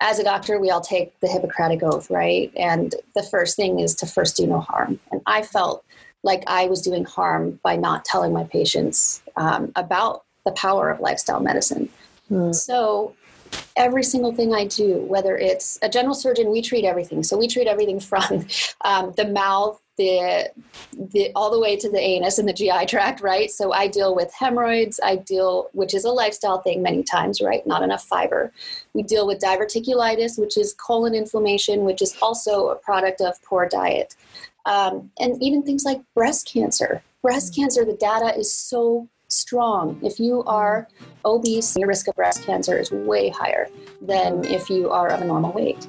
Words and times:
as 0.00 0.18
a 0.18 0.24
doctor, 0.24 0.58
we 0.60 0.70
all 0.70 0.80
take 0.80 1.18
the 1.20 1.28
Hippocratic 1.28 1.82
Oath, 1.82 2.10
right? 2.10 2.52
And 2.56 2.94
the 3.14 3.22
first 3.22 3.56
thing 3.56 3.80
is 3.80 3.94
to 3.96 4.06
first 4.06 4.36
do 4.36 4.46
no 4.46 4.60
harm. 4.60 5.00
And 5.10 5.22
I 5.26 5.42
felt 5.42 5.84
like 6.22 6.42
I 6.46 6.66
was 6.66 6.82
doing 6.82 7.04
harm 7.04 7.58
by 7.62 7.76
not 7.76 8.04
telling 8.04 8.32
my 8.32 8.44
patients 8.44 9.22
um, 9.36 9.72
about 9.76 10.24
the 10.44 10.52
power 10.52 10.90
of 10.90 11.00
lifestyle 11.00 11.40
medicine. 11.40 11.88
Mm. 12.30 12.54
So 12.54 13.14
every 13.76 14.02
single 14.02 14.34
thing 14.34 14.54
I 14.54 14.66
do, 14.66 14.98
whether 15.02 15.36
it's 15.36 15.78
a 15.82 15.88
general 15.88 16.14
surgeon, 16.14 16.50
we 16.50 16.60
treat 16.60 16.84
everything. 16.84 17.22
So 17.22 17.36
we 17.38 17.48
treat 17.48 17.66
everything 17.66 18.00
from 18.10 18.46
um, 18.82 19.12
the 19.16 19.28
mouth, 19.28 19.80
the, 19.96 20.50
the 20.92 21.30
all 21.34 21.50
the 21.50 21.58
way 21.58 21.76
to 21.76 21.90
the 21.90 22.00
anus 22.00 22.38
and 22.38 22.48
the 22.48 22.52
GI 22.52 22.86
tract, 22.86 23.20
right? 23.20 23.50
So 23.50 23.72
I 23.72 23.86
deal 23.86 24.14
with 24.14 24.32
hemorrhoids. 24.32 25.00
I 25.02 25.16
deal, 25.16 25.68
which 25.72 25.94
is 25.94 26.04
a 26.04 26.10
lifestyle 26.10 26.60
thing 26.60 26.82
many 26.82 27.02
times, 27.02 27.40
right? 27.40 27.66
Not 27.66 27.82
enough 27.82 28.04
fiber. 28.04 28.52
We 28.92 29.02
deal 29.02 29.26
with 29.26 29.40
diverticulitis, 29.40 30.38
which 30.38 30.56
is 30.56 30.74
colon 30.74 31.14
inflammation, 31.14 31.84
which 31.84 32.02
is 32.02 32.16
also 32.20 32.68
a 32.68 32.76
product 32.76 33.20
of 33.20 33.42
poor 33.42 33.68
diet, 33.68 34.14
um, 34.66 35.10
and 35.18 35.42
even 35.42 35.62
things 35.62 35.84
like 35.84 36.00
breast 36.14 36.46
cancer. 36.46 37.02
Breast 37.22 37.52
mm. 37.52 37.56
cancer, 37.56 37.84
the 37.84 37.94
data 37.94 38.38
is 38.38 38.52
so 38.52 39.08
strong. 39.28 39.98
If 40.02 40.20
you 40.20 40.42
are 40.44 40.88
obese, 41.24 41.76
your 41.76 41.88
risk 41.88 42.08
of 42.08 42.14
breast 42.14 42.44
cancer 42.44 42.78
is 42.78 42.90
way 42.90 43.30
higher 43.30 43.68
than 44.00 44.44
if 44.44 44.70
you 44.70 44.90
are 44.90 45.08
of 45.08 45.22
a 45.22 45.24
normal 45.24 45.52
weight. 45.52 45.88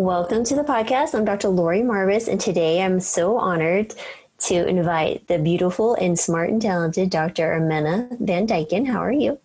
Welcome 0.00 0.44
to 0.44 0.54
the 0.54 0.62
podcast. 0.62 1.14
I'm 1.14 1.26
Dr. 1.26 1.48
Lori 1.48 1.82
Marvis, 1.82 2.26
and 2.26 2.40
today 2.40 2.82
I'm 2.82 3.00
so 3.00 3.36
honored 3.36 3.94
to 4.38 4.66
invite 4.66 5.28
the 5.28 5.38
beautiful 5.38 5.92
and 5.96 6.18
smart 6.18 6.48
and 6.48 6.62
talented 6.62 7.10
Dr. 7.10 7.52
Armena 7.52 8.08
Van 8.18 8.46
Dyken. 8.46 8.86
How 8.86 9.00
are 9.00 9.12
you? 9.12 9.38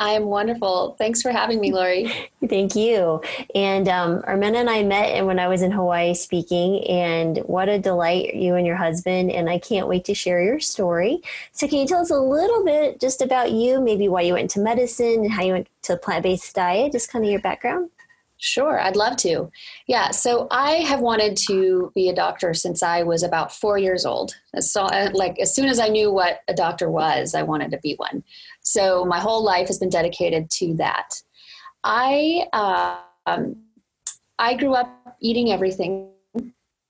I 0.00 0.12
am 0.12 0.24
wonderful. 0.24 0.96
Thanks 0.96 1.20
for 1.20 1.30
having 1.30 1.60
me, 1.60 1.74
Lori. 1.74 2.10
Thank 2.48 2.74
you. 2.74 3.20
And 3.54 3.86
um, 3.86 4.22
Armena 4.26 4.60
and 4.60 4.70
I 4.70 4.82
met 4.82 5.26
when 5.26 5.38
I 5.38 5.46
was 5.46 5.60
in 5.60 5.72
Hawaii 5.72 6.14
speaking, 6.14 6.82
and 6.86 7.36
what 7.40 7.68
a 7.68 7.78
delight 7.78 8.34
you 8.34 8.54
and 8.54 8.66
your 8.66 8.76
husband. 8.76 9.30
And 9.30 9.50
I 9.50 9.58
can't 9.58 9.88
wait 9.88 10.06
to 10.06 10.14
share 10.14 10.42
your 10.42 10.58
story. 10.58 11.20
So, 11.52 11.68
can 11.68 11.80
you 11.80 11.86
tell 11.86 12.00
us 12.00 12.10
a 12.10 12.18
little 12.18 12.64
bit 12.64 12.98
just 12.98 13.20
about 13.20 13.52
you, 13.52 13.78
maybe 13.78 14.08
why 14.08 14.22
you 14.22 14.32
went 14.32 14.54
into 14.56 14.60
medicine 14.60 15.20
and 15.20 15.30
how 15.30 15.42
you 15.42 15.52
went 15.52 15.68
to 15.82 15.92
a 15.92 15.98
plant 15.98 16.22
based 16.22 16.54
diet, 16.54 16.92
just 16.92 17.12
kind 17.12 17.26
of 17.26 17.30
your 17.30 17.42
background? 17.42 17.90
Sure, 18.40 18.80
I'd 18.80 18.94
love 18.94 19.16
to. 19.18 19.50
Yeah, 19.88 20.12
so 20.12 20.46
I 20.52 20.74
have 20.74 21.00
wanted 21.00 21.36
to 21.48 21.90
be 21.96 22.08
a 22.08 22.14
doctor 22.14 22.54
since 22.54 22.84
I 22.84 23.02
was 23.02 23.24
about 23.24 23.52
four 23.52 23.78
years 23.78 24.06
old. 24.06 24.32
So, 24.60 24.82
uh, 24.82 25.10
like, 25.12 25.40
as 25.40 25.52
soon 25.52 25.68
as 25.68 25.80
I 25.80 25.88
knew 25.88 26.12
what 26.12 26.40
a 26.46 26.54
doctor 26.54 26.88
was, 26.88 27.34
I 27.34 27.42
wanted 27.42 27.72
to 27.72 27.78
be 27.78 27.94
one. 27.96 28.22
So, 28.62 29.04
my 29.04 29.18
whole 29.18 29.42
life 29.42 29.66
has 29.66 29.78
been 29.78 29.88
dedicated 29.88 30.50
to 30.52 30.74
that. 30.74 31.20
I 31.82 32.46
um, 33.26 33.56
I 34.38 34.54
grew 34.54 34.74
up 34.74 35.16
eating 35.20 35.50
everything. 35.50 36.10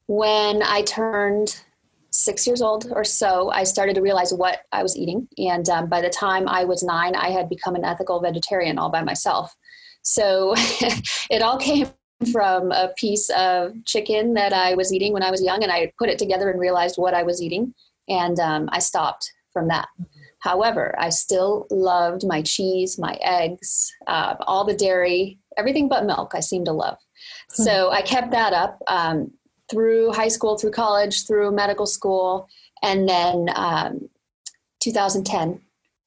When 0.06 0.62
I 0.62 0.82
turned 0.82 1.62
six 2.10 2.46
years 2.46 2.60
old 2.60 2.90
or 2.92 3.04
so, 3.04 3.50
I 3.50 3.64
started 3.64 3.94
to 3.94 4.02
realize 4.02 4.34
what 4.34 4.60
I 4.72 4.82
was 4.82 4.98
eating, 4.98 5.28
and 5.38 5.66
um, 5.70 5.88
by 5.88 6.02
the 6.02 6.10
time 6.10 6.46
I 6.46 6.64
was 6.64 6.82
nine, 6.82 7.14
I 7.14 7.30
had 7.30 7.48
become 7.48 7.74
an 7.74 7.86
ethical 7.86 8.20
vegetarian 8.20 8.78
all 8.78 8.90
by 8.90 9.02
myself. 9.02 9.56
So 10.02 10.54
it 11.30 11.42
all 11.42 11.58
came 11.58 11.88
from 12.32 12.72
a 12.72 12.92
piece 12.96 13.30
of 13.30 13.72
chicken 13.84 14.34
that 14.34 14.52
I 14.52 14.74
was 14.74 14.92
eating 14.92 15.12
when 15.12 15.22
I 15.22 15.30
was 15.30 15.42
young, 15.42 15.62
and 15.62 15.70
I 15.70 15.92
put 15.98 16.08
it 16.08 16.18
together 16.18 16.50
and 16.50 16.60
realized 16.60 16.96
what 16.96 17.14
I 17.14 17.22
was 17.22 17.40
eating, 17.40 17.74
and 18.08 18.38
um, 18.40 18.68
I 18.72 18.80
stopped 18.80 19.30
from 19.52 19.68
that. 19.68 19.88
However, 20.40 20.94
I 20.98 21.08
still 21.08 21.66
loved 21.70 22.24
my 22.26 22.42
cheese, 22.42 22.98
my 22.98 23.18
eggs, 23.22 23.92
uh, 24.06 24.36
all 24.42 24.64
the 24.64 24.74
dairy, 24.74 25.38
everything 25.56 25.88
but 25.88 26.06
milk. 26.06 26.32
I 26.34 26.40
seem 26.40 26.64
to 26.64 26.72
love. 26.72 26.96
Hmm. 27.56 27.62
So 27.62 27.90
I 27.90 28.02
kept 28.02 28.30
that 28.30 28.52
up 28.52 28.80
um, 28.86 29.32
through 29.70 30.12
high 30.12 30.28
school, 30.28 30.56
through 30.56 30.70
college, 30.70 31.26
through 31.26 31.50
medical 31.52 31.86
school, 31.86 32.48
and 32.82 33.08
then 33.08 33.50
um, 33.54 34.08
2010, 34.80 35.60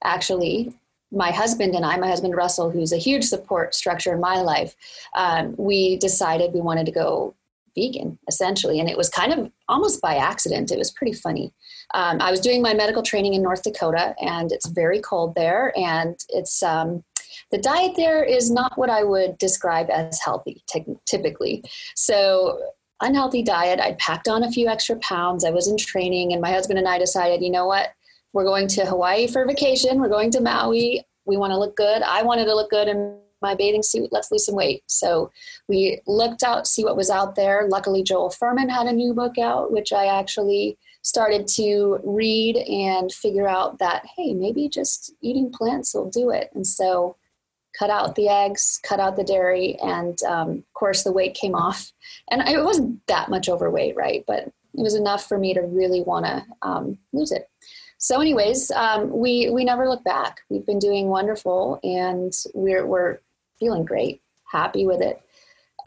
actually, 0.03 0.73
my 1.11 1.31
husband 1.31 1.75
and 1.75 1.85
I, 1.85 1.97
my 1.97 2.07
husband 2.07 2.35
Russell, 2.35 2.69
who's 2.69 2.93
a 2.93 2.97
huge 2.97 3.25
support 3.25 3.75
structure 3.75 4.13
in 4.13 4.19
my 4.19 4.41
life, 4.41 4.75
um, 5.15 5.55
we 5.57 5.97
decided 5.97 6.53
we 6.53 6.61
wanted 6.61 6.85
to 6.85 6.91
go 6.91 7.35
vegan 7.75 8.17
essentially. 8.27 8.79
And 8.79 8.89
it 8.89 8.97
was 8.97 9.09
kind 9.09 9.33
of 9.33 9.51
almost 9.67 10.01
by 10.01 10.15
accident. 10.15 10.71
It 10.71 10.77
was 10.77 10.91
pretty 10.91 11.13
funny. 11.13 11.53
Um, 11.93 12.21
I 12.21 12.31
was 12.31 12.39
doing 12.39 12.61
my 12.61 12.73
medical 12.73 13.03
training 13.03 13.33
in 13.33 13.41
North 13.41 13.63
Dakota, 13.63 14.15
and 14.21 14.51
it's 14.51 14.67
very 14.67 14.99
cold 15.01 15.35
there. 15.35 15.77
And 15.77 16.17
it's 16.29 16.63
um, 16.63 17.03
the 17.51 17.57
diet 17.57 17.93
there 17.95 18.23
is 18.23 18.49
not 18.49 18.77
what 18.77 18.89
I 18.89 19.03
would 19.03 19.37
describe 19.37 19.89
as 19.89 20.19
healthy 20.23 20.63
t- 20.67 20.85
typically. 21.05 21.63
So, 21.95 22.59
unhealthy 23.01 23.41
diet. 23.41 23.79
I 23.79 23.93
packed 23.93 24.27
on 24.27 24.43
a 24.43 24.51
few 24.51 24.67
extra 24.67 24.95
pounds. 24.97 25.43
I 25.43 25.49
was 25.49 25.67
in 25.67 25.77
training, 25.77 26.33
and 26.33 26.41
my 26.41 26.51
husband 26.51 26.79
and 26.79 26.87
I 26.87 26.97
decided, 26.97 27.41
you 27.41 27.49
know 27.49 27.65
what? 27.65 27.89
We're 28.33 28.45
going 28.45 28.67
to 28.69 28.85
Hawaii 28.85 29.27
for 29.27 29.45
vacation. 29.45 29.99
We're 29.99 30.09
going 30.09 30.31
to 30.31 30.41
Maui. 30.41 31.05
We 31.25 31.37
want 31.37 31.51
to 31.51 31.57
look 31.57 31.75
good. 31.75 32.01
I 32.01 32.23
wanted 32.23 32.45
to 32.45 32.55
look 32.55 32.69
good 32.69 32.87
in 32.87 33.17
my 33.41 33.55
bathing 33.55 33.83
suit. 33.83 34.09
Let's 34.11 34.31
lose 34.31 34.45
some 34.45 34.55
weight. 34.55 34.83
So 34.87 35.31
we 35.67 35.99
looked 36.07 36.43
out, 36.43 36.67
see 36.67 36.83
what 36.83 36.95
was 36.95 37.09
out 37.09 37.35
there. 37.35 37.67
Luckily, 37.67 38.03
Joel 38.03 38.29
Fuhrman 38.29 38.69
had 38.69 38.87
a 38.87 38.93
new 38.93 39.13
book 39.13 39.37
out, 39.37 39.71
which 39.71 39.91
I 39.91 40.05
actually 40.05 40.77
started 41.01 41.47
to 41.47 41.99
read 42.03 42.57
and 42.57 43.11
figure 43.11 43.47
out 43.47 43.79
that, 43.79 44.05
hey, 44.15 44.33
maybe 44.33 44.69
just 44.69 45.13
eating 45.21 45.51
plants 45.51 45.93
will 45.93 46.09
do 46.09 46.29
it. 46.29 46.51
And 46.53 46.65
so 46.65 47.17
cut 47.77 47.89
out 47.89 48.15
the 48.15 48.27
eggs, 48.27 48.79
cut 48.83 48.99
out 48.99 49.15
the 49.15 49.23
dairy, 49.23 49.77
and 49.81 50.21
um, 50.23 50.49
of 50.49 50.73
course 50.73 51.03
the 51.03 51.11
weight 51.11 51.33
came 51.33 51.55
off. 51.55 51.91
And 52.29 52.47
it 52.47 52.63
wasn't 52.63 53.05
that 53.07 53.29
much 53.29 53.49
overweight, 53.49 53.95
right? 53.95 54.23
But 54.27 54.43
it 54.43 54.53
was 54.83 54.95
enough 54.95 55.27
for 55.27 55.37
me 55.37 55.53
to 55.55 55.61
really 55.61 56.01
want 56.01 56.25
to 56.25 56.45
um, 56.61 56.97
lose 57.11 57.31
it 57.31 57.50
so 58.01 58.19
anyways 58.19 58.71
um, 58.71 59.11
we 59.11 59.49
we 59.51 59.63
never 59.63 59.87
look 59.87 60.03
back. 60.03 60.41
We've 60.49 60.65
been 60.65 60.79
doing 60.79 61.07
wonderful 61.07 61.79
and 61.83 62.33
we're 62.53 62.85
we're 62.85 63.19
feeling 63.59 63.85
great 63.85 64.21
happy 64.51 64.85
with 64.85 65.01
it. 65.01 65.21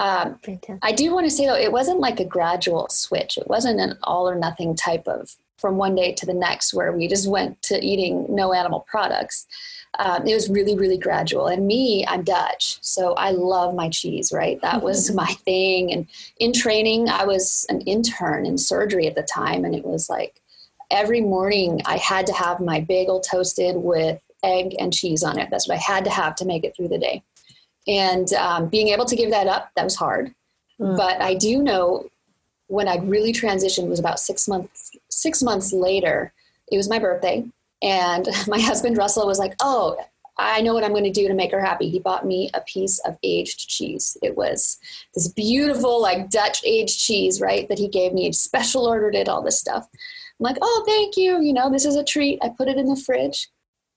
Um, 0.00 0.40
i 0.82 0.90
do 0.90 1.14
want 1.14 1.24
to 1.24 1.30
say 1.30 1.46
though 1.46 1.54
it 1.54 1.70
wasn't 1.70 2.00
like 2.00 2.18
a 2.18 2.24
gradual 2.24 2.88
switch. 2.88 3.36
It 3.36 3.48
wasn't 3.48 3.80
an 3.80 3.98
all 4.04 4.28
or 4.28 4.36
nothing 4.36 4.74
type 4.74 5.06
of 5.06 5.34
from 5.58 5.76
one 5.76 5.94
day 5.94 6.12
to 6.12 6.26
the 6.26 6.34
next 6.34 6.72
where 6.72 6.92
we 6.92 7.08
just 7.08 7.28
went 7.28 7.60
to 7.62 7.84
eating 7.84 8.26
no 8.28 8.52
animal 8.52 8.80
products. 8.88 9.46
Um, 9.98 10.26
it 10.26 10.34
was 10.34 10.48
really 10.48 10.76
really 10.76 10.98
gradual. 10.98 11.48
And 11.48 11.66
me 11.66 12.06
i'm 12.06 12.22
dutch 12.22 12.78
so 12.80 13.14
i 13.14 13.32
love 13.32 13.74
my 13.74 13.88
cheese 13.88 14.30
right? 14.32 14.60
That 14.62 14.82
was 14.82 15.12
my 15.22 15.32
thing. 15.44 15.92
And 15.92 16.06
in 16.38 16.52
training 16.52 17.08
i 17.08 17.24
was 17.24 17.66
an 17.68 17.80
intern 17.82 18.46
in 18.46 18.56
surgery 18.56 19.08
at 19.08 19.16
the 19.16 19.22
time 19.22 19.64
and 19.64 19.74
it 19.74 19.84
was 19.84 20.08
like 20.08 20.40
every 20.90 21.20
morning 21.20 21.80
I 21.84 21.96
had 21.96 22.26
to 22.26 22.32
have 22.32 22.60
my 22.60 22.80
bagel 22.80 23.20
toasted 23.20 23.76
with 23.76 24.20
egg 24.42 24.76
and 24.78 24.92
cheese 24.92 25.22
on 25.22 25.38
it. 25.38 25.48
That's 25.50 25.68
what 25.68 25.76
I 25.76 25.80
had 25.80 26.04
to 26.04 26.10
have 26.10 26.34
to 26.36 26.44
make 26.44 26.64
it 26.64 26.76
through 26.76 26.88
the 26.88 26.98
day. 26.98 27.22
And 27.86 28.32
um, 28.34 28.68
being 28.68 28.88
able 28.88 29.04
to 29.06 29.16
give 29.16 29.30
that 29.30 29.46
up, 29.46 29.70
that 29.76 29.84
was 29.84 29.96
hard. 29.96 30.34
Mm. 30.80 30.96
But 30.96 31.20
I 31.20 31.34
do 31.34 31.62
know 31.62 32.08
when 32.68 32.88
I 32.88 32.96
really 32.96 33.32
transitioned 33.32 33.88
was 33.88 34.00
about 34.00 34.18
six 34.18 34.48
months. 34.48 34.90
Six 35.10 35.42
months 35.42 35.72
later, 35.72 36.32
it 36.72 36.76
was 36.76 36.88
my 36.88 36.98
birthday, 36.98 37.44
and 37.82 38.26
my 38.48 38.58
husband 38.58 38.96
Russell 38.96 39.26
was 39.26 39.38
like, 39.38 39.54
"Oh, 39.60 39.98
I 40.36 40.60
know 40.60 40.74
what 40.74 40.84
I'm 40.84 40.92
going 40.92 41.04
to 41.04 41.10
do 41.10 41.28
to 41.28 41.34
make 41.34 41.52
her 41.52 41.60
happy." 41.60 41.88
He 41.88 41.98
bought 41.98 42.26
me 42.26 42.50
a 42.54 42.60
piece 42.62 42.98
of 43.00 43.16
aged 43.22 43.68
cheese. 43.68 44.16
It 44.22 44.36
was 44.36 44.78
this 45.14 45.28
beautiful, 45.28 46.00
like 46.00 46.30
Dutch 46.30 46.62
aged 46.64 46.98
cheese, 46.98 47.40
right? 47.40 47.68
That 47.68 47.78
he 47.78 47.88
gave 47.88 48.12
me. 48.12 48.24
He 48.24 48.32
special 48.32 48.86
ordered 48.86 49.14
it, 49.14 49.28
all 49.28 49.42
this 49.42 49.58
stuff. 49.58 49.88
I'm 50.40 50.44
like, 50.44 50.58
oh, 50.60 50.84
thank 50.86 51.16
you. 51.16 51.40
You 51.40 51.52
know, 51.52 51.70
this 51.70 51.84
is 51.84 51.96
a 51.96 52.04
treat. 52.04 52.38
I 52.42 52.48
put 52.48 52.68
it 52.68 52.76
in 52.76 52.86
the 52.86 52.96
fridge. 52.96 53.48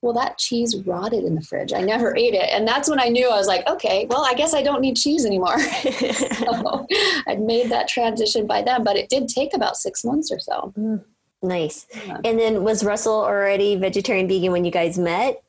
Well, 0.01 0.13
that 0.13 0.37
cheese 0.37 0.75
rotted 0.85 1.23
in 1.23 1.33
the 1.33 1.41
fridge. 1.41 1.73
I 1.73 1.81
never 1.81 2.15
ate 2.15 2.35
it. 2.35 2.49
And 2.51 2.67
that's 2.67 2.87
when 2.87 2.99
I 2.99 3.07
knew 3.07 3.27
I 3.29 3.35
was 3.35 3.47
like, 3.47 3.67
okay, 3.67 4.05
well, 4.07 4.23
I 4.23 4.35
guess 4.35 4.53
I 4.53 4.61
don't 4.61 4.81
need 4.81 4.95
cheese 4.95 5.25
anymore. 5.25 5.59
so 5.59 6.85
I'd 7.27 7.41
made 7.41 7.71
that 7.71 7.87
transition 7.87 8.45
by 8.45 8.61
then, 8.61 8.83
but 8.83 8.95
it 8.95 9.09
did 9.09 9.27
take 9.27 9.55
about 9.55 9.75
six 9.75 10.05
months 10.05 10.31
or 10.31 10.37
so. 10.37 10.71
Mm, 10.77 11.03
nice. 11.41 11.87
Yeah. 12.05 12.19
And 12.23 12.39
then 12.39 12.63
was 12.63 12.83
Russell 12.83 13.15
already 13.15 13.75
vegetarian 13.75 14.27
vegan 14.27 14.51
when 14.51 14.65
you 14.65 14.71
guys 14.71 14.99
met? 14.99 15.41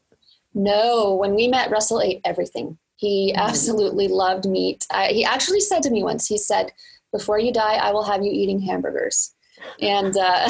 No, 0.55 1.15
when 1.15 1.35
we 1.35 1.49
met, 1.49 1.71
Russell 1.71 2.01
ate 2.01 2.21
everything. 2.25 2.79
He 2.97 3.33
mm. 3.35 3.41
absolutely 3.41 4.09
loved 4.09 4.49
meat. 4.49 4.87
I, 4.91 5.09
he 5.09 5.25
actually 5.25 5.61
said 5.61 5.83
to 5.85 5.91
me 5.91 6.03
once, 6.03 6.27
he 6.27 6.39
said, 6.39 6.73
before 7.13 7.39
you 7.39 7.53
die, 7.53 7.77
I 7.77 7.93
will 7.93 8.05
have 8.05 8.23
you 8.23 8.31
eating 8.31 8.61
hamburgers. 8.61 9.35
and 9.81 10.17
uh, 10.17 10.45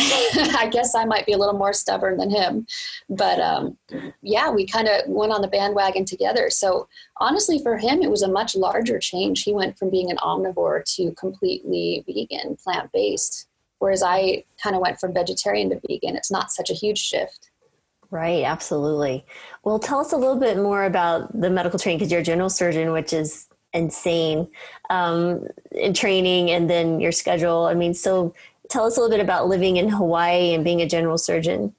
I 0.56 0.68
guess 0.70 0.94
I 0.94 1.04
might 1.04 1.26
be 1.26 1.32
a 1.32 1.38
little 1.38 1.56
more 1.58 1.72
stubborn 1.72 2.16
than 2.18 2.30
him. 2.30 2.66
But 3.08 3.40
um, 3.40 3.76
yeah, 4.22 4.50
we 4.50 4.66
kind 4.66 4.88
of 4.88 5.02
went 5.06 5.32
on 5.32 5.40
the 5.40 5.48
bandwagon 5.48 6.04
together. 6.04 6.50
So 6.50 6.88
honestly, 7.18 7.58
for 7.62 7.76
him, 7.76 8.02
it 8.02 8.10
was 8.10 8.22
a 8.22 8.30
much 8.30 8.56
larger 8.56 8.98
change. 8.98 9.42
He 9.42 9.52
went 9.52 9.78
from 9.78 9.90
being 9.90 10.10
an 10.10 10.18
omnivore 10.18 10.84
to 10.96 11.12
completely 11.12 12.04
vegan, 12.06 12.56
plant 12.56 12.90
based, 12.92 13.48
whereas 13.78 14.02
I 14.02 14.44
kind 14.62 14.74
of 14.76 14.82
went 14.82 15.00
from 15.00 15.14
vegetarian 15.14 15.70
to 15.70 15.80
vegan. 15.88 16.16
It's 16.16 16.30
not 16.30 16.50
such 16.50 16.70
a 16.70 16.74
huge 16.74 16.98
shift. 16.98 17.50
Right, 18.10 18.44
absolutely. 18.44 19.26
Well, 19.64 19.78
tell 19.78 20.00
us 20.00 20.12
a 20.12 20.16
little 20.16 20.38
bit 20.40 20.56
more 20.56 20.84
about 20.84 21.38
the 21.38 21.50
medical 21.50 21.78
training 21.78 21.98
because 21.98 22.10
you're 22.10 22.22
a 22.22 22.24
general 22.24 22.48
surgeon, 22.48 22.92
which 22.92 23.12
is 23.12 23.48
insane 23.74 24.48
um, 24.88 25.46
in 25.72 25.92
training 25.92 26.50
and 26.50 26.70
then 26.70 27.00
your 27.00 27.12
schedule. 27.12 27.66
I 27.66 27.74
mean, 27.74 27.92
so 27.92 28.34
tell 28.70 28.86
us 28.86 28.96
a 28.96 29.00
little 29.00 29.14
bit 29.14 29.22
about 29.22 29.48
living 29.48 29.76
in 29.76 29.90
Hawaii 29.90 30.54
and 30.54 30.64
being 30.64 30.80
a 30.80 30.88
general 30.88 31.18
surgeon. 31.18 31.74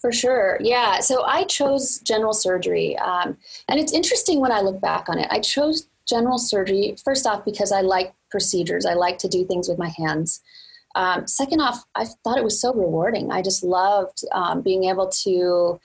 For 0.00 0.12
sure. 0.12 0.58
Yeah. 0.60 1.00
So 1.00 1.24
I 1.24 1.44
chose 1.44 1.98
general 1.98 2.32
surgery. 2.32 2.96
Um, 2.98 3.36
and 3.68 3.78
it's 3.80 3.92
interesting 3.92 4.40
when 4.40 4.52
I 4.52 4.60
look 4.60 4.80
back 4.80 5.08
on 5.08 5.18
it. 5.18 5.26
I 5.30 5.40
chose 5.40 5.88
general 6.08 6.38
surgery, 6.38 6.96
first 7.04 7.26
off, 7.26 7.44
because 7.44 7.72
I 7.72 7.82
like 7.82 8.14
procedures, 8.30 8.86
I 8.86 8.94
like 8.94 9.18
to 9.18 9.28
do 9.28 9.44
things 9.44 9.68
with 9.68 9.78
my 9.78 9.92
hands. 9.98 10.40
Um, 10.94 11.26
second 11.26 11.60
off, 11.60 11.84
I 11.94 12.06
thought 12.24 12.38
it 12.38 12.44
was 12.44 12.60
so 12.60 12.72
rewarding. 12.72 13.30
I 13.30 13.42
just 13.42 13.62
loved 13.62 14.24
um, 14.32 14.62
being 14.62 14.84
able 14.84 15.08
to 15.24 15.78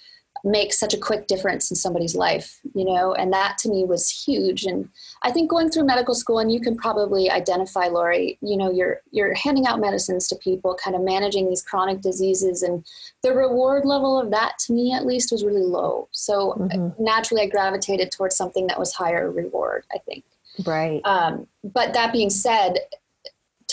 make 0.44 0.74
such 0.74 0.94
a 0.94 0.98
quick 0.98 1.28
difference 1.28 1.72
in 1.72 1.76
somebody's 1.76 2.16
life, 2.16 2.60
you 2.76 2.84
know, 2.84 3.14
and 3.14 3.32
that 3.32 3.58
to 3.58 3.70
me 3.70 3.86
was 3.86 4.10
huge. 4.10 4.66
And 4.66 4.90
I 5.22 5.32
think 5.32 5.50
going 5.50 5.70
through 5.70 5.86
medical 5.86 6.14
school, 6.14 6.40
and 6.40 6.52
you 6.52 6.60
can 6.60 6.76
probably 6.76 7.32
identify, 7.32 7.88
Lori, 7.88 8.38
you 8.42 8.58
know, 8.58 8.70
you're 8.70 9.02
you're 9.12 9.34
handing 9.36 9.66
out 9.66 9.80
medicines 9.80 10.28
to 10.28 10.36
people, 10.36 10.76
kind 10.76 10.96
of 10.96 11.02
managing 11.02 11.48
these 11.48 11.62
chronic 11.62 12.02
diseases, 12.02 12.62
and 12.62 12.86
the 13.22 13.34
reward 13.34 13.86
level 13.86 14.20
of 14.20 14.32
that, 14.32 14.58
to 14.60 14.74
me 14.74 14.94
at 14.94 15.06
least, 15.06 15.32
was 15.32 15.46
really 15.46 15.64
low. 15.64 16.10
So 16.12 16.56
mm-hmm. 16.60 17.02
naturally, 17.02 17.44
I 17.44 17.48
gravitated 17.48 18.12
towards 18.12 18.36
something 18.36 18.68
that 18.68 18.80
was 18.80 18.94
higher 18.94 19.32
reward. 19.32 19.86
I 19.94 20.00
think. 20.00 20.26
Right. 20.66 21.02
Um, 21.06 21.48
but 21.64 21.94
that 21.94 22.12
being 22.12 22.30
said, 22.30 22.80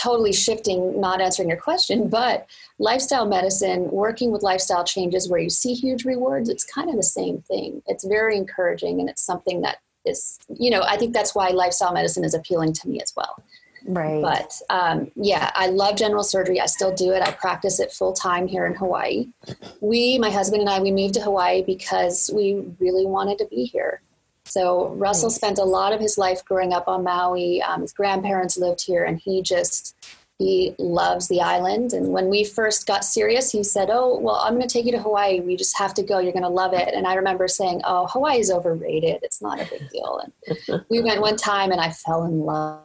totally 0.00 0.32
shifting, 0.32 1.00
not 1.00 1.20
answering 1.20 1.48
your 1.48 1.58
question, 1.58 2.08
but 2.08 2.46
lifestyle 2.78 3.26
medicine, 3.26 3.90
working 3.90 4.30
with 4.32 4.42
lifestyle 4.42 4.84
changes 4.84 5.28
where 5.28 5.40
you 5.40 5.50
see 5.50 5.74
huge 5.74 6.04
rewards, 6.04 6.48
it's 6.48 6.64
kind 6.64 6.88
of 6.88 6.96
the 6.96 7.02
same 7.02 7.42
thing. 7.42 7.82
It's 7.86 8.04
very 8.04 8.36
encouraging 8.36 9.00
and 9.00 9.10
it's 9.10 9.22
something 9.22 9.60
that 9.62 9.78
is, 10.06 10.38
you 10.58 10.70
know, 10.70 10.82
I 10.82 10.96
think 10.96 11.12
that's 11.12 11.34
why 11.34 11.48
lifestyle 11.48 11.92
medicine 11.92 12.24
is 12.24 12.34
appealing 12.34 12.72
to 12.74 12.88
me 12.88 13.00
as 13.00 13.12
well. 13.14 13.42
Right. 13.86 14.22
But 14.22 14.52
um, 14.70 15.10
yeah, 15.16 15.50
I 15.54 15.66
love 15.66 15.96
general 15.96 16.22
surgery. 16.22 16.60
I 16.60 16.66
still 16.66 16.94
do 16.94 17.12
it. 17.12 17.22
I 17.22 17.32
practice 17.32 17.80
it 17.80 17.92
full 17.92 18.12
time 18.12 18.46
here 18.46 18.66
in 18.66 18.74
Hawaii. 18.74 19.28
We, 19.80 20.18
my 20.18 20.30
husband 20.30 20.60
and 20.60 20.70
I, 20.70 20.80
we 20.80 20.92
moved 20.92 21.14
to 21.14 21.20
Hawaii 21.20 21.62
because 21.62 22.30
we 22.34 22.62
really 22.78 23.06
wanted 23.06 23.38
to 23.38 23.46
be 23.46 23.64
here. 23.64 24.00
So 24.50 24.88
Russell 24.94 25.28
nice. 25.28 25.36
spent 25.36 25.58
a 25.58 25.64
lot 25.64 25.92
of 25.92 26.00
his 26.00 26.18
life 26.18 26.44
growing 26.44 26.72
up 26.72 26.88
on 26.88 27.04
Maui. 27.04 27.62
Um, 27.62 27.82
his 27.82 27.92
grandparents 27.92 28.58
lived 28.58 28.84
here, 28.84 29.04
and 29.04 29.18
he 29.18 29.42
just 29.42 29.96
he 30.38 30.74
loves 30.78 31.28
the 31.28 31.40
island. 31.40 31.92
And 31.92 32.08
when 32.08 32.28
we 32.28 32.44
first 32.44 32.86
got 32.86 33.04
serious, 33.04 33.52
he 33.52 33.62
said, 33.62 33.90
"Oh, 33.90 34.18
well, 34.18 34.36
I'm 34.36 34.54
going 34.54 34.66
to 34.66 34.72
take 34.72 34.86
you 34.86 34.92
to 34.92 34.98
Hawaii. 34.98 35.40
We 35.40 35.56
just 35.56 35.78
have 35.78 35.94
to 35.94 36.02
go. 36.02 36.18
You're 36.18 36.32
going 36.32 36.42
to 36.42 36.48
love 36.48 36.72
it." 36.72 36.92
And 36.94 37.06
I 37.06 37.14
remember 37.14 37.46
saying, 37.46 37.82
"Oh, 37.84 38.06
Hawaii 38.08 38.40
is 38.40 38.50
overrated. 38.50 39.20
It's 39.22 39.40
not 39.40 39.60
a 39.60 39.66
big 39.66 39.88
deal." 39.90 40.20
And 40.24 40.84
we 40.90 41.00
went 41.00 41.20
one 41.20 41.36
time, 41.36 41.70
and 41.70 41.80
I 41.80 41.90
fell 41.90 42.24
in 42.24 42.40
love. 42.40 42.80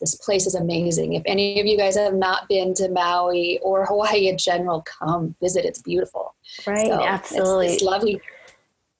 This 0.00 0.14
place 0.14 0.46
is 0.46 0.54
amazing. 0.54 1.14
If 1.14 1.22
any 1.26 1.58
of 1.60 1.66
you 1.66 1.76
guys 1.76 1.96
have 1.96 2.14
not 2.14 2.48
been 2.48 2.72
to 2.74 2.88
Maui 2.88 3.58
or 3.62 3.84
Hawaii 3.84 4.28
in 4.28 4.38
general, 4.38 4.82
come 4.82 5.34
visit. 5.40 5.64
It's 5.64 5.82
beautiful. 5.82 6.34
Right, 6.66 6.86
so 6.86 7.02
absolutely. 7.02 7.66
It's, 7.66 7.74
it's 7.76 7.82
lovely 7.82 8.20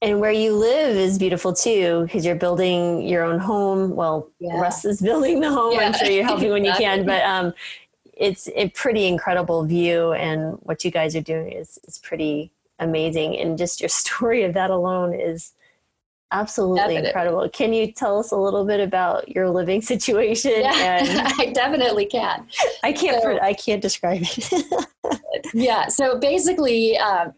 and 0.03 0.19
where 0.21 0.33
you 0.33 0.53
live 0.55 0.97
is 0.97 1.17
beautiful 1.17 1.53
too 1.53 2.03
because 2.03 2.27
you're 2.27 2.35
building 2.35 3.07
your 3.07 3.23
own 3.23 3.39
home 3.39 3.95
well 3.95 4.29
yeah. 4.41 4.61
russ 4.61 4.85
is 4.85 5.01
building 5.01 5.41
the 5.41 5.51
home 5.51 5.75
yeah. 5.75 5.87
i'm 5.87 5.93
sure 5.95 6.11
you're 6.11 6.25
helping 6.25 6.51
when 6.51 6.65
you 6.65 6.73
can 6.73 7.07
but 7.07 7.23
um, 7.23 7.55
it's 8.15 8.49
a 8.55 8.69
pretty 8.71 9.07
incredible 9.07 9.65
view 9.65 10.13
and 10.13 10.59
what 10.63 10.85
you 10.85 10.91
guys 10.91 11.17
are 11.17 11.23
doing 11.23 11.53
is, 11.53 11.79
is 11.89 11.99
pretty 11.99 12.51
amazing 12.79 13.39
and 13.39 13.57
just 13.57 13.81
your 13.81 13.89
story 14.03 14.43
of 14.43 14.53
that 14.53 14.71
alone 14.71 15.15
is 15.15 15.53
absolutely 16.33 16.79
definitely. 16.79 17.09
incredible 17.09 17.49
can 17.51 17.73
you 17.73 17.93
tell 17.93 18.19
us 18.19 18.33
a 18.33 18.37
little 18.37 18.65
bit 18.65 18.81
about 18.81 19.29
your 19.29 19.51
living 19.51 19.81
situation 19.95 20.63
yeah, 20.63 21.05
and 21.05 21.29
i 21.39 21.53
definitely 21.53 22.07
can 22.07 22.47
i 22.83 22.91
can't 22.91 23.23
so, 23.23 23.39
i 23.41 23.53
can't 23.53 23.83
describe 23.83 24.23
it 24.23 25.47
yeah 25.53 25.89
so 25.89 26.19
basically 26.19 26.97
um, 26.97 27.35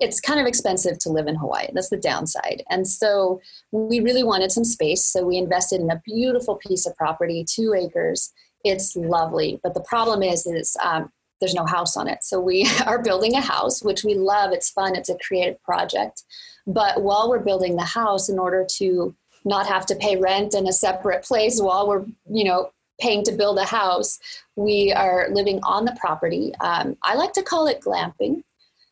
it's 0.00 0.20
kind 0.20 0.40
of 0.40 0.46
expensive 0.46 0.98
to 1.00 1.10
live 1.10 1.26
in 1.26 1.34
Hawaii. 1.34 1.68
That's 1.72 1.88
the 1.88 1.96
downside. 1.96 2.62
And 2.70 2.86
so 2.86 3.40
we 3.72 4.00
really 4.00 4.22
wanted 4.22 4.52
some 4.52 4.64
space. 4.64 5.04
So 5.04 5.24
we 5.24 5.36
invested 5.36 5.80
in 5.80 5.90
a 5.90 6.02
beautiful 6.04 6.56
piece 6.56 6.86
of 6.86 6.96
property, 6.96 7.44
two 7.48 7.74
acres. 7.74 8.32
It's 8.64 8.94
lovely. 8.96 9.60
But 9.62 9.74
the 9.74 9.82
problem 9.82 10.22
is, 10.22 10.46
is 10.46 10.76
um, 10.82 11.10
there's 11.40 11.54
no 11.54 11.66
house 11.66 11.96
on 11.96 12.08
it. 12.08 12.18
So 12.22 12.40
we 12.40 12.68
are 12.86 13.02
building 13.02 13.34
a 13.34 13.40
house, 13.40 13.82
which 13.82 14.04
we 14.04 14.14
love. 14.14 14.52
It's 14.52 14.70
fun. 14.70 14.96
It's 14.96 15.08
a 15.08 15.18
creative 15.18 15.60
project. 15.62 16.22
But 16.66 17.02
while 17.02 17.28
we're 17.28 17.38
building 17.40 17.76
the 17.76 17.84
house, 17.84 18.28
in 18.28 18.38
order 18.38 18.66
to 18.76 19.14
not 19.44 19.66
have 19.66 19.86
to 19.86 19.96
pay 19.96 20.16
rent 20.16 20.54
in 20.54 20.68
a 20.68 20.72
separate 20.72 21.24
place 21.24 21.60
while 21.60 21.88
we're, 21.88 22.04
you 22.30 22.44
know, 22.44 22.70
paying 23.00 23.22
to 23.24 23.32
build 23.32 23.58
a 23.58 23.64
house, 23.64 24.18
we 24.56 24.92
are 24.92 25.28
living 25.30 25.60
on 25.62 25.84
the 25.84 25.96
property. 26.00 26.52
Um, 26.60 26.96
I 27.02 27.14
like 27.14 27.32
to 27.34 27.42
call 27.42 27.66
it 27.66 27.80
glamping 27.80 28.42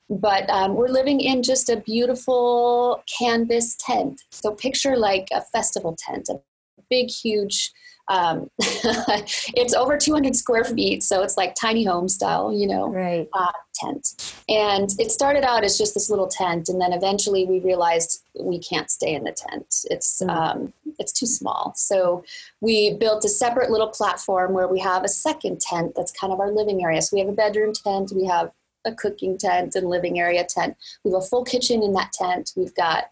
but 0.09 0.49
um, 0.51 0.75
we're 0.75 0.89
living 0.89 1.21
in 1.21 1.43
just 1.43 1.69
a 1.69 1.77
beautiful 1.77 3.03
canvas 3.19 3.77
tent. 3.77 4.23
So 4.31 4.53
picture 4.53 4.97
like 4.97 5.29
a 5.33 5.41
festival 5.41 5.97
tent, 5.99 6.29
a 6.29 6.41
big, 6.89 7.11
huge. 7.11 7.73
Um, 8.09 8.49
it's 8.61 9.75
over 9.75 9.97
200 9.97 10.37
square 10.37 10.63
feet, 10.63 11.03
so 11.03 11.25
it's 11.25 11.37
like 11.37 11.57
tiny 11.57 11.85
home 11.85 12.09
style, 12.09 12.53
you 12.53 12.69
know, 12.69 12.89
right. 12.89 13.29
uh, 13.33 13.51
tent. 13.75 14.43
And 14.49 14.89
it 15.01 15.11
started 15.11 15.43
out 15.43 15.65
as 15.65 15.77
just 15.77 15.95
this 15.95 16.09
little 16.09 16.29
tent, 16.29 16.69
and 16.69 16.81
then 16.81 16.93
eventually 16.93 17.47
we 17.47 17.59
realized 17.59 18.23
we 18.41 18.61
can't 18.61 18.93
stay 18.93 19.15
in 19.15 19.25
the 19.25 19.33
tent. 19.33 19.67
It's 19.91 20.23
mm. 20.23 20.31
um, 20.31 20.73
it's 21.01 21.13
too 21.13 21.27
small. 21.27 21.73
So 21.75 22.23
we 22.61 22.95
built 22.95 23.25
a 23.25 23.29
separate 23.29 23.71
little 23.73 23.89
platform 23.89 24.53
where 24.53 24.69
we 24.69 24.79
have 24.79 25.03
a 25.03 25.09
second 25.09 25.61
tent 25.61 25.95
that's 25.97 26.13
kind 26.13 26.33
of 26.33 26.39
our 26.39 26.53
living 26.53 26.85
area. 26.85 27.03
So 27.03 27.17
we 27.17 27.21
have 27.21 27.29
a 27.29 27.33
bedroom 27.33 27.73
tent, 27.73 28.13
we 28.15 28.27
have 28.27 28.53
a 28.87 28.95
cooking 28.95 29.37
tent 29.37 29.75
and 29.75 29.89
living 29.89 30.19
area 30.19 30.45
tent. 30.45 30.77
We 31.05 31.13
have 31.13 31.23
a 31.23 31.27
full 31.27 31.45
kitchen 31.45 31.83
in 31.83 31.93
that 31.93 32.13
tent. 32.13 32.53
We've 32.57 32.75
got, 32.75 33.11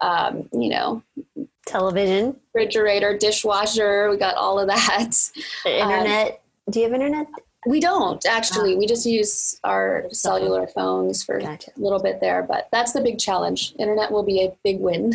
um, 0.00 0.48
you 0.52 0.68
know, 0.68 1.02
television, 1.66 2.36
refrigerator, 2.54 3.16
dishwasher. 3.16 4.10
We 4.10 4.16
got 4.16 4.36
all 4.36 4.58
of 4.58 4.68
that. 4.68 5.14
Internet. 5.64 6.28
Um, 6.28 6.72
Do 6.72 6.80
you 6.80 6.86
have 6.86 6.94
internet? 6.94 7.26
We 7.66 7.80
don't 7.80 8.24
actually. 8.26 8.74
Oh. 8.74 8.78
We 8.78 8.86
just 8.86 9.06
use 9.06 9.58
our 9.64 10.04
cellular 10.10 10.66
phones 10.66 11.24
for 11.24 11.40
gotcha. 11.40 11.70
a 11.76 11.80
little 11.80 12.02
bit 12.02 12.20
there, 12.20 12.42
but 12.42 12.68
that's 12.70 12.92
the 12.92 13.00
big 13.00 13.18
challenge. 13.18 13.74
Internet 13.78 14.12
will 14.12 14.22
be 14.22 14.44
a 14.44 14.54
big 14.62 14.80
win. 14.80 15.12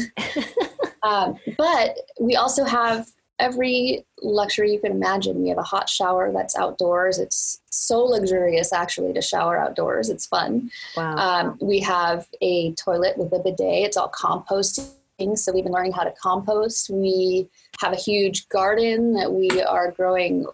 um, 1.03 1.37
but 1.57 1.97
we 2.19 2.35
also 2.35 2.63
have 2.63 3.07
every 3.39 4.05
luxury 4.21 4.71
you 4.73 4.79
can 4.79 4.91
imagine. 4.91 5.41
We 5.41 5.49
have 5.49 5.57
a 5.57 5.63
hot 5.63 5.89
shower 5.89 6.31
that's 6.31 6.55
outdoors. 6.55 7.19
It's 7.19 7.61
so 7.71 8.03
luxurious, 8.03 8.73
actually, 8.73 9.13
to 9.13 9.21
shower 9.21 9.57
outdoors. 9.57 10.09
It's 10.09 10.25
fun. 10.25 10.69
Wow. 10.95 11.15
Um, 11.15 11.57
we 11.61 11.79
have 11.79 12.27
a 12.41 12.73
toilet 12.73 13.17
with 13.17 13.33
a 13.33 13.39
bidet. 13.39 13.85
It's 13.85 13.97
all 13.97 14.11
composting. 14.11 15.37
So 15.37 15.51
we've 15.51 15.63
been 15.63 15.73
learning 15.73 15.91
how 15.91 16.03
to 16.03 16.13
compost. 16.21 16.89
We 16.89 17.49
have 17.81 17.93
a 17.93 17.97
huge 17.97 18.47
garden 18.49 19.13
that 19.13 19.31
we 19.31 19.61
are 19.63 19.91
growing 19.91 20.45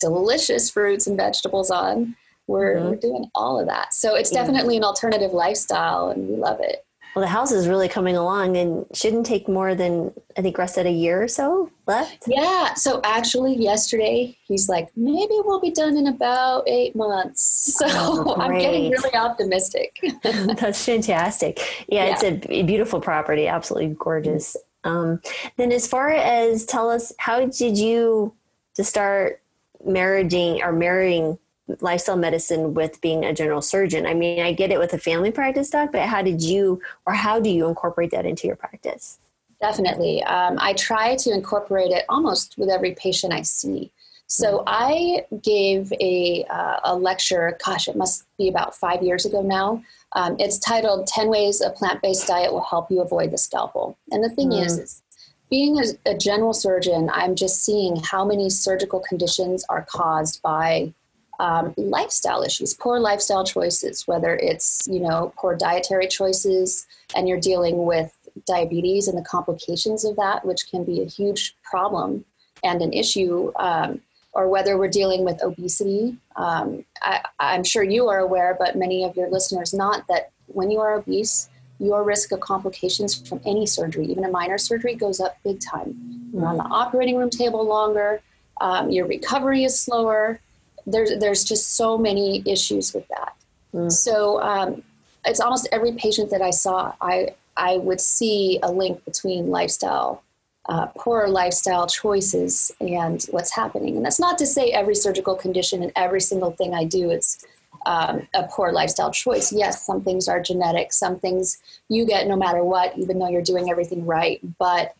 delicious 0.00 0.70
fruits 0.70 1.06
and 1.06 1.16
vegetables 1.16 1.70
on. 1.70 2.14
We're, 2.46 2.76
mm-hmm. 2.76 2.88
we're 2.90 2.96
doing 2.96 3.30
all 3.34 3.58
of 3.58 3.66
that. 3.66 3.92
So 3.92 4.14
it's 4.14 4.30
definitely 4.30 4.76
an 4.76 4.84
alternative 4.84 5.32
lifestyle, 5.32 6.10
and 6.10 6.28
we 6.28 6.36
love 6.36 6.60
it. 6.60 6.85
Well, 7.16 7.22
the 7.22 7.30
house 7.30 7.50
is 7.50 7.66
really 7.66 7.88
coming 7.88 8.14
along 8.14 8.58
and 8.58 8.84
shouldn't 8.92 9.24
take 9.24 9.48
more 9.48 9.74
than, 9.74 10.12
I 10.36 10.42
think 10.42 10.58
Russ 10.58 10.74
said 10.74 10.84
a 10.84 10.90
year 10.90 11.22
or 11.22 11.28
so 11.28 11.70
left. 11.86 12.24
Yeah. 12.26 12.74
So 12.74 13.00
actually, 13.04 13.56
yesterday, 13.56 14.36
he's 14.46 14.68
like, 14.68 14.90
maybe 14.96 15.32
we'll 15.42 15.62
be 15.62 15.70
done 15.70 15.96
in 15.96 16.08
about 16.08 16.68
eight 16.68 16.94
months. 16.94 17.74
So 17.78 17.86
oh, 17.88 18.36
I'm 18.38 18.58
getting 18.58 18.90
really 18.90 19.14
optimistic. 19.14 19.98
That's 20.22 20.84
fantastic. 20.84 21.86
Yeah, 21.88 22.04
yeah, 22.04 22.18
it's 22.20 22.46
a 22.50 22.62
beautiful 22.64 23.00
property, 23.00 23.48
absolutely 23.48 23.96
gorgeous. 23.98 24.54
Um, 24.84 25.22
then, 25.56 25.72
as 25.72 25.86
far 25.86 26.10
as 26.10 26.66
tell 26.66 26.90
us, 26.90 27.14
how 27.16 27.46
did 27.46 27.78
you 27.78 28.34
to 28.74 28.84
start 28.84 29.40
marrying 29.86 30.62
or 30.62 30.70
marrying 30.70 31.38
lifestyle 31.80 32.16
medicine 32.16 32.74
with 32.74 33.00
being 33.00 33.24
a 33.24 33.32
general 33.32 33.62
surgeon? 33.62 34.06
I 34.06 34.14
mean, 34.14 34.40
I 34.40 34.52
get 34.52 34.70
it 34.70 34.78
with 34.78 34.92
a 34.92 34.98
family 34.98 35.30
practice 35.30 35.70
doc, 35.70 35.90
but 35.92 36.02
how 36.02 36.22
did 36.22 36.42
you 36.42 36.80
or 37.06 37.14
how 37.14 37.40
do 37.40 37.50
you 37.50 37.66
incorporate 37.66 38.10
that 38.12 38.26
into 38.26 38.46
your 38.46 38.56
practice? 38.56 39.18
Definitely. 39.60 40.22
Um, 40.24 40.56
I 40.60 40.74
try 40.74 41.16
to 41.16 41.30
incorporate 41.30 41.90
it 41.90 42.04
almost 42.08 42.56
with 42.58 42.68
every 42.68 42.94
patient 42.94 43.32
I 43.32 43.42
see. 43.42 43.90
So 44.28 44.64
I 44.66 45.24
gave 45.42 45.92
a, 46.00 46.44
uh, 46.50 46.80
a 46.84 46.96
lecture, 46.96 47.56
gosh, 47.64 47.88
it 47.88 47.96
must 47.96 48.24
be 48.38 48.48
about 48.48 48.74
five 48.74 49.02
years 49.02 49.24
ago 49.24 49.40
now. 49.40 49.82
Um, 50.12 50.36
it's 50.38 50.58
titled 50.58 51.06
10 51.06 51.28
Ways 51.28 51.60
a 51.60 51.70
Plant 51.70 52.02
Based 52.02 52.26
Diet 52.26 52.52
Will 52.52 52.62
Help 52.62 52.90
You 52.90 53.00
Avoid 53.00 53.30
the 53.30 53.38
Scalpel. 53.38 53.96
And 54.10 54.24
the 54.24 54.28
thing 54.28 54.50
mm. 54.50 54.64
is, 54.64 54.78
is, 54.78 55.02
being 55.48 55.78
a, 55.78 56.10
a 56.10 56.16
general 56.16 56.52
surgeon, 56.52 57.08
I'm 57.12 57.36
just 57.36 57.64
seeing 57.64 57.96
how 57.96 58.24
many 58.24 58.50
surgical 58.50 58.98
conditions 58.98 59.64
are 59.68 59.86
caused 59.88 60.42
by 60.42 60.92
um, 61.38 61.74
lifestyle 61.76 62.42
issues, 62.42 62.74
poor 62.74 62.98
lifestyle 62.98 63.44
choices, 63.44 64.06
whether 64.06 64.36
it's, 64.36 64.86
you 64.90 65.00
know, 65.00 65.32
poor 65.36 65.56
dietary 65.56 66.08
choices 66.08 66.86
and 67.14 67.28
you're 67.28 67.40
dealing 67.40 67.84
with 67.84 68.12
diabetes 68.46 69.08
and 69.08 69.16
the 69.16 69.22
complications 69.22 70.04
of 70.04 70.16
that, 70.16 70.44
which 70.44 70.70
can 70.70 70.84
be 70.84 71.02
a 71.02 71.06
huge 71.06 71.54
problem 71.62 72.24
and 72.62 72.82
an 72.82 72.92
issue. 72.92 73.52
Um, 73.56 74.00
or 74.32 74.50
whether 74.50 74.76
we're 74.76 74.86
dealing 74.86 75.24
with 75.24 75.42
obesity. 75.42 76.14
Um, 76.36 76.84
I, 77.00 77.24
I'm 77.40 77.64
sure 77.64 77.82
you 77.82 78.08
are 78.08 78.18
aware, 78.18 78.54
but 78.58 78.76
many 78.76 79.02
of 79.02 79.16
your 79.16 79.30
listeners 79.30 79.72
not, 79.72 80.06
that 80.08 80.30
when 80.48 80.70
you 80.70 80.78
are 80.78 80.92
obese, 80.92 81.48
your 81.78 82.04
risk 82.04 82.32
of 82.32 82.40
complications 82.40 83.14
from 83.26 83.40
any 83.46 83.64
surgery, 83.64 84.04
even 84.04 84.26
a 84.26 84.30
minor 84.30 84.58
surgery, 84.58 84.94
goes 84.94 85.20
up 85.20 85.38
big 85.42 85.60
time. 85.60 86.30
You're 86.34 86.44
on 86.44 86.58
the 86.58 86.64
operating 86.64 87.16
room 87.16 87.30
table 87.30 87.66
longer, 87.66 88.20
um, 88.60 88.90
your 88.90 89.06
recovery 89.06 89.64
is 89.64 89.80
slower. 89.80 90.38
There's, 90.86 91.18
there's 91.18 91.44
just 91.44 91.76
so 91.76 91.98
many 91.98 92.42
issues 92.46 92.94
with 92.94 93.06
that. 93.08 93.34
Mm. 93.74 93.90
So 93.90 94.40
um, 94.40 94.82
it's 95.24 95.40
almost 95.40 95.68
every 95.72 95.92
patient 95.92 96.30
that 96.30 96.42
I 96.42 96.50
saw, 96.50 96.92
I, 97.00 97.34
I 97.56 97.78
would 97.78 98.00
see 98.00 98.58
a 98.62 98.70
link 98.70 99.04
between 99.04 99.50
lifestyle 99.50 100.22
uh, 100.68 100.86
poor 100.96 101.28
lifestyle 101.28 101.86
choices 101.86 102.72
and 102.80 103.22
what's 103.30 103.54
happening. 103.54 103.96
And 103.96 104.04
that's 104.04 104.20
not 104.20 104.38
to 104.38 104.46
say 104.46 104.70
every 104.70 104.94
surgical 104.94 105.34
condition 105.34 105.82
and 105.82 105.92
every 105.94 106.20
single 106.20 106.50
thing 106.50 106.74
I 106.74 106.84
do 106.84 107.10
is 107.10 107.44
um, 107.86 108.26
a 108.34 108.44
poor 108.44 108.72
lifestyle 108.72 109.12
choice. 109.12 109.52
Yes, 109.52 109.86
some 109.86 110.02
things 110.02 110.28
are 110.28 110.40
genetic, 110.40 110.92
some 110.92 111.18
things 111.18 111.58
you 111.88 112.04
get 112.04 112.26
no 112.26 112.36
matter 112.36 112.64
what, 112.64 112.98
even 112.98 113.18
though 113.18 113.28
you're 113.28 113.42
doing 113.42 113.70
everything 113.70 114.04
right. 114.04 114.40
But 114.58 114.94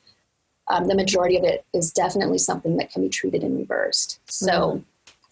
um, 0.68 0.86
the 0.86 0.94
majority 0.94 1.36
of 1.36 1.44
it 1.44 1.64
is 1.72 1.90
definitely 1.90 2.38
something 2.38 2.76
that 2.76 2.92
can 2.92 3.02
be 3.02 3.08
treated 3.08 3.42
and 3.42 3.58
reversed. 3.58 4.20
So 4.26 4.52
mm-hmm. 4.52 4.78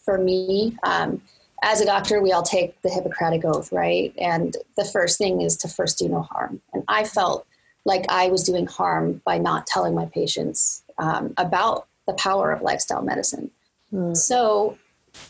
For 0.05 0.17
me, 0.17 0.77
um, 0.83 1.21
as 1.63 1.81
a 1.81 1.85
doctor, 1.85 2.21
we 2.21 2.31
all 2.31 2.43
take 2.43 2.79
the 2.83 2.89
Hippocratic 2.89 3.43
Oath, 3.43 3.71
right? 3.71 4.13
And 4.17 4.55
the 4.77 4.85
first 4.85 5.17
thing 5.17 5.41
is 5.41 5.57
to 5.57 5.67
first 5.67 5.97
do 5.97 6.07
no 6.07 6.21
harm. 6.21 6.61
And 6.73 6.83
I 6.87 7.03
felt 7.03 7.47
like 7.85 8.05
I 8.07 8.27
was 8.27 8.43
doing 8.43 8.67
harm 8.67 9.21
by 9.25 9.37
not 9.39 9.67
telling 9.67 9.95
my 9.95 10.05
patients 10.05 10.83
um, 10.97 11.33
about 11.37 11.87
the 12.07 12.13
power 12.13 12.51
of 12.51 12.61
lifestyle 12.61 13.01
medicine. 13.01 13.49
Mm. 13.91 14.15
So 14.15 14.77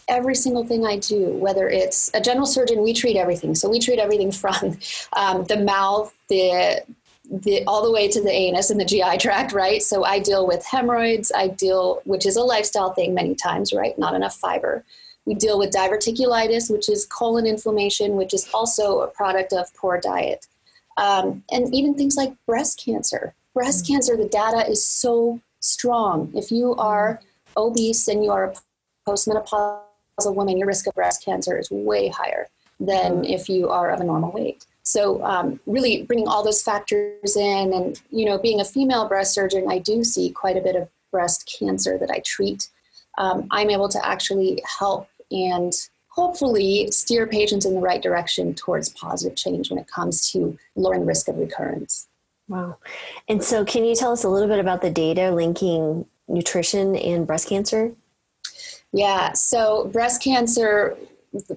every 0.08 0.36
single 0.36 0.66
thing 0.66 0.86
I 0.86 0.98
do, 0.98 1.30
whether 1.30 1.70
it's 1.70 2.12
a 2.14 2.22
general 2.22 2.46
surgeon, 2.46 2.84
we 2.84 2.94
treat 2.94 3.18
everything. 3.18 3.56
So 3.56 3.70
we 3.70 3.80
treat 3.80 4.00
everything 4.00 4.32
from 4.44 4.78
um, 5.14 5.46
the 5.46 5.58
mouth, 5.64 6.14
the 6.30 6.84
the, 7.32 7.64
all 7.66 7.84
the 7.84 7.92
way 7.92 8.08
to 8.08 8.22
the 8.22 8.32
anus 8.32 8.70
and 8.70 8.80
the 8.80 8.86
GI 8.86 9.18
tract, 9.18 9.54
right? 9.54 9.82
So 9.82 10.04
I 10.04 10.20
deal 10.20 10.48
with 10.48 10.66
hemorrhoids. 10.66 11.32
I 11.36 11.50
deal, 11.50 12.02
which 12.06 12.26
is 12.26 12.36
a 12.36 12.42
lifestyle 12.44 12.94
thing 12.94 13.14
many 13.14 13.36
times, 13.36 13.74
right? 13.74 13.98
Not 13.98 14.16
enough 14.16 14.36
fiber. 14.36 14.84
We 15.26 15.34
deal 15.34 15.58
with 15.58 15.72
diverticulitis, 15.72 16.72
which 16.72 16.88
is 16.88 17.06
colon 17.06 17.48
inflammation, 17.48 18.16
which 18.16 18.34
is 18.34 18.48
also 18.54 19.00
a 19.00 19.08
product 19.08 19.54
of 19.54 19.74
poor 19.76 20.00
diet 20.00 20.46
um, 20.98 21.44
and 21.52 21.74
even 21.74 21.96
things 21.96 22.16
like 22.16 22.34
breast 22.46 22.82
cancer. 22.84 23.34
Breast 23.54 23.86
mm-hmm. 23.86 23.94
cancer, 23.94 24.18
the 24.18 24.28
data 24.28 24.70
is 24.70 24.86
so 24.86 25.40
strong. 25.60 26.32
If 26.36 26.52
you 26.52 26.76
are 26.76 27.22
obese 27.58 28.08
and 28.08 28.24
you 28.24 28.32
are 28.32 28.52
a 28.52 28.56
postmenopausal 29.08 30.36
woman, 30.36 30.58
your 30.58 30.68
risk 30.68 30.88
of 30.88 30.94
breast 30.94 31.24
cancer 31.24 31.58
is 31.58 31.70
way 31.72 32.10
higher 32.10 32.48
than 32.80 33.14
mm-hmm. 33.14 33.24
if 33.26 33.50
you 33.50 33.70
are 33.70 33.92
of 33.92 34.00
a 34.00 34.04
normal 34.04 34.32
weight. 34.32 34.66
So, 34.86 35.24
um, 35.24 35.60
really 35.66 36.04
bringing 36.04 36.28
all 36.28 36.44
those 36.44 36.62
factors 36.62 37.36
in, 37.36 37.74
and 37.74 38.00
you 38.12 38.24
know, 38.24 38.38
being 38.38 38.62
a 38.62 38.66
female 38.66 39.08
breast 39.08 39.34
surgeon, 39.34 39.66
I 39.70 39.80
do 39.80 40.04
see 40.04 40.30
quite 40.30 40.58
a 40.58 40.62
bit 40.62 40.76
of 40.76 40.88
breast 41.12 41.52
cancer 41.60 41.98
that 41.98 42.12
I 42.12 42.20
treat. 42.20 42.70
Um, 43.18 43.48
I'm 43.50 43.72
able 43.72 43.90
to 43.90 44.06
actually 44.06 44.62
help 44.80 45.10
and 45.32 45.74
hopefully 46.10 46.92
steer 46.92 47.26
patients 47.26 47.66
in 47.66 47.74
the 47.74 47.80
right 47.80 48.02
direction 48.02 48.54
towards 48.54 48.90
positive 48.90 49.36
change 49.36 49.72
when 49.72 49.80
it 49.80 49.88
comes 49.88 50.32
to 50.32 50.58
lowering 50.76 51.06
risk 51.06 51.28
of 51.30 51.38
recurrence. 51.38 52.08
Wow. 52.48 52.78
And 53.28 53.44
so, 53.44 53.66
can 53.66 53.86
you 53.86 53.96
tell 53.96 54.12
us 54.12 54.24
a 54.24 54.30
little 54.30 54.48
bit 54.48 54.60
about 54.60 54.82
the 54.82 54.92
data 54.92 55.32
linking 55.32 56.06
nutrition 56.28 56.96
and 56.96 57.26
breast 57.26 57.50
cancer? 57.50 57.92
Yeah, 58.94 59.34
so 59.34 59.86
breast 59.88 60.22
cancer, 60.22 60.96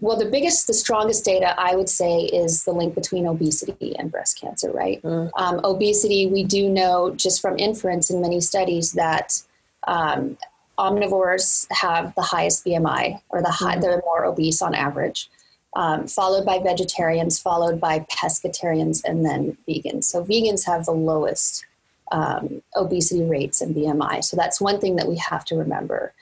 well, 0.00 0.16
the 0.16 0.30
biggest, 0.30 0.66
the 0.66 0.74
strongest 0.74 1.24
data 1.24 1.54
I 1.58 1.74
would 1.76 1.88
say 1.88 2.22
is 2.22 2.64
the 2.64 2.72
link 2.72 2.94
between 2.94 3.26
obesity 3.26 3.96
and 3.96 4.10
breast 4.10 4.40
cancer, 4.40 4.70
right? 4.70 5.02
Mm. 5.02 5.30
Um, 5.36 5.60
obesity, 5.64 6.26
we 6.26 6.44
do 6.44 6.68
know 6.68 7.14
just 7.14 7.40
from 7.40 7.58
inference 7.58 8.10
in 8.10 8.20
many 8.20 8.40
studies 8.40 8.92
that 8.92 9.42
um, 9.86 10.36
omnivores 10.78 11.66
have 11.70 12.14
the 12.14 12.22
highest 12.22 12.64
BMI 12.64 13.20
or 13.30 13.42
the 13.42 13.50
high, 13.50 13.72
mm-hmm. 13.72 13.80
they're 13.80 14.02
more 14.04 14.24
obese 14.24 14.62
on 14.62 14.74
average, 14.74 15.28
um, 15.74 16.06
followed 16.06 16.46
by 16.46 16.58
vegetarians, 16.58 17.38
followed 17.38 17.80
by 17.80 18.00
pescatarians, 18.10 19.02
and 19.04 19.24
then 19.24 19.56
vegans. 19.68 20.04
So 20.04 20.24
vegans 20.24 20.64
have 20.66 20.86
the 20.86 20.92
lowest 20.92 21.64
um, 22.12 22.62
obesity 22.76 23.22
rates 23.24 23.60
and 23.60 23.74
BMI. 23.74 24.24
So 24.24 24.36
that's 24.36 24.60
one 24.60 24.80
thing 24.80 24.96
that 24.96 25.08
we 25.08 25.16
have 25.16 25.44
to 25.46 25.56
remember. 25.56 26.12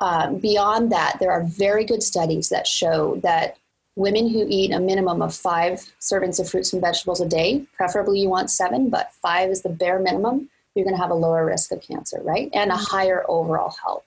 Um, 0.00 0.38
beyond 0.38 0.92
that, 0.92 1.16
there 1.20 1.32
are 1.32 1.44
very 1.44 1.84
good 1.84 2.02
studies 2.02 2.48
that 2.50 2.66
show 2.66 3.16
that 3.22 3.56
women 3.94 4.28
who 4.28 4.46
eat 4.48 4.72
a 4.72 4.78
minimum 4.78 5.22
of 5.22 5.34
five 5.34 5.80
servings 6.00 6.38
of 6.38 6.48
fruits 6.48 6.72
and 6.72 6.82
vegetables 6.82 7.20
a 7.20 7.26
day, 7.26 7.64
preferably 7.76 8.20
you 8.20 8.28
want 8.28 8.50
seven, 8.50 8.90
but 8.90 9.12
five 9.14 9.50
is 9.50 9.62
the 9.62 9.70
bare 9.70 9.98
minimum, 9.98 10.50
you're 10.74 10.84
going 10.84 10.94
to 10.94 11.00
have 11.00 11.10
a 11.10 11.14
lower 11.14 11.46
risk 11.46 11.72
of 11.72 11.80
cancer, 11.80 12.20
right? 12.22 12.50
And 12.52 12.70
a 12.70 12.74
mm-hmm. 12.74 12.84
higher 12.84 13.24
overall 13.26 13.74
health. 13.82 14.04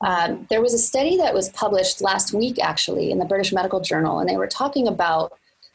Um, 0.00 0.46
there 0.50 0.60
was 0.60 0.74
a 0.74 0.78
study 0.78 1.16
that 1.18 1.32
was 1.32 1.48
published 1.50 2.02
last 2.02 2.32
week, 2.34 2.58
actually, 2.58 3.12
in 3.12 3.18
the 3.18 3.24
British 3.24 3.52
Medical 3.52 3.80
Journal, 3.80 4.18
and 4.18 4.28
they 4.28 4.36
were 4.36 4.48
talking 4.48 4.88
about 4.88 5.32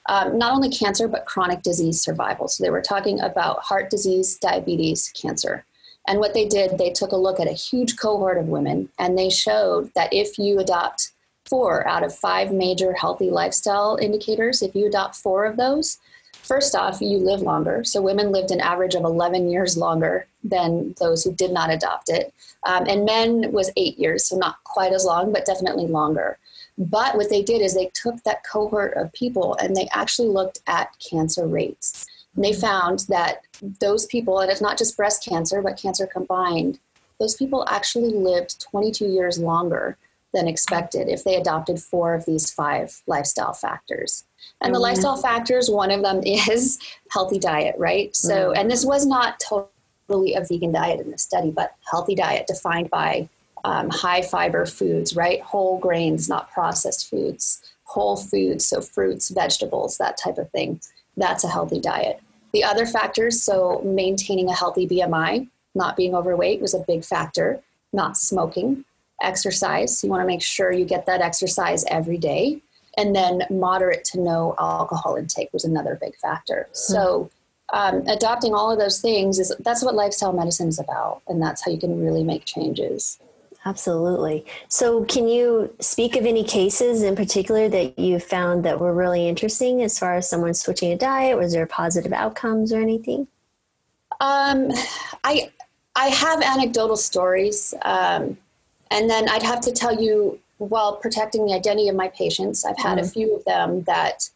um, 0.07 0.37
not 0.37 0.53
only 0.53 0.69
cancer, 0.69 1.07
but 1.07 1.25
chronic 1.25 1.61
disease 1.61 2.01
survival. 2.01 2.49
So 2.49 2.63
they 2.63 2.69
were 2.69 2.81
talking 2.81 3.21
about 3.21 3.59
heart 3.59 3.89
disease, 3.89 4.37
diabetes, 4.37 5.09
cancer. 5.09 5.65
And 6.07 6.19
what 6.19 6.33
they 6.33 6.47
did, 6.47 6.77
they 6.77 6.91
took 6.91 7.11
a 7.11 7.17
look 7.17 7.39
at 7.39 7.47
a 7.47 7.53
huge 7.53 7.97
cohort 7.97 8.37
of 8.37 8.47
women, 8.47 8.89
and 8.97 9.17
they 9.17 9.29
showed 9.29 9.93
that 9.93 10.13
if 10.13 10.39
you 10.39 10.59
adopt 10.59 11.11
four 11.45 11.87
out 11.87 12.03
of 12.03 12.15
five 12.15 12.51
major 12.51 12.93
healthy 12.93 13.29
lifestyle 13.29 13.97
indicators, 14.01 14.61
if 14.61 14.73
you 14.75 14.87
adopt 14.87 15.15
four 15.15 15.45
of 15.45 15.57
those, 15.57 15.99
First 16.47 16.75
off, 16.75 17.01
you 17.01 17.17
live 17.17 17.41
longer. 17.41 17.83
So 17.83 18.01
women 18.01 18.31
lived 18.31 18.51
an 18.51 18.61
average 18.61 18.95
of 18.95 19.03
11 19.03 19.49
years 19.49 19.75
longer 19.75 20.27
than 20.45 20.95
those 20.97 21.21
who 21.21 21.33
did 21.33 21.51
not 21.51 21.69
adopt 21.69 22.07
it. 22.07 22.33
Um, 22.63 22.85
and 22.87 23.03
men 23.03 23.51
was 23.51 23.69
eight 23.75 23.99
years, 23.99 24.23
so 24.23 24.37
not 24.37 24.63
quite 24.63 24.93
as 24.93 25.03
long, 25.03 25.33
but 25.33 25.45
definitely 25.45 25.87
longer. 25.87 26.37
But 26.77 27.17
what 27.17 27.29
they 27.29 27.41
did 27.41 27.61
is 27.61 27.73
they 27.73 27.91
took 27.93 28.23
that 28.23 28.45
cohort 28.45 28.93
of 28.93 29.11
people 29.11 29.57
and 29.59 29.75
they 29.75 29.89
actually 29.91 30.29
looked 30.29 30.59
at 30.67 30.95
cancer 30.99 31.45
rates. 31.45 32.05
And 32.37 32.45
they 32.45 32.53
found 32.53 32.99
that 33.09 33.41
those 33.81 34.05
people, 34.05 34.39
and 34.39 34.49
it's 34.49 34.61
not 34.61 34.77
just 34.77 34.95
breast 34.95 35.25
cancer, 35.27 35.61
but 35.61 35.75
cancer 35.75 36.05
combined, 36.05 36.79
those 37.19 37.35
people 37.35 37.65
actually 37.67 38.11
lived 38.13 38.61
22 38.61 39.07
years 39.07 39.39
longer 39.39 39.97
than 40.35 40.47
expected 40.47 41.09
if 41.09 41.23
they 41.23 41.35
adopted 41.35 41.81
four 41.81 42.13
of 42.13 42.25
these 42.25 42.51
five 42.51 43.01
lifestyle 43.07 43.53
factors. 43.53 44.23
And 44.61 44.71
the 44.71 44.77
mm-hmm. 44.77 44.83
lifestyle 44.83 45.17
factors, 45.17 45.69
one 45.69 45.89
of 45.89 46.03
them 46.03 46.21
is 46.25 46.77
healthy 47.09 47.39
diet, 47.39 47.75
right? 47.79 48.15
So, 48.15 48.49
mm-hmm. 48.49 48.59
and 48.59 48.71
this 48.71 48.85
was 48.85 49.07
not 49.07 49.39
totally 49.39 50.35
a 50.35 50.41
vegan 50.41 50.71
diet 50.71 50.99
in 50.99 51.09
the 51.09 51.17
study, 51.17 51.49
but 51.49 51.75
healthy 51.89 52.13
diet 52.13 52.45
defined 52.45 52.91
by 52.91 53.27
um, 53.65 53.89
high 53.89 54.21
fiber 54.21 54.67
foods, 54.67 55.15
right? 55.15 55.41
Whole 55.41 55.79
grains, 55.79 56.29
not 56.29 56.51
processed 56.51 57.09
foods, 57.09 57.63
whole 57.85 58.15
foods, 58.15 58.63
so 58.63 58.79
fruits, 58.81 59.29
vegetables, 59.29 59.97
that 59.97 60.17
type 60.17 60.37
of 60.37 60.51
thing. 60.51 60.79
That's 61.15 61.43
a 61.43 61.49
healthy 61.49 61.79
diet. 61.79 62.21
The 62.53 62.63
other 62.63 62.85
factors, 62.85 63.41
so 63.41 63.81
maintaining 63.83 64.49
a 64.49 64.55
healthy 64.55 64.87
BMI, 64.87 65.47
not 65.75 65.95
being 65.95 66.15
overweight 66.15 66.61
was 66.61 66.73
a 66.73 66.83
big 66.87 67.03
factor, 67.03 67.61
not 67.93 68.17
smoking, 68.17 68.83
exercise. 69.21 70.03
You 70.03 70.09
want 70.09 70.21
to 70.21 70.27
make 70.27 70.41
sure 70.41 70.71
you 70.71 70.85
get 70.85 71.05
that 71.05 71.21
exercise 71.21 71.83
every 71.89 72.17
day 72.17 72.61
and 72.97 73.15
then 73.15 73.43
moderate 73.49 74.03
to 74.05 74.19
no 74.19 74.55
alcohol 74.59 75.15
intake 75.15 75.49
was 75.53 75.63
another 75.63 75.97
big 76.01 76.15
factor. 76.17 76.67
Mm-hmm. 76.71 76.93
So 76.93 77.29
um, 77.71 78.07
adopting 78.07 78.53
all 78.53 78.71
of 78.71 78.79
those 78.79 78.99
things 78.99 79.39
is 79.39 79.53
that's 79.59 79.83
what 79.83 79.93
lifestyle 79.93 80.33
medicine 80.33 80.69
is 80.69 80.79
about, 80.79 81.21
and 81.27 81.41
that's 81.41 81.63
how 81.63 81.71
you 81.71 81.77
can 81.77 82.03
really 82.03 82.23
make 82.23 82.45
changes. 82.45 83.19
Absolutely. 83.67 84.45
So, 84.69 85.03
can 85.03 85.27
you 85.27 85.75
speak 85.79 86.15
of 86.15 86.25
any 86.25 86.43
cases 86.43 87.03
in 87.03 87.15
particular 87.15 87.67
that 87.67 87.99
you 87.99 88.19
found 88.19 88.63
that 88.63 88.79
were 88.79 88.93
really 88.93 89.27
interesting 89.27 89.81
as 89.81 89.99
far 89.99 90.15
as 90.15 90.29
someone 90.29 90.53
switching 90.53 90.93
a 90.93 90.97
diet? 90.97 91.37
Was 91.37 91.51
there 91.51 91.65
positive 91.65 92.13
outcomes 92.13 92.71
or 92.71 92.79
anything? 92.79 93.27
Um, 94.21 94.71
I 95.23 95.51
I 95.97 96.07
have 96.07 96.41
anecdotal 96.41 96.95
stories. 96.95 97.73
Um, 97.81 98.37
and 98.91 99.09
then 99.09 99.27
I'd 99.27 99.43
have 99.43 99.59
to 99.61 99.71
tell 99.71 100.01
you, 100.01 100.39
while 100.59 100.95
protecting 100.95 101.45
the 101.45 101.53
identity 101.53 101.89
of 101.89 101.95
my 101.95 102.07
patients, 102.09 102.63
I've 102.63 102.77
had 102.77 102.99
mm-hmm. 102.99 103.07
a 103.07 103.09
few 103.09 103.35
of 103.35 103.43
them 103.45 103.83
that 103.83 104.29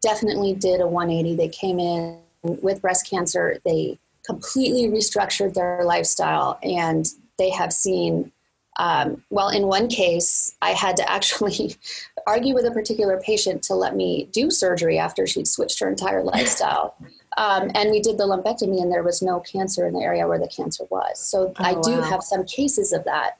definitely 0.00 0.54
did 0.54 0.80
a 0.80 0.86
180. 0.86 1.36
They 1.36 1.48
came 1.48 1.78
in 1.78 2.18
with 2.42 2.80
breast 2.80 3.08
cancer, 3.10 3.58
they 3.64 3.98
completely 4.24 4.88
restructured 4.88 5.54
their 5.54 5.82
lifestyle, 5.84 6.58
and 6.62 7.06
they 7.36 7.50
have 7.50 7.72
seen. 7.72 8.32
Um, 8.78 9.24
well, 9.30 9.48
in 9.48 9.66
one 9.66 9.88
case, 9.88 10.56
I 10.62 10.70
had 10.70 10.96
to 10.98 11.10
actually 11.10 11.76
argue 12.26 12.54
with 12.54 12.64
a 12.64 12.70
particular 12.70 13.20
patient 13.20 13.62
to 13.64 13.74
let 13.74 13.96
me 13.96 14.28
do 14.32 14.50
surgery 14.50 14.98
after 14.98 15.26
she'd 15.26 15.48
switched 15.48 15.80
her 15.80 15.88
entire 15.88 16.22
lifestyle. 16.34 16.94
Um, 17.36 17.70
and 17.74 17.90
we 17.90 18.00
did 18.00 18.18
the 18.18 18.24
lumpectomy, 18.24 18.80
and 18.80 18.90
there 18.90 19.02
was 19.02 19.22
no 19.22 19.40
cancer 19.40 19.86
in 19.86 19.94
the 19.94 20.00
area 20.00 20.26
where 20.26 20.38
the 20.38 20.48
cancer 20.48 20.84
was. 20.90 21.18
So 21.20 21.52
oh, 21.58 21.64
I 21.64 21.74
do 21.80 21.98
wow. 21.98 22.02
have 22.02 22.22
some 22.22 22.44
cases 22.44 22.92
of 22.92 23.04
that. 23.04 23.38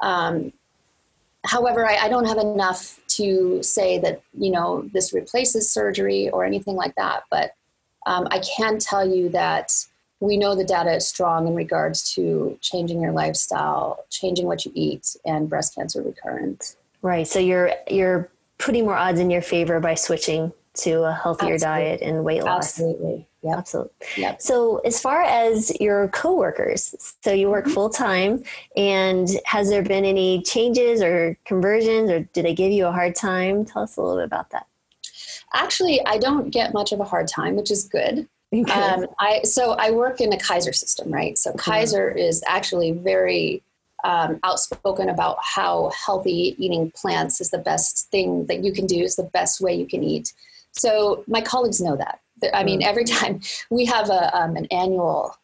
Um, 0.00 0.52
however, 1.44 1.88
I, 1.88 1.96
I, 1.96 2.08
don't 2.08 2.24
have 2.24 2.38
enough 2.38 3.00
to 3.08 3.62
say 3.62 3.98
that 3.98 4.20
you 4.36 4.50
know 4.50 4.88
this 4.92 5.12
replaces 5.12 5.70
surgery 5.70 6.28
or 6.30 6.44
anything 6.44 6.74
like 6.74 6.94
that. 6.96 7.22
But 7.30 7.52
um, 8.06 8.26
I 8.30 8.40
can 8.40 8.78
tell 8.78 9.08
you 9.08 9.28
that 9.30 9.72
we 10.22 10.36
know 10.36 10.54
the 10.54 10.64
data 10.64 10.94
is 10.94 11.06
strong 11.06 11.48
in 11.48 11.54
regards 11.54 12.14
to 12.14 12.56
changing 12.60 13.00
your 13.00 13.10
lifestyle, 13.10 14.04
changing 14.08 14.46
what 14.46 14.64
you 14.64 14.70
eat, 14.72 15.16
and 15.26 15.50
breast 15.50 15.74
cancer 15.74 16.00
recurrence. 16.00 16.76
Right. 17.02 17.26
So 17.26 17.40
you're 17.40 17.72
you're 17.90 18.30
putting 18.58 18.84
more 18.84 18.94
odds 18.94 19.18
in 19.18 19.30
your 19.30 19.42
favor 19.42 19.80
by 19.80 19.96
switching 19.96 20.52
to 20.74 21.02
a 21.02 21.12
healthier 21.12 21.54
Absolutely. 21.54 21.84
diet 21.84 22.00
and 22.02 22.24
weight 22.24 22.44
loss. 22.44 22.78
Absolutely. 22.78 23.26
Yeah. 23.42 23.56
Absolutely. 23.56 23.96
Yep. 24.16 24.40
So, 24.40 24.78
as 24.84 25.00
far 25.00 25.22
as 25.22 25.72
your 25.80 26.06
coworkers, 26.08 27.14
so 27.24 27.32
you 27.32 27.50
work 27.50 27.64
mm-hmm. 27.64 27.74
full 27.74 27.90
time, 27.90 28.44
and 28.76 29.28
has 29.44 29.68
there 29.68 29.82
been 29.82 30.04
any 30.04 30.42
changes 30.42 31.02
or 31.02 31.36
conversions, 31.44 32.08
or 32.08 32.20
do 32.32 32.42
they 32.42 32.54
give 32.54 32.70
you 32.70 32.86
a 32.86 32.92
hard 32.92 33.16
time? 33.16 33.64
Tell 33.64 33.82
us 33.82 33.96
a 33.96 34.00
little 34.00 34.18
bit 34.18 34.26
about 34.26 34.50
that. 34.50 34.66
Actually, 35.52 36.00
I 36.06 36.18
don't 36.18 36.50
get 36.50 36.72
much 36.72 36.92
of 36.92 37.00
a 37.00 37.04
hard 37.04 37.26
time, 37.26 37.56
which 37.56 37.72
is 37.72 37.82
good. 37.84 38.28
Um, 38.70 39.06
I 39.18 39.40
so 39.44 39.72
I 39.78 39.92
work 39.92 40.20
in 40.20 40.30
a 40.32 40.38
Kaiser 40.38 40.74
system, 40.74 41.10
right? 41.10 41.38
So 41.38 41.54
Kaiser 41.54 42.10
is 42.10 42.42
actually 42.46 42.92
very 42.92 43.62
um, 44.04 44.40
outspoken 44.44 45.08
about 45.08 45.38
how 45.40 45.90
healthy 45.90 46.54
eating 46.58 46.90
plants 46.90 47.40
is 47.40 47.48
the 47.48 47.56
best 47.56 48.10
thing 48.10 48.44
that 48.46 48.62
you 48.62 48.72
can 48.72 48.86
do. 48.86 49.00
Is 49.02 49.16
the 49.16 49.30
best 49.32 49.62
way 49.62 49.74
you 49.74 49.86
can 49.86 50.04
eat. 50.04 50.34
So 50.72 51.24
my 51.26 51.40
colleagues 51.40 51.80
know 51.80 51.96
that. 51.96 52.20
I 52.52 52.62
mean, 52.62 52.80
mm. 52.80 52.86
every 52.86 53.04
time 53.16 53.40
we 53.70 53.86
have 53.86 54.10
a, 54.10 54.36
um, 54.38 54.56
an 54.56 54.66
annual 54.66 55.34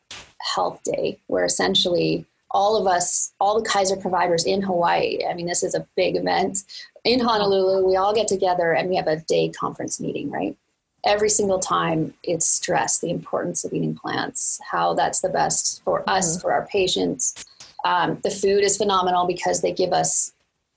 health 0.55 0.83
day 0.85 1.19
where 1.29 1.47
essentially 1.47 2.27
all 2.51 2.77
of 2.77 2.87
us, 2.87 3.33
all 3.41 3.59
the 3.59 3.69
Kaiser 3.69 3.97
providers 3.97 4.45
in 4.45 4.61
Hawaii, 4.61 5.25
I 5.27 5.33
mean, 5.33 5.47
this 5.47 5.63
is 5.63 5.75
a 5.75 5.87
big 5.97 6.17
event 6.17 6.65
in 7.09 7.21
Honolulu, 7.21 7.87
we 7.87 7.97
all 7.97 8.15
get 8.15 8.29
together 8.29 8.73
and 8.73 8.89
we 8.89 8.97
have 8.97 9.07
a 9.07 9.17
day 9.17 9.49
conference 9.49 9.99
meeting, 9.99 10.31
right? 10.31 10.57
Every 11.05 11.31
single 11.31 11.59
time 11.59 12.15
it's 12.23 12.47
stressed 12.47 13.01
the 13.01 13.11
importance 13.11 13.65
of 13.65 13.73
eating 13.73 13.95
plants, 13.95 14.61
how 14.69 14.95
that's 14.95 15.21
the 15.21 15.29
best 15.29 15.83
for 15.85 16.01
mm-hmm. 16.01 16.11
us, 16.11 16.41
for 16.41 16.53
our 16.53 16.67
patients. 16.67 17.45
Um, 17.85 18.19
the 18.23 18.31
food 18.31 18.65
is 18.65 18.77
phenomenal 18.77 19.27
because 19.27 19.63
they 19.63 19.73
give 19.73 19.93
us 19.93 20.33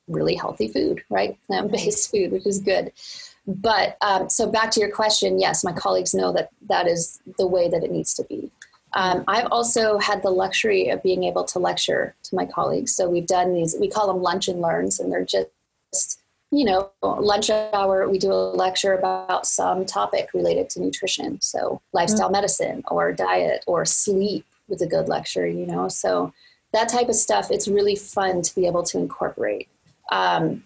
really 0.08 0.36
healthy 0.36 0.68
food, 0.68 1.04
right? 1.10 1.38
Plant 1.48 1.72
based 1.72 2.12
food, 2.12 2.32
which 2.32 2.46
is 2.46 2.60
good. 2.60 2.92
But 3.48 3.98
um, 4.02 4.30
so 4.30 4.50
back 4.50 4.72
to 4.72 4.80
your 4.80 4.92
question, 4.92 5.40
yes, 5.40 5.64
my 5.64 5.74
colleagues 5.74 6.14
know 6.14 6.32
that 6.34 6.50
that 6.70 6.88
is 6.88 7.20
the 7.38 7.48
way 7.48 7.70
that 7.70 7.84
it 7.84 7.92
needs 7.92 8.14
to 8.16 8.24
be. 8.24 8.52
Um, 8.94 9.24
I've 9.28 9.48
also 9.52 9.98
had 9.98 10.22
the 10.22 10.30
luxury 10.30 10.90
of 10.90 11.02
being 11.02 11.24
able 11.24 11.46
to 11.46 11.60
lecture 11.60 12.14
to 12.24 12.36
my 12.36 12.46
colleagues. 12.46 12.94
So 12.94 13.10
we've 13.10 13.26
done 13.26 13.54
these, 13.54 13.76
we 13.80 13.90
call 13.90 14.08
them 14.08 14.22
lunch 14.22 14.48
and 14.48 14.62
learns, 14.62 15.00
and 15.00 15.12
they're 15.12 15.26
just, 15.26 16.21
you 16.52 16.66
know, 16.66 16.92
lunch 17.02 17.50
hour, 17.50 18.10
we 18.10 18.18
do 18.18 18.32
a 18.32 18.52
lecture 18.52 18.94
about 18.94 19.48
some 19.48 19.86
topic 19.86 20.30
related 20.34 20.70
to 20.72 20.82
nutrition. 20.82 21.40
So 21.40 21.82
lifestyle 21.94 22.28
mm-hmm. 22.28 22.34
medicine 22.34 22.84
or 22.90 23.14
diet 23.14 23.64
or 23.68 23.86
sleep 23.86 24.46
was 24.68 24.82
a 24.82 24.88
good 24.88 25.08
lecture, 25.08 25.48
you 25.48 25.66
know. 25.66 25.88
So 25.88 26.34
that 26.74 26.90
type 26.90 27.08
of 27.08 27.16
stuff, 27.16 27.52
it's 27.52 27.68
really 27.68 27.96
fun 27.96 28.42
to 28.42 28.56
be 28.56 28.68
able 28.68 28.84
to 28.84 28.98
incorporate. 28.98 29.70
Um, 30.12 30.64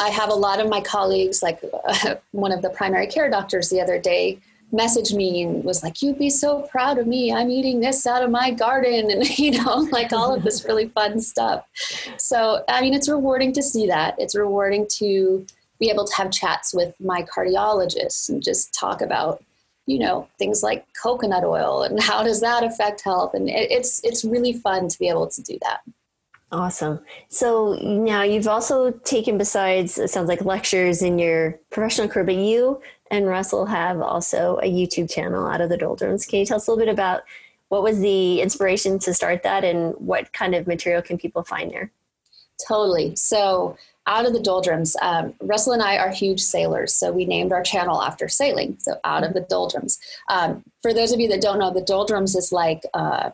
I 0.00 0.08
have 0.08 0.30
a 0.30 0.34
lot 0.34 0.60
of 0.60 0.68
my 0.68 0.80
colleagues, 0.80 1.42
like 1.42 1.62
uh, 1.84 2.16
one 2.32 2.52
of 2.52 2.60
the 2.60 2.70
primary 2.70 3.06
care 3.06 3.30
doctors 3.30 3.70
the 3.70 3.80
other 3.80 3.98
day, 3.98 4.40
messaged 4.72 5.14
me 5.14 5.42
and 5.42 5.64
was 5.64 5.82
like, 5.82 6.02
You'd 6.02 6.18
be 6.18 6.30
so 6.30 6.62
proud 6.62 6.98
of 6.98 7.06
me. 7.06 7.32
I'm 7.32 7.50
eating 7.50 7.80
this 7.80 8.06
out 8.06 8.22
of 8.22 8.30
my 8.30 8.50
garden, 8.50 9.10
and 9.10 9.38
you 9.38 9.62
know, 9.62 9.88
like 9.90 10.12
all 10.12 10.34
of 10.34 10.42
this 10.42 10.64
really 10.64 10.88
fun 10.88 11.20
stuff. 11.20 11.64
So, 12.16 12.64
I 12.68 12.80
mean, 12.80 12.94
it's 12.94 13.08
rewarding 13.08 13.52
to 13.54 13.62
see 13.62 13.86
that. 13.86 14.14
It's 14.18 14.36
rewarding 14.36 14.86
to 14.98 15.46
be 15.78 15.90
able 15.90 16.04
to 16.06 16.14
have 16.16 16.30
chats 16.30 16.74
with 16.74 16.94
my 17.00 17.22
cardiologists 17.22 18.28
and 18.28 18.42
just 18.42 18.74
talk 18.74 19.00
about 19.00 19.42
you 19.86 19.98
know 19.98 20.28
things 20.38 20.62
like 20.62 20.84
coconut 21.00 21.44
oil 21.44 21.82
and 21.82 22.02
how 22.02 22.22
does 22.22 22.40
that 22.40 22.62
affect 22.62 23.00
health 23.02 23.32
and 23.32 23.48
it's 23.48 24.04
it's 24.04 24.24
really 24.24 24.52
fun 24.52 24.86
to 24.86 24.98
be 24.98 25.08
able 25.08 25.26
to 25.26 25.40
do 25.40 25.58
that 25.62 25.80
Awesome. 26.50 27.00
So 27.28 27.74
now 27.82 28.22
you've 28.22 28.48
also 28.48 28.90
taken, 28.90 29.36
besides, 29.36 29.98
it 29.98 30.08
sounds 30.08 30.28
like 30.28 30.46
lectures 30.46 31.02
in 31.02 31.18
your 31.18 31.60
professional 31.68 32.08
career, 32.08 32.24
but 32.24 32.36
you 32.36 32.80
and 33.10 33.26
Russell 33.26 33.66
have 33.66 34.00
also 34.00 34.58
a 34.62 34.70
YouTube 34.70 35.10
channel 35.10 35.46
out 35.46 35.60
of 35.60 35.68
the 35.68 35.76
doldrums. 35.76 36.26
Can 36.26 36.40
you 36.40 36.46
tell 36.46 36.56
us 36.56 36.66
a 36.66 36.70
little 36.70 36.84
bit 36.84 36.92
about 36.92 37.22
what 37.68 37.82
was 37.82 38.00
the 38.00 38.40
inspiration 38.40 38.98
to 39.00 39.14
start 39.14 39.42
that 39.42 39.64
and 39.64 39.94
what 39.98 40.32
kind 40.32 40.54
of 40.54 40.66
material 40.66 41.02
can 41.02 41.18
people 41.18 41.42
find 41.44 41.70
there? 41.70 41.90
Totally. 42.66 43.14
So, 43.16 43.76
out 44.06 44.24
of 44.24 44.32
the 44.32 44.40
doldrums, 44.40 44.96
um, 45.02 45.34
Russell 45.42 45.74
and 45.74 45.82
I 45.82 45.98
are 45.98 46.10
huge 46.10 46.40
sailors, 46.40 46.94
so 46.94 47.12
we 47.12 47.26
named 47.26 47.52
our 47.52 47.62
channel 47.62 48.02
after 48.02 48.26
sailing. 48.26 48.76
So, 48.80 48.94
out 49.04 49.22
of 49.22 49.34
the 49.34 49.42
doldrums. 49.42 49.98
Um, 50.30 50.64
for 50.82 50.94
those 50.94 51.12
of 51.12 51.20
you 51.20 51.28
that 51.28 51.42
don't 51.42 51.58
know, 51.58 51.72
the 51.72 51.82
doldrums 51.82 52.34
is 52.34 52.50
like 52.50 52.82
uh, 52.94 53.30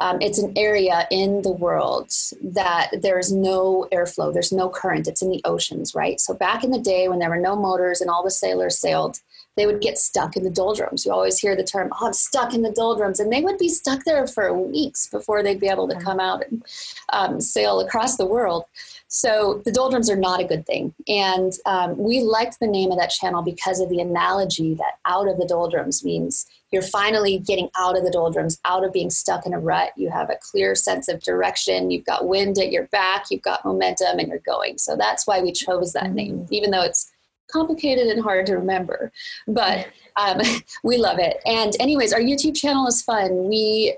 um, 0.00 0.20
it's 0.20 0.38
an 0.38 0.52
area 0.56 1.06
in 1.10 1.42
the 1.42 1.50
world 1.52 2.10
that 2.42 2.90
there's 3.02 3.30
no 3.30 3.86
airflow, 3.92 4.32
there's 4.32 4.52
no 4.52 4.68
current, 4.68 5.06
it's 5.06 5.22
in 5.22 5.30
the 5.30 5.42
oceans, 5.44 5.94
right? 5.94 6.18
So 6.18 6.32
back 6.34 6.64
in 6.64 6.70
the 6.70 6.80
day 6.80 7.08
when 7.08 7.18
there 7.18 7.28
were 7.28 7.36
no 7.36 7.54
motors 7.54 8.00
and 8.00 8.10
all 8.10 8.24
the 8.24 8.30
sailors 8.30 8.78
sailed, 8.78 9.20
they 9.56 9.66
would 9.66 9.80
get 9.80 9.98
stuck 9.98 10.36
in 10.36 10.44
the 10.44 10.50
doldrums. 10.50 11.04
You 11.04 11.12
always 11.12 11.38
hear 11.38 11.54
the 11.54 11.64
term, 11.64 11.90
oh, 11.92 12.06
I'm 12.06 12.12
stuck 12.12 12.54
in 12.54 12.62
the 12.62 12.72
doldrums. 12.72 13.20
And 13.20 13.32
they 13.32 13.42
would 13.42 13.58
be 13.58 13.68
stuck 13.68 14.04
there 14.04 14.26
for 14.26 14.52
weeks 14.54 15.06
before 15.08 15.42
they'd 15.42 15.60
be 15.60 15.68
able 15.68 15.88
to 15.88 16.00
come 16.00 16.18
out 16.18 16.44
and 16.46 16.64
um, 17.12 17.40
sail 17.40 17.80
across 17.80 18.16
the 18.16 18.24
world. 18.24 18.64
So 19.08 19.60
the 19.64 19.72
doldrums 19.72 20.08
are 20.08 20.16
not 20.16 20.40
a 20.40 20.44
good 20.44 20.66
thing. 20.66 20.94
And 21.08 21.52
um, 21.66 21.98
we 21.98 22.20
liked 22.20 22.60
the 22.60 22.68
name 22.68 22.90
of 22.92 22.98
that 22.98 23.10
channel 23.10 23.42
because 23.42 23.80
of 23.80 23.90
the 23.90 24.00
analogy 24.00 24.74
that 24.74 24.98
out 25.04 25.28
of 25.28 25.36
the 25.36 25.46
doldrums 25.46 26.04
means 26.04 26.46
you're 26.72 26.82
finally 26.82 27.38
getting 27.38 27.68
out 27.76 27.96
of 27.96 28.04
the 28.04 28.10
doldrums, 28.10 28.60
out 28.64 28.84
of 28.84 28.92
being 28.92 29.10
stuck 29.10 29.46
in 29.46 29.54
a 29.54 29.58
rut. 29.58 29.92
You 29.96 30.10
have 30.10 30.30
a 30.30 30.38
clear 30.40 30.74
sense 30.74 31.08
of 31.08 31.20
direction. 31.20 31.90
You've 31.90 32.04
got 32.04 32.28
wind 32.28 32.58
at 32.58 32.70
your 32.70 32.86
back, 32.88 33.26
you've 33.30 33.42
got 33.42 33.64
momentum, 33.64 34.18
and 34.18 34.28
you're 34.28 34.38
going. 34.38 34.78
So 34.78 34.96
that's 34.96 35.26
why 35.26 35.40
we 35.40 35.52
chose 35.52 35.92
that 35.92 36.12
name, 36.12 36.40
mm. 36.40 36.48
even 36.50 36.70
though 36.70 36.82
it's 36.82 37.10
complicated 37.50 38.06
and 38.06 38.22
hard 38.22 38.46
to 38.46 38.56
remember. 38.56 39.10
But 39.48 39.88
um, 40.16 40.40
we 40.84 40.96
love 40.96 41.18
it. 41.18 41.40
And, 41.44 41.74
anyways, 41.80 42.12
our 42.12 42.20
YouTube 42.20 42.56
channel 42.56 42.86
is 42.86 43.02
fun. 43.02 43.48
We 43.48 43.96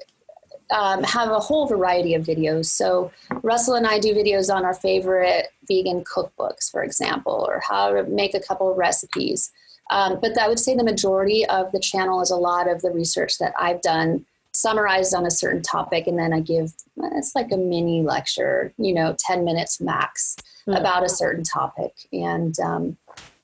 um, 0.72 1.02
have 1.04 1.30
a 1.30 1.38
whole 1.38 1.66
variety 1.66 2.14
of 2.14 2.24
videos. 2.24 2.66
So 2.66 3.12
Russell 3.42 3.74
and 3.74 3.86
I 3.86 3.98
do 3.98 4.14
videos 4.14 4.52
on 4.52 4.64
our 4.64 4.74
favorite 4.74 5.48
vegan 5.68 6.02
cookbooks, 6.04 6.70
for 6.70 6.82
example, 6.82 7.44
or 7.46 7.62
how 7.68 7.92
to 7.92 8.04
make 8.04 8.34
a 8.34 8.40
couple 8.40 8.70
of 8.70 8.78
recipes. 8.78 9.52
Um, 9.90 10.18
but 10.20 10.38
I 10.38 10.48
would 10.48 10.58
say 10.58 10.74
the 10.74 10.84
majority 10.84 11.44
of 11.46 11.70
the 11.72 11.80
channel 11.80 12.20
is 12.20 12.30
a 12.30 12.36
lot 12.36 12.70
of 12.70 12.80
the 12.82 12.90
research 12.90 13.38
that 13.38 13.52
I've 13.58 13.82
done 13.82 14.24
summarized 14.52 15.14
on 15.14 15.26
a 15.26 15.30
certain 15.30 15.62
topic 15.62 16.06
and 16.06 16.18
then 16.18 16.32
i 16.32 16.40
give 16.40 16.72
it's 17.14 17.34
like 17.34 17.50
a 17.52 17.56
mini 17.56 18.02
lecture 18.02 18.72
you 18.76 18.92
know 18.92 19.16
10 19.18 19.44
minutes 19.44 19.80
max 19.80 20.36
mm. 20.68 20.78
about 20.78 21.02
a 21.02 21.08
certain 21.08 21.42
topic 21.42 21.94
and 22.12 22.60
um, 22.60 22.96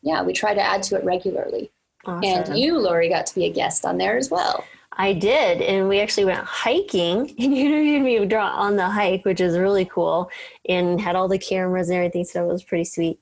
yeah 0.03 0.23
we 0.23 0.35
try 0.35 0.53
to 0.53 0.61
add 0.61 0.83
to 0.83 0.97
it 0.97 1.05
regularly 1.05 1.71
awesome. 2.05 2.23
and 2.25 2.59
you 2.59 2.79
lori 2.79 3.09
got 3.09 3.25
to 3.25 3.35
be 3.35 3.47
a 3.47 3.51
guest 3.51 3.87
on 3.87 3.97
there 3.97 4.17
as 4.19 4.31
well 4.31 4.65
I 5.01 5.13
did, 5.13 5.63
and 5.63 5.89
we 5.89 6.01
actually 6.01 6.25
went 6.25 6.45
hiking, 6.45 7.33
and 7.39 7.57
you 7.57 7.67
interviewed 7.67 8.03
me 8.03 8.27
draw 8.27 8.49
on 8.49 8.75
the 8.75 8.89
hike, 8.89 9.25
which 9.25 9.41
is 9.41 9.57
really 9.57 9.85
cool, 9.85 10.29
and 10.69 11.01
had 11.01 11.15
all 11.15 11.29
the 11.29 11.39
cameras 11.39 11.89
and 11.89 11.99
everything, 11.99 12.25
so 12.25 12.43
it 12.43 12.53
was 12.53 12.65
pretty 12.65 12.85
sweet. 12.85 13.21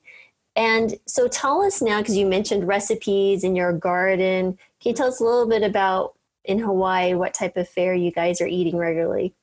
And 0.57 0.95
so, 1.05 1.29
tell 1.29 1.61
us 1.61 1.81
now, 1.81 1.99
because 1.99 2.17
you 2.17 2.25
mentioned 2.25 2.67
recipes 2.67 3.45
in 3.45 3.55
your 3.55 3.71
garden. 3.71 4.57
Can 4.81 4.89
you 4.89 4.93
tell 4.93 5.07
us 5.07 5.21
a 5.21 5.23
little 5.23 5.47
bit 5.47 5.63
about 5.63 6.15
in 6.43 6.59
Hawaii 6.59 7.13
what 7.13 7.33
type 7.33 7.55
of 7.55 7.69
fare 7.69 7.93
you 7.93 8.11
guys 8.11 8.41
are 8.41 8.47
eating 8.47 8.75
regularly? 8.75 9.33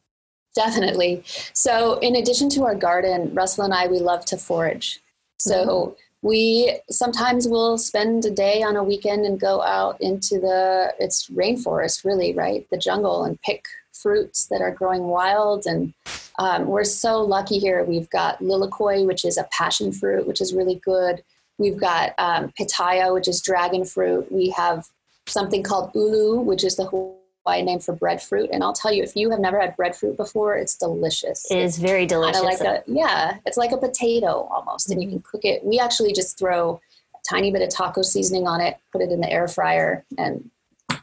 Definitely. 0.55 1.23
So, 1.53 1.99
in 2.01 2.17
addition 2.17 2.51
to 2.51 2.65
our 2.65 2.75
garden, 2.75 3.33
Russell 3.33 3.65
and 3.65 3.73
I 3.73 3.87
we 3.87 4.01
love 4.01 4.27
to 4.27 4.37
forage. 4.37 5.01
So, 5.39 5.67
mm-hmm 5.67 6.01
we 6.25 6.81
sometimes 6.91 7.47
will 7.47 7.77
spend 7.77 8.25
a 8.25 8.31
day 8.31 8.63
on 8.63 8.77
a 8.77 8.83
weekend 8.83 9.27
and 9.27 9.39
go 9.39 9.61
out 9.61 10.01
into 10.01 10.41
the 10.41 10.93
it's 10.99 11.29
rainforest 11.29 12.03
really 12.03 12.33
right 12.33 12.67
the 12.71 12.79
jungle 12.79 13.25
and 13.25 13.41
pick 13.43 13.67
fruits 13.95 14.47
that 14.47 14.61
are 14.61 14.71
growing 14.71 15.05
wild. 15.05 15.67
And 15.67 15.95
um, 16.39 16.67
we're 16.67 16.85
so 16.85 17.23
lucky 17.23 17.59
here. 17.59 17.85
We've 17.85 18.11
got 18.11 18.41
lilikoi, 18.41 19.07
which 19.07 19.25
is 19.25 19.39
a 19.39 19.49
passion 19.53 19.93
fruit, 19.93 20.27
which 20.27 20.41
is 20.41 20.55
really 20.55 20.77
good. 20.77 21.23
We've 21.59 21.79
got 21.79 22.15
um, 22.19 22.53
pitaya, 22.59 23.15
which 23.15 23.29
is 23.29 23.41
dragon 23.41 23.85
fruit. 23.85 24.31
We 24.31 24.51
have 24.51 24.89
something 25.27 25.63
called 25.63 25.93
ulu, 25.95 26.41
which 26.41 26.65
is 26.65 26.77
the 26.77 26.87
Hawaiian 26.87 27.67
name 27.67 27.79
for 27.79 27.95
breadfruit. 27.95 28.51
And 28.53 28.65
I'll 28.65 28.73
tell 28.73 28.93
you, 28.93 29.03
if 29.03 29.15
you 29.15 29.31
have 29.31 29.41
never 29.41 29.61
had 29.61 29.77
breadfruit 29.77 30.17
before, 30.17 30.57
it's 30.57 30.77
delicious. 30.77 31.51
It 31.51 31.59
is 31.59 31.79
very 31.79 32.07
delicious. 32.07 32.43
Like 32.43 32.61
a, 32.61 32.83
yeah, 32.87 33.39
it's 33.47 33.57
like 33.57 33.73
a 33.73 33.79
potato 33.79 34.49
almost, 34.51 34.89
mm-hmm. 34.89 34.93
and 34.93 35.03
you 35.03 35.09
mm-hmm. 35.09 35.17
can 35.19 35.31
cook 35.31 35.45
it. 35.45 35.65
We 35.65 35.79
actually 35.79 36.13
just 36.13 36.39
throw 36.39 36.81
a 37.15 37.19
tiny 37.29 37.53
bit 37.53 37.63
of 37.63 37.69
taco 37.69 38.03
seasoning 38.03 38.49
on 38.49 38.61
it, 38.61 38.77
put 38.91 39.01
it 39.01 39.13
in 39.13 39.21
the 39.21 39.31
air 39.31 39.47
fryer, 39.47 40.05
and 40.19 40.51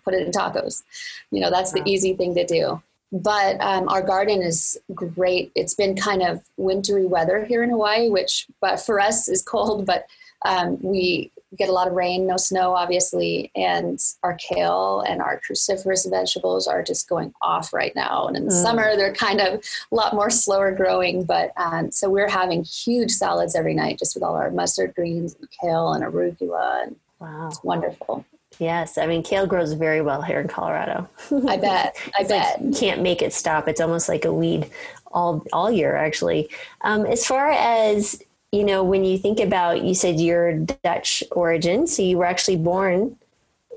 put 0.04 0.14
it 0.14 0.26
in 0.26 0.32
tacos. 0.32 0.84
You 1.32 1.42
know, 1.42 1.50
that's 1.50 1.74
wow. 1.74 1.84
the 1.84 1.90
easy 1.90 2.14
thing 2.14 2.36
to 2.36 2.46
do. 2.46 2.82
But 3.12 3.60
um, 3.60 3.90
our 3.90 4.02
garden 4.02 4.42
is 4.42 4.80
great. 4.94 5.52
It's 5.54 5.74
been 5.74 5.96
kind 5.98 6.22
of 6.22 6.42
wintry 6.56 7.06
weather 7.06 7.44
here 7.44 7.62
in 7.62 7.70
Hawaii, 7.70 8.10
which, 8.10 8.48
but 8.62 8.78
for 8.78 9.00
us 9.00 9.28
is 9.28 9.42
cold. 9.42 9.86
But 9.92 10.06
um, 10.44 10.80
we 10.82 11.32
get 11.58 11.70
a 11.70 11.74
lot 11.74 11.88
of 11.88 11.94
rain, 11.94 12.26
no 12.26 12.38
snow, 12.38 12.74
obviously, 12.74 13.52
and 13.56 14.00
our 14.24 14.36
kale 14.36 15.04
and 15.08 15.22
our 15.22 15.40
cruciferous 15.48 16.10
vegetables 16.10 16.68
are 16.68 16.82
just 16.82 17.10
going 17.10 17.34
off 17.42 17.74
right 17.74 17.94
now. 17.96 18.28
And 18.28 18.38
in 18.38 18.46
the 18.46 18.54
mm. 18.54 18.62
summer, 18.64 18.96
they're 18.96 19.14
kind 19.14 19.42
of 19.42 19.64
a 19.92 19.96
lot 19.96 20.16
more 20.16 20.30
slower 20.30 20.72
growing. 20.72 21.26
But 21.26 21.52
um, 21.58 21.92
so 21.92 22.10
we're 22.10 22.30
having 22.30 22.64
huge 22.64 23.12
salads 23.12 23.56
every 23.56 23.74
night, 23.74 24.00
just 24.00 24.16
with 24.16 24.24
all 24.24 24.36
our 24.36 24.50
mustard 24.50 24.96
greens 24.96 25.36
and 25.36 25.50
kale 25.52 25.92
and 25.92 26.04
arugula, 26.04 26.84
and 26.84 26.96
wow, 27.20 27.48
it's 27.48 27.64
wonderful. 27.64 28.26
Yes, 28.62 29.00
I 29.00 29.08
mean 29.08 29.24
kale 29.24 29.47
grows 29.47 29.74
very 29.74 30.02
well 30.02 30.21
here 30.21 30.39
in 30.39 30.47
Colorado. 30.47 31.10
I 31.47 31.58
bet. 31.58 31.95
I 32.19 32.24
bet. 32.24 32.63
Like, 32.63 32.78
can't 32.78 33.02
make 33.02 33.24
it 33.24 33.34
stop. 33.34 33.67
It's 33.67 33.82
almost 33.82 34.08
like 34.08 34.24
a 34.24 34.32
weed 34.32 34.69
all 35.12 35.43
all 35.52 35.71
year, 35.71 35.95
actually. 35.95 36.47
Um, 36.82 37.08
as 37.08 37.26
far 37.26 37.50
as 37.50 38.21
you 38.52 38.63
know, 38.63 38.84
when 38.84 39.04
you 39.04 39.17
think 39.17 39.39
about, 39.39 39.84
you 39.84 39.95
said 39.95 40.19
you're 40.19 40.60
Dutch 40.60 41.24
origin, 41.32 41.88
so 41.88 42.04
you 42.04 42.19
were 42.19 42.26
actually 42.26 42.58
born 42.58 43.17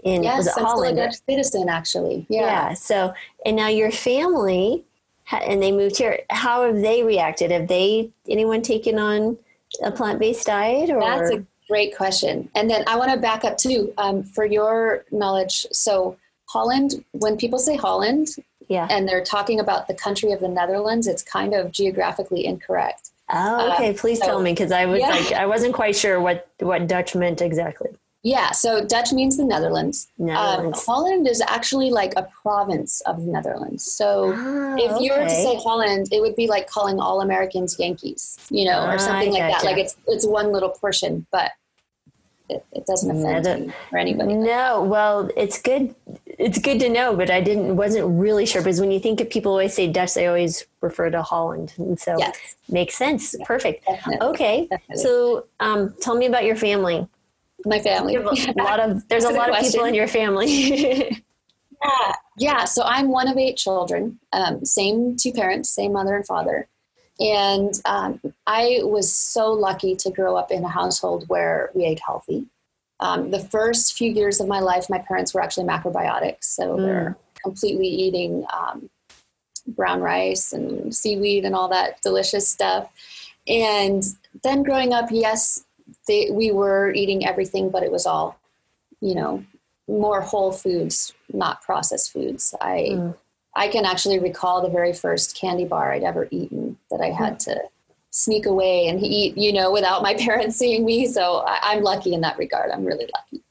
in 0.02 0.22
yes, 0.22 0.36
was 0.36 0.46
it 0.48 0.54
I'm 0.58 0.64
Holland? 0.64 0.96
Still 0.96 1.04
a 1.04 1.06
Dutch 1.06 1.16
citizen, 1.26 1.68
actually. 1.70 2.26
Yeah. 2.28 2.40
yeah. 2.40 2.74
So, 2.74 3.14
and 3.46 3.56
now 3.56 3.68
your 3.68 3.90
family, 3.90 4.84
and 5.32 5.62
they 5.62 5.72
moved 5.72 5.96
here. 5.96 6.20
How 6.28 6.66
have 6.66 6.82
they 6.82 7.02
reacted? 7.02 7.52
Have 7.52 7.68
they 7.68 8.10
anyone 8.28 8.60
taken 8.60 8.98
on 8.98 9.38
a 9.82 9.90
plant 9.90 10.18
based 10.18 10.46
diet? 10.46 10.90
Or 10.90 11.00
that's 11.00 11.30
a 11.30 11.46
great 11.74 11.96
question. 11.96 12.48
And 12.54 12.70
then 12.70 12.84
I 12.86 12.96
want 12.96 13.10
to 13.10 13.16
back 13.16 13.44
up 13.44 13.58
too 13.58 13.92
um, 13.98 14.22
for 14.22 14.44
your 14.44 15.04
knowledge. 15.10 15.66
So 15.72 16.16
Holland, 16.48 17.04
when 17.10 17.36
people 17.36 17.58
say 17.58 17.74
Holland, 17.74 18.28
yeah, 18.68 18.86
and 18.88 19.08
they're 19.08 19.24
talking 19.24 19.58
about 19.58 19.88
the 19.88 19.94
country 19.94 20.30
of 20.30 20.38
the 20.38 20.46
Netherlands, 20.46 21.08
it's 21.08 21.24
kind 21.24 21.52
of 21.52 21.72
geographically 21.72 22.44
incorrect. 22.46 23.10
Oh, 23.28 23.72
okay. 23.72 23.88
Um, 23.88 23.96
Please 23.96 24.20
so, 24.20 24.26
tell 24.26 24.40
me 24.40 24.52
because 24.52 24.70
I 24.70 24.86
was 24.86 25.00
yeah. 25.00 25.08
like 25.08 25.32
I 25.32 25.46
wasn't 25.46 25.74
quite 25.74 25.96
sure 25.96 26.20
what 26.20 26.48
what 26.60 26.86
Dutch 26.86 27.16
meant 27.16 27.42
exactly. 27.42 27.90
Yeah, 28.22 28.52
so 28.52 28.82
Dutch 28.82 29.12
means 29.12 29.36
the 29.36 29.44
Netherlands. 29.44 30.08
Um, 30.18 30.26
Netherlands. 30.26 30.78
Um, 30.78 30.84
Holland 30.86 31.28
is 31.28 31.42
actually 31.46 31.90
like 31.90 32.14
a 32.16 32.26
province 32.42 33.02
of 33.02 33.18
the 33.18 33.30
Netherlands. 33.30 33.84
So 33.84 34.32
ah, 34.34 34.76
if 34.78 34.98
you 34.98 35.12
were 35.12 35.24
to 35.24 35.28
say 35.28 35.56
Holland, 35.56 36.08
it 36.10 36.22
would 36.22 36.34
be 36.34 36.46
like 36.46 36.66
calling 36.66 36.98
all 37.00 37.20
Americans 37.20 37.76
Yankees, 37.78 38.38
you 38.48 38.64
know, 38.64 38.80
or 38.86 38.94
ah, 38.94 38.96
something 38.96 39.30
like 39.30 39.52
that. 39.52 39.62
Like 39.62 39.76
it's 39.76 39.96
it's 40.06 40.26
one 40.26 40.52
little 40.52 40.70
portion, 40.70 41.26
but 41.30 41.50
it, 42.48 42.64
it 42.72 42.86
doesn't 42.86 43.10
offend 43.10 43.44
Nether- 43.44 43.74
or 43.92 43.98
anybody. 43.98 44.34
No, 44.34 44.82
well, 44.82 45.30
it's 45.36 45.60
good. 45.60 45.94
It's 46.26 46.58
good 46.58 46.78
to 46.80 46.88
know, 46.88 47.16
but 47.16 47.30
I 47.30 47.40
didn't 47.40 47.76
wasn't 47.76 48.06
really 48.18 48.44
sure 48.44 48.60
because 48.60 48.80
when 48.80 48.90
you 48.90 49.00
think 49.00 49.20
of 49.20 49.30
people 49.30 49.52
always 49.52 49.74
say 49.74 49.88
Dutch, 49.88 50.14
they 50.14 50.26
always 50.26 50.66
refer 50.80 51.10
to 51.10 51.22
Holland, 51.22 51.72
and 51.78 51.98
so 51.98 52.16
yes. 52.18 52.36
makes 52.68 52.96
sense. 52.96 53.34
Yeah, 53.38 53.46
Perfect. 53.46 53.86
Definitely. 53.86 54.26
Okay, 54.28 54.66
definitely. 54.70 55.02
so 55.02 55.46
um, 55.60 55.94
tell 56.00 56.16
me 56.16 56.26
about 56.26 56.44
your 56.44 56.56
family. 56.56 57.06
My 57.64 57.78
family. 57.78 58.16
A 58.16 58.20
lot 58.56 58.80
of 58.80 59.08
there's 59.08 59.24
a 59.24 59.30
lot 59.30 59.50
of 59.50 59.64
people 59.64 59.86
in 59.86 59.94
your 59.94 60.08
family. 60.08 60.44
yeah, 61.82 62.12
yeah. 62.36 62.64
So 62.64 62.82
I'm 62.82 63.08
one 63.08 63.28
of 63.28 63.38
eight 63.38 63.56
children. 63.56 64.18
Um, 64.32 64.64
same 64.66 65.16
two 65.16 65.32
parents, 65.32 65.70
same 65.70 65.92
mother 65.92 66.14
and 66.14 66.26
father. 66.26 66.68
And 67.20 67.72
um, 67.84 68.20
I 68.46 68.80
was 68.82 69.14
so 69.14 69.52
lucky 69.52 69.94
to 69.96 70.10
grow 70.10 70.36
up 70.36 70.50
in 70.50 70.64
a 70.64 70.68
household 70.68 71.24
where 71.28 71.70
we 71.74 71.84
ate 71.84 72.00
healthy. 72.04 72.46
Um, 73.00 73.30
the 73.30 73.40
first 73.40 73.96
few 73.96 74.10
years 74.10 74.40
of 74.40 74.48
my 74.48 74.60
life, 74.60 74.90
my 74.90 74.98
parents 74.98 75.34
were 75.34 75.42
actually 75.42 75.66
macrobiotics, 75.66 76.44
so 76.44 76.76
mm. 76.76 76.78
they're 76.78 77.16
completely 77.42 77.86
eating 77.86 78.44
um, 78.52 78.88
brown 79.68 80.00
rice 80.00 80.52
and 80.52 80.94
seaweed 80.94 81.44
and 81.44 81.54
all 81.54 81.68
that 81.68 82.00
delicious 82.02 82.48
stuff. 82.48 82.88
And 83.46 84.02
then 84.42 84.62
growing 84.62 84.92
up, 84.92 85.08
yes, 85.10 85.64
they, 86.08 86.30
we 86.30 86.50
were 86.50 86.92
eating 86.92 87.26
everything, 87.26 87.70
but 87.70 87.82
it 87.82 87.92
was 87.92 88.06
all, 88.06 88.38
you 89.00 89.14
know, 89.14 89.44
more 89.86 90.22
whole 90.22 90.52
foods, 90.52 91.12
not 91.32 91.62
processed 91.62 92.12
foods. 92.12 92.54
I 92.60 92.88
mm. 92.92 93.14
I 93.56 93.68
can 93.68 93.84
actually 93.84 94.18
recall 94.18 94.62
the 94.62 94.68
very 94.68 94.92
first 94.92 95.36
candy 95.36 95.64
bar 95.64 95.92
I'd 95.92 96.02
ever 96.02 96.28
eaten 96.30 96.76
that 96.90 97.00
I 97.00 97.10
had 97.10 97.38
to 97.40 97.62
sneak 98.10 98.46
away 98.46 98.86
and 98.86 99.02
eat, 99.02 99.36
you 99.36 99.52
know, 99.52 99.72
without 99.72 100.02
my 100.02 100.14
parents 100.18 100.56
seeing 100.56 100.84
me. 100.84 101.06
So 101.06 101.44
I, 101.46 101.74
am 101.74 101.82
lucky 101.82 102.14
in 102.14 102.20
that 102.22 102.38
regard. 102.38 102.70
I'm 102.70 102.84
really 102.84 103.08
lucky. 103.14 103.42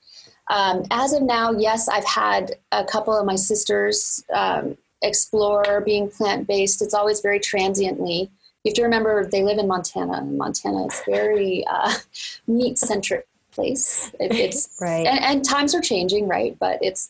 Um, 0.50 0.84
as 0.92 1.14
of 1.14 1.22
now, 1.22 1.52
yes, 1.52 1.88
I've 1.88 2.06
had 2.06 2.56
a 2.72 2.84
couple 2.84 3.14
of 3.14 3.26
my 3.26 3.36
sisters 3.36 4.24
um, 4.34 4.78
explore 5.02 5.82
being 5.82 6.10
plant 6.10 6.48
based. 6.48 6.82
It's 6.82 6.94
always 6.94 7.22
very 7.22 7.40
transiently. 7.40 8.30
You 8.64 8.70
have 8.70 8.76
to 8.76 8.84
remember 8.84 9.26
they 9.26 9.44
live 9.44 9.58
in 9.58 9.68
Montana, 9.68 10.14
and 10.14 10.38
Montana 10.38 10.86
is 10.86 11.02
very 11.06 11.66
uh, 11.68 11.94
meat 12.48 12.78
centric 12.78 13.28
place. 13.52 14.12
It, 14.20 14.34
it's 14.34 14.70
right, 14.82 15.06
and, 15.06 15.20
and, 15.20 15.46
times 15.46 15.76
are 15.76 15.82
changing, 15.82 16.28
right? 16.28 16.58
But 16.60 16.80
it's 16.82 17.06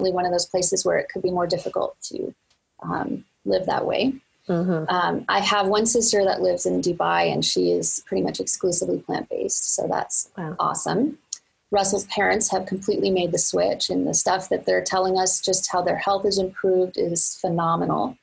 definitely 0.00 0.14
one 0.14 0.24
of 0.24 0.32
those 0.32 0.46
places 0.46 0.84
where 0.84 0.98
it 0.98 1.08
could 1.10 1.22
be 1.22 1.30
more 1.30 1.46
difficult 1.46 1.96
to 2.02 2.34
um, 2.82 3.24
live 3.44 3.66
that 3.66 3.86
way. 3.86 4.14
Mm-hmm. 4.48 4.88
Um, 4.88 5.24
I 5.28 5.40
have 5.40 5.68
one 5.68 5.86
sister 5.86 6.24
that 6.24 6.40
lives 6.40 6.66
in 6.66 6.80
Dubai, 6.80 7.32
and 7.32 7.44
she 7.44 7.70
is 7.70 8.02
pretty 8.06 8.22
much 8.22 8.40
exclusively 8.40 8.98
plant 8.98 9.28
based. 9.28 9.74
So 9.74 9.86
that's 9.86 10.30
wow. 10.36 10.56
awesome. 10.58 11.18
Russell's 11.70 12.06
parents 12.06 12.50
have 12.50 12.66
completely 12.66 13.10
made 13.10 13.30
the 13.30 13.38
switch, 13.38 13.90
and 13.90 14.06
the 14.06 14.14
stuff 14.14 14.48
that 14.48 14.64
they're 14.64 14.82
telling 14.82 15.18
us, 15.18 15.40
just 15.40 15.70
how 15.70 15.82
their 15.82 15.98
health 15.98 16.24
is 16.24 16.38
improved, 16.38 16.96
is 16.96 17.36
phenomenal. 17.40 18.16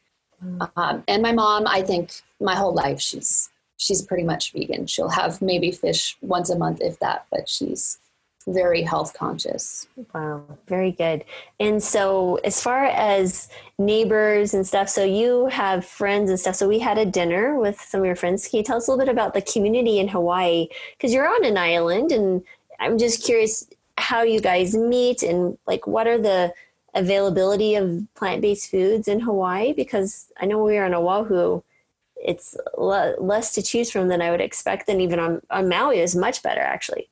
Mm-hmm. 0.43 0.79
Um, 0.79 1.03
and 1.07 1.21
my 1.21 1.31
mom, 1.31 1.65
I 1.67 1.81
think, 1.81 2.11
my 2.41 2.55
whole 2.55 2.73
life 2.73 2.99
she's 2.99 3.49
she's 3.77 4.01
pretty 4.01 4.23
much 4.23 4.51
vegan. 4.51 4.87
She'll 4.87 5.09
have 5.09 5.41
maybe 5.41 5.71
fish 5.71 6.17
once 6.21 6.49
a 6.49 6.57
month, 6.57 6.81
if 6.81 6.99
that, 6.99 7.25
but 7.31 7.47
she's 7.47 7.99
very 8.47 8.81
health 8.81 9.13
conscious. 9.13 9.88
Wow, 10.13 10.43
very 10.67 10.91
good. 10.91 11.25
And 11.60 11.83
so, 11.83 12.39
as 12.43 12.62
far 12.62 12.86
as 12.86 13.49
neighbors 13.77 14.53
and 14.53 14.65
stuff, 14.65 14.89
so 14.89 15.03
you 15.03 15.47
have 15.47 15.86
friends 15.86 16.29
and 16.29 16.39
stuff. 16.39 16.55
So, 16.55 16.67
we 16.67 16.79
had 16.79 16.97
a 16.97 17.05
dinner 17.05 17.60
with 17.60 17.79
some 17.79 17.99
of 17.99 18.05
your 18.05 18.15
friends. 18.15 18.47
Can 18.47 18.57
you 18.57 18.63
tell 18.63 18.77
us 18.77 18.88
a 18.88 18.91
little 18.91 19.05
bit 19.05 19.12
about 19.12 19.33
the 19.33 19.41
community 19.41 19.99
in 19.99 20.07
Hawaii? 20.07 20.67
Because 20.97 21.13
you're 21.13 21.27
on 21.27 21.45
an 21.45 21.57
island, 21.57 22.12
and 22.12 22.43
I'm 22.79 22.97
just 22.97 23.23
curious 23.23 23.67
how 23.97 24.21
you 24.21 24.39
guys 24.39 24.75
meet 24.75 25.23
and 25.23 25.57
like 25.65 25.88
what 25.88 26.07
are 26.07 26.19
the 26.19 26.53
availability 26.93 27.75
of 27.75 28.05
plant 28.15 28.41
based 28.41 28.71
foods 28.71 29.07
in 29.07 29.19
Hawaii? 29.19 29.73
Because 29.73 30.31
I 30.39 30.45
know 30.45 30.63
we 30.63 30.77
are 30.77 30.86
on 30.86 30.93
Oahu. 30.93 31.62
It's 32.15 32.57
less 32.77 33.53
to 33.53 33.62
choose 33.62 33.91
from 33.91 34.07
than 34.07 34.21
I 34.21 34.31
would 34.31 34.41
expect, 34.41 34.89
and 34.89 35.01
even 35.01 35.19
on, 35.19 35.41
on 35.51 35.69
Maui 35.69 35.99
is 35.99 36.15
much 36.15 36.41
better 36.41 36.62
actually. 36.62 37.10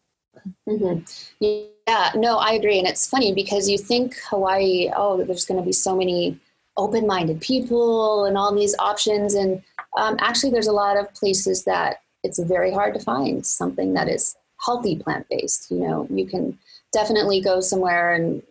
Mm-hmm. 0.68 1.00
Yeah, 1.40 2.12
no, 2.16 2.38
I 2.38 2.54
agree. 2.54 2.80
And 2.80 2.88
it's 2.88 3.10
funny 3.10 3.34
because 3.34 3.70
you 3.70 3.78
think 3.78 4.16
Hawaii, 4.30 4.90
oh, 4.96 5.24
there's 5.24 5.46
going 5.46 5.60
to 5.60 5.66
be 5.66 5.72
so 5.72 5.96
many 5.96 6.40
open 6.78 7.08
minded 7.08 7.42
people 7.42 8.26
and 8.26 8.38
all 8.38 8.54
these 8.54 8.76
options. 8.80 9.34
And 9.34 9.64
um, 9.98 10.18
actually, 10.20 10.52
there's 10.52 10.68
a 10.68 10.74
lot 10.74 10.98
of 10.98 11.14
places 11.14 11.64
that 11.66 12.02
it's 12.24 12.40
very 12.40 12.72
hard 12.72 12.94
to 12.96 13.00
find 13.00 13.46
something 13.46 13.94
that 13.94 14.10
is 14.10 14.36
healthy 14.64 14.98
plant 14.98 15.28
based. 15.30 15.70
You 15.72 15.80
know, 15.80 16.08
you 16.10 16.26
can 16.26 16.58
definitely 16.92 17.42
go 17.42 17.60
somewhere 17.62 18.14
and 18.14 18.42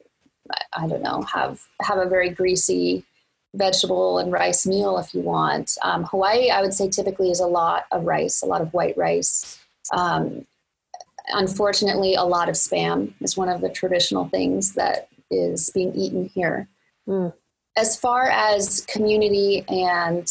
I 0.77 0.87
don't 0.87 1.03
know, 1.03 1.23
have 1.23 1.61
have 1.81 1.99
a 1.99 2.09
very 2.09 2.29
greasy 2.29 3.05
vegetable 3.55 4.19
and 4.19 4.33
rice 4.33 4.67
meal 4.67 4.99
if 4.99 5.15
you 5.15 5.21
want. 5.21 5.77
Um, 5.83 6.05
Hawaii, 6.05 6.51
I 6.51 6.61
would 6.61 6.75
say, 6.75 6.89
typically 6.89 7.31
is 7.31 7.41
a 7.41 7.47
lot 7.47 7.85
of 7.93 8.05
rice, 8.05 8.43
a 8.43 8.47
lot 8.47 8.61
of 8.61 8.73
white 8.75 8.97
rice. 8.97 9.59
Um, 9.93 10.47
unfortunately, 11.29 12.15
a 12.15 12.23
lot 12.23 12.49
of 12.49 12.55
spam 12.55 13.13
is 13.21 13.37
one 13.37 13.49
of 13.49 13.61
the 13.61 13.69
traditional 13.69 14.29
things 14.29 14.75
that 14.75 15.09
is 15.31 15.71
being 15.71 15.95
eaten 15.95 16.27
here. 16.27 16.69
Mm. 17.09 17.33
As 17.77 17.97
far 17.97 18.29
as 18.29 18.85
community 18.87 19.65
and 19.69 20.29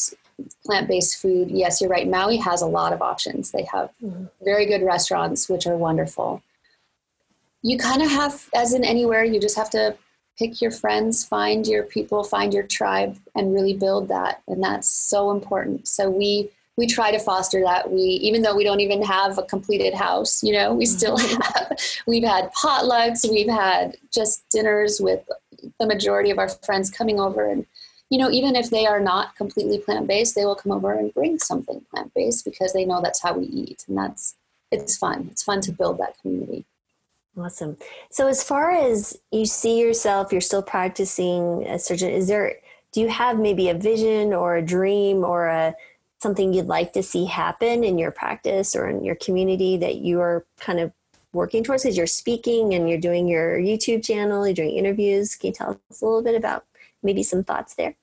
plant 0.66 0.88
based 0.88 1.22
food, 1.22 1.52
yes, 1.52 1.82
you're 1.82 1.90
right. 1.90 2.08
Maui 2.08 2.38
has 2.38 2.62
a 2.62 2.68
lot 2.68 2.94
of 2.94 3.02
options. 3.02 3.52
They 3.52 3.68
have 3.72 3.92
mm. 4.04 4.30
very 4.44 4.66
good 4.66 4.84
restaurants, 4.84 5.50
which 5.50 5.68
are 5.68 5.78
wonderful. 5.78 6.42
You 7.62 7.78
kind 7.78 8.02
of 8.02 8.10
have, 8.10 8.50
as 8.54 8.74
in 8.74 8.84
anywhere, 8.84 9.24
you 9.24 9.40
just 9.40 9.56
have 9.56 9.70
to 9.72 9.96
pick 10.38 10.62
your 10.62 10.72
friends, 10.72 11.24
find 11.24 11.68
your 11.68 11.84
people, 11.84 12.24
find 12.24 12.54
your 12.54 12.64
tribe, 12.64 13.18
and 13.36 13.54
really 13.54 13.74
build 13.74 14.08
that. 14.10 14.42
And 14.48 14.64
that's 14.64 14.88
so 14.88 15.32
important. 15.32 15.88
So 15.88 16.10
we 16.10 16.50
we 16.78 16.88
try 16.88 17.12
to 17.12 17.20
foster 17.20 17.62
that. 17.62 17.92
We 17.92 18.02
even 18.02 18.42
though 18.42 18.56
we 18.56 18.64
don't 18.64 18.80
even 18.80 19.02
have 19.04 19.38
a 19.38 19.44
completed 19.44 19.94
house, 19.94 20.44
you 20.44 20.54
know, 20.54 20.74
we 20.74 20.86
still 20.86 21.18
mm-hmm. 21.18 21.42
have. 21.42 21.80
We've 22.08 22.24
had 22.24 22.52
potlucks. 22.54 23.30
We've 23.30 23.50
had 23.50 23.98
just 24.14 24.44
dinners 24.50 25.00
with 25.00 25.28
the 25.80 25.88
majority 25.88 26.32
of 26.32 26.40
our 26.40 26.50
friends 26.50 26.90
coming 26.90 27.20
over 27.20 27.50
and 27.50 27.66
you 28.14 28.20
know, 28.20 28.30
even 28.30 28.56
if 28.56 28.70
they 28.70 28.86
are 28.86 29.00
not 29.00 29.36
completely 29.36 29.80
plant 29.80 30.08
based, 30.08 30.36
they 30.36 30.46
will 30.46 30.54
come 30.56 30.72
over 30.72 30.94
and 30.94 31.12
bring 31.16 31.40
something 31.40 31.84
plant 31.90 32.14
based 32.14 32.46
because 32.46 32.72
they 32.72 32.86
know 32.86 33.02
that's 33.02 33.24
how 33.24 33.36
we 33.36 33.46
eat. 33.46 33.86
And 33.88 33.98
that's, 33.98 34.36
it's 34.72 34.96
fun. 34.96 35.30
It's 35.32 35.42
fun 35.42 35.62
to 35.62 35.72
build 35.72 35.98
that 35.98 36.20
community. 36.22 36.64
Awesome. 37.36 37.76
So, 38.12 38.28
as 38.28 38.44
far 38.44 38.70
as 38.70 39.18
you 39.32 39.48
see 39.48 39.80
yourself, 39.80 40.32
you're 40.32 40.42
still 40.42 40.62
practicing 40.62 41.66
a 41.66 41.80
surgeon. 41.80 42.12
Is 42.12 42.28
there, 42.28 42.58
do 42.92 43.02
you 43.02 43.10
have 43.10 43.40
maybe 43.40 43.70
a 43.70 43.74
vision 43.74 44.32
or 44.32 44.58
a 44.58 44.62
dream 44.62 45.24
or 45.24 45.48
a 45.48 45.74
something 46.24 46.54
you'd 46.54 46.66
like 46.66 46.94
to 46.94 47.04
see 47.04 47.26
happen 47.26 47.84
in 47.84 48.00
your 48.00 48.12
practice 48.12 48.76
or 48.76 48.90
in 48.90 49.04
your 49.04 49.16
community 49.16 49.78
that 49.78 49.98
you 49.98 50.20
are 50.22 50.46
kind 50.60 50.80
of 50.80 50.92
working 51.34 51.64
towards? 51.64 51.84
Because 51.84 51.98
you're 51.98 52.08
speaking 52.08 52.74
and 52.74 52.90
you're 52.90 53.00
doing 53.00 53.28
your 53.28 53.60
YouTube 53.60 54.04
channel, 54.04 54.48
you're 54.48 54.56
doing 54.56 54.76
interviews. 54.76 55.36
Can 55.36 55.50
you 55.50 55.54
tell 55.54 55.80
us 55.92 56.02
a 56.02 56.06
little 56.06 56.24
bit 56.24 56.36
about 56.36 56.66
maybe 57.04 57.22
some 57.22 57.44
thoughts 57.44 57.76
there? 57.76 57.96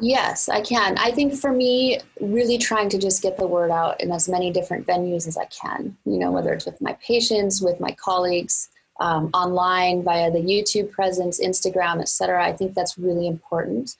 Yes, 0.00 0.48
I 0.48 0.62
can. 0.62 0.96
I 0.98 1.10
think 1.10 1.34
for 1.34 1.52
me, 1.52 2.00
really 2.20 2.58
trying 2.58 2.88
to 2.90 2.98
just 2.98 3.22
get 3.22 3.36
the 3.36 3.46
word 3.46 3.70
out 3.70 4.00
in 4.00 4.10
as 4.10 4.28
many 4.28 4.50
different 4.50 4.86
venues 4.86 5.28
as 5.28 5.36
I 5.36 5.44
can, 5.46 5.96
you 6.06 6.18
know, 6.18 6.30
whether 6.30 6.52
it's 6.52 6.64
with 6.64 6.80
my 6.80 6.96
patients, 7.06 7.60
with 7.60 7.80
my 7.80 7.92
colleagues, 7.92 8.70
um, 8.98 9.30
online, 9.34 10.02
via 10.02 10.30
the 10.30 10.38
YouTube 10.38 10.90
presence, 10.90 11.40
Instagram, 11.40 12.00
etc. 12.00 12.42
I 12.42 12.52
think 12.54 12.74
that's 12.74 12.98
really 12.98 13.26
important. 13.26 13.96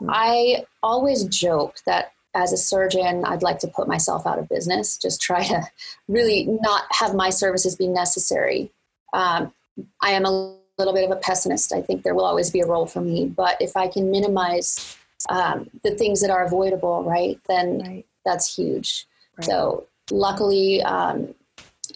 Mm-hmm. 0.00 0.10
I 0.10 0.64
always 0.82 1.24
joke 1.24 1.76
that 1.86 2.12
as 2.38 2.52
a 2.52 2.56
surgeon, 2.56 3.24
I'd 3.24 3.42
like 3.42 3.58
to 3.60 3.68
put 3.68 3.88
myself 3.88 4.26
out 4.26 4.38
of 4.38 4.48
business, 4.48 4.96
just 4.96 5.20
try 5.20 5.42
to 5.42 5.62
really 6.06 6.46
not 6.46 6.84
have 6.90 7.14
my 7.14 7.30
services 7.30 7.74
be 7.74 7.88
necessary. 7.88 8.70
Um, 9.12 9.52
I 10.00 10.10
am 10.12 10.24
a 10.24 10.56
little 10.78 10.94
bit 10.94 11.04
of 11.04 11.10
a 11.10 11.16
pessimist. 11.16 11.72
I 11.72 11.82
think 11.82 12.04
there 12.04 12.14
will 12.14 12.24
always 12.24 12.50
be 12.50 12.60
a 12.60 12.66
role 12.66 12.86
for 12.86 13.00
me, 13.00 13.26
but 13.26 13.56
if 13.60 13.76
I 13.76 13.88
can 13.88 14.12
minimize 14.12 14.96
um, 15.28 15.68
the 15.82 15.90
things 15.90 16.20
that 16.20 16.30
are 16.30 16.44
avoidable, 16.44 17.02
right, 17.02 17.40
then 17.48 17.80
right. 17.80 18.06
that's 18.24 18.54
huge. 18.54 19.06
Right. 19.36 19.44
So 19.44 19.86
luckily, 20.10 20.80
um, 20.82 21.34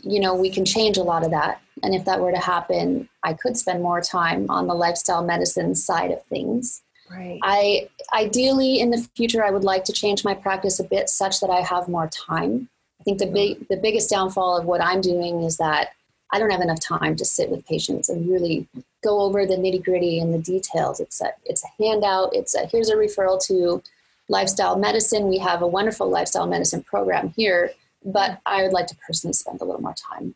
you 0.02 0.18
know, 0.18 0.34
we 0.34 0.50
can 0.50 0.64
change 0.64 0.96
a 0.96 1.04
lot 1.04 1.24
of 1.24 1.30
that. 1.30 1.60
And 1.84 1.94
if 1.94 2.04
that 2.04 2.20
were 2.20 2.32
to 2.32 2.38
happen, 2.38 3.08
I 3.22 3.34
could 3.34 3.56
spend 3.56 3.80
more 3.80 4.00
time 4.00 4.50
on 4.50 4.66
the 4.66 4.74
lifestyle 4.74 5.24
medicine 5.24 5.76
side 5.76 6.10
of 6.10 6.24
things. 6.24 6.82
Right. 7.14 7.38
I 7.42 7.88
ideally 8.14 8.80
in 8.80 8.90
the 8.90 9.06
future 9.16 9.44
I 9.44 9.50
would 9.50 9.64
like 9.64 9.84
to 9.84 9.92
change 9.92 10.24
my 10.24 10.34
practice 10.34 10.80
a 10.80 10.84
bit 10.84 11.08
such 11.08 11.40
that 11.40 11.50
I 11.50 11.60
have 11.60 11.88
more 11.88 12.08
time. 12.08 12.68
I 13.00 13.04
think 13.04 13.18
the 13.18 13.26
mm-hmm. 13.26 13.34
big 13.34 13.68
the 13.68 13.76
biggest 13.76 14.08
downfall 14.10 14.56
of 14.56 14.64
what 14.64 14.82
I'm 14.82 15.00
doing 15.00 15.42
is 15.42 15.56
that 15.58 15.90
I 16.32 16.38
don't 16.38 16.50
have 16.50 16.62
enough 16.62 16.80
time 16.80 17.14
to 17.16 17.24
sit 17.24 17.50
with 17.50 17.66
patients 17.66 18.08
and 18.08 18.28
really 18.28 18.66
go 19.04 19.20
over 19.20 19.44
the 19.44 19.56
nitty 19.56 19.84
gritty 19.84 20.18
and 20.18 20.32
the 20.32 20.38
details. 20.38 20.98
It's 20.98 21.20
a, 21.20 21.32
it's 21.44 21.62
a 21.62 21.82
handout. 21.82 22.34
It's 22.34 22.54
a, 22.54 22.66
here's 22.66 22.88
a 22.88 22.96
referral 22.96 23.44
to 23.48 23.82
lifestyle 24.28 24.78
medicine. 24.78 25.28
We 25.28 25.38
have 25.38 25.60
a 25.60 25.66
wonderful 25.66 26.08
lifestyle 26.08 26.46
medicine 26.46 26.82
program 26.82 27.34
here, 27.36 27.72
but 28.02 28.30
mm-hmm. 28.30 28.40
I 28.46 28.62
would 28.62 28.72
like 28.72 28.86
to 28.86 28.96
personally 29.06 29.34
spend 29.34 29.60
a 29.60 29.64
little 29.64 29.82
more 29.82 29.94
time. 29.94 30.34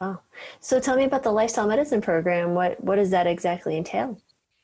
Wow. 0.00 0.20
So 0.60 0.78
tell 0.78 0.96
me 0.96 1.04
about 1.04 1.24
the 1.24 1.32
lifestyle 1.32 1.66
medicine 1.66 2.00
program. 2.00 2.54
What, 2.54 2.82
what 2.84 2.96
does 2.96 3.10
that 3.10 3.26
exactly 3.26 3.76
entail? 3.76 4.20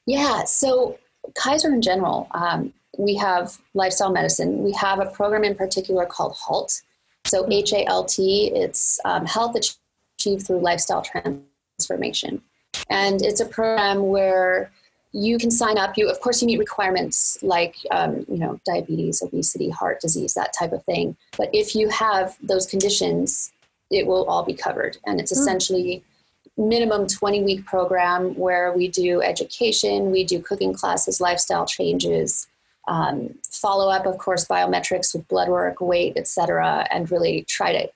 Yeah. 0.07 0.45
So 0.45 0.99
Kaiser 1.35 1.73
in 1.73 1.83
general, 1.83 2.29
um, 2.33 2.73
we 2.99 3.17
have 3.17 3.59
lifestyle 3.75 4.13
medicine. 4.13 4.63
We 4.63 4.73
have 4.73 5.01
a 5.01 5.07
program 5.07 5.45
in 5.45 5.55
particular 5.55 6.05
called 6.07 6.37
HALT. 6.37 6.83
So. 7.27 7.49
H 7.51 7.73
A 7.73 7.87
L 7.87 8.05
T, 8.05 8.51
it's 8.55 8.99
um, 9.05 9.25
health 9.27 9.57
achieved 9.57 10.47
through 10.47 10.61
lifestyle 10.61 11.03
transformation. 11.03 12.43
And 12.91 13.23
it's 13.23 13.41
a 13.41 13.47
program 13.47 14.09
where 14.09 14.73
you 15.13 15.39
can 15.39 15.51
sign 15.51 15.79
up. 15.79 15.97
You, 15.97 16.11
of 16.11 16.21
course, 16.21 16.43
you 16.43 16.47
meet 16.47 16.59
requirements 16.59 17.39
like, 17.43 17.77
um, 17.91 18.27
you 18.29 18.39
know, 18.39 18.61
diabetes, 18.67 19.23
obesity, 19.23 19.71
heart 19.71 20.01
disease, 20.01 20.35
that 20.35 20.53
type 20.59 20.73
of 20.73 20.85
thing. 20.85 21.17
But 21.37 21.51
if 21.53 21.75
you 21.75 21.89
have 21.91 22.37
those 22.43 22.67
conditions, 22.67 23.53
it 23.91 24.07
will 24.07 24.25
all 24.25 24.43
be 24.43 24.55
covered. 24.55 24.97
And 25.07 25.21
it's 25.21 25.35
hmm. 25.35 25.41
essentially 25.41 26.03
minimum 26.57 27.07
20 27.07 27.43
week 27.43 27.65
program 27.65 28.35
where 28.37 28.73
we 28.73 28.89
do 28.89 29.23
education, 29.23 30.11
we 30.11 30.25
do 30.25 30.41
cooking 30.41 30.73
classes, 30.73 31.21
lifestyle 31.21 31.67
changes, 31.67 32.47
um, 32.89 33.35
follow 33.51 33.91
up, 33.91 34.07
of 34.07 34.19
course, 34.19 34.47
biometrics 34.47 35.15
with 35.15 35.27
blood 35.29 35.49
work, 35.49 35.81
weight, 35.81 36.17
etc., 36.17 36.87
and 36.91 37.11
really 37.11 37.45
try 37.49 37.73
to 37.73 37.91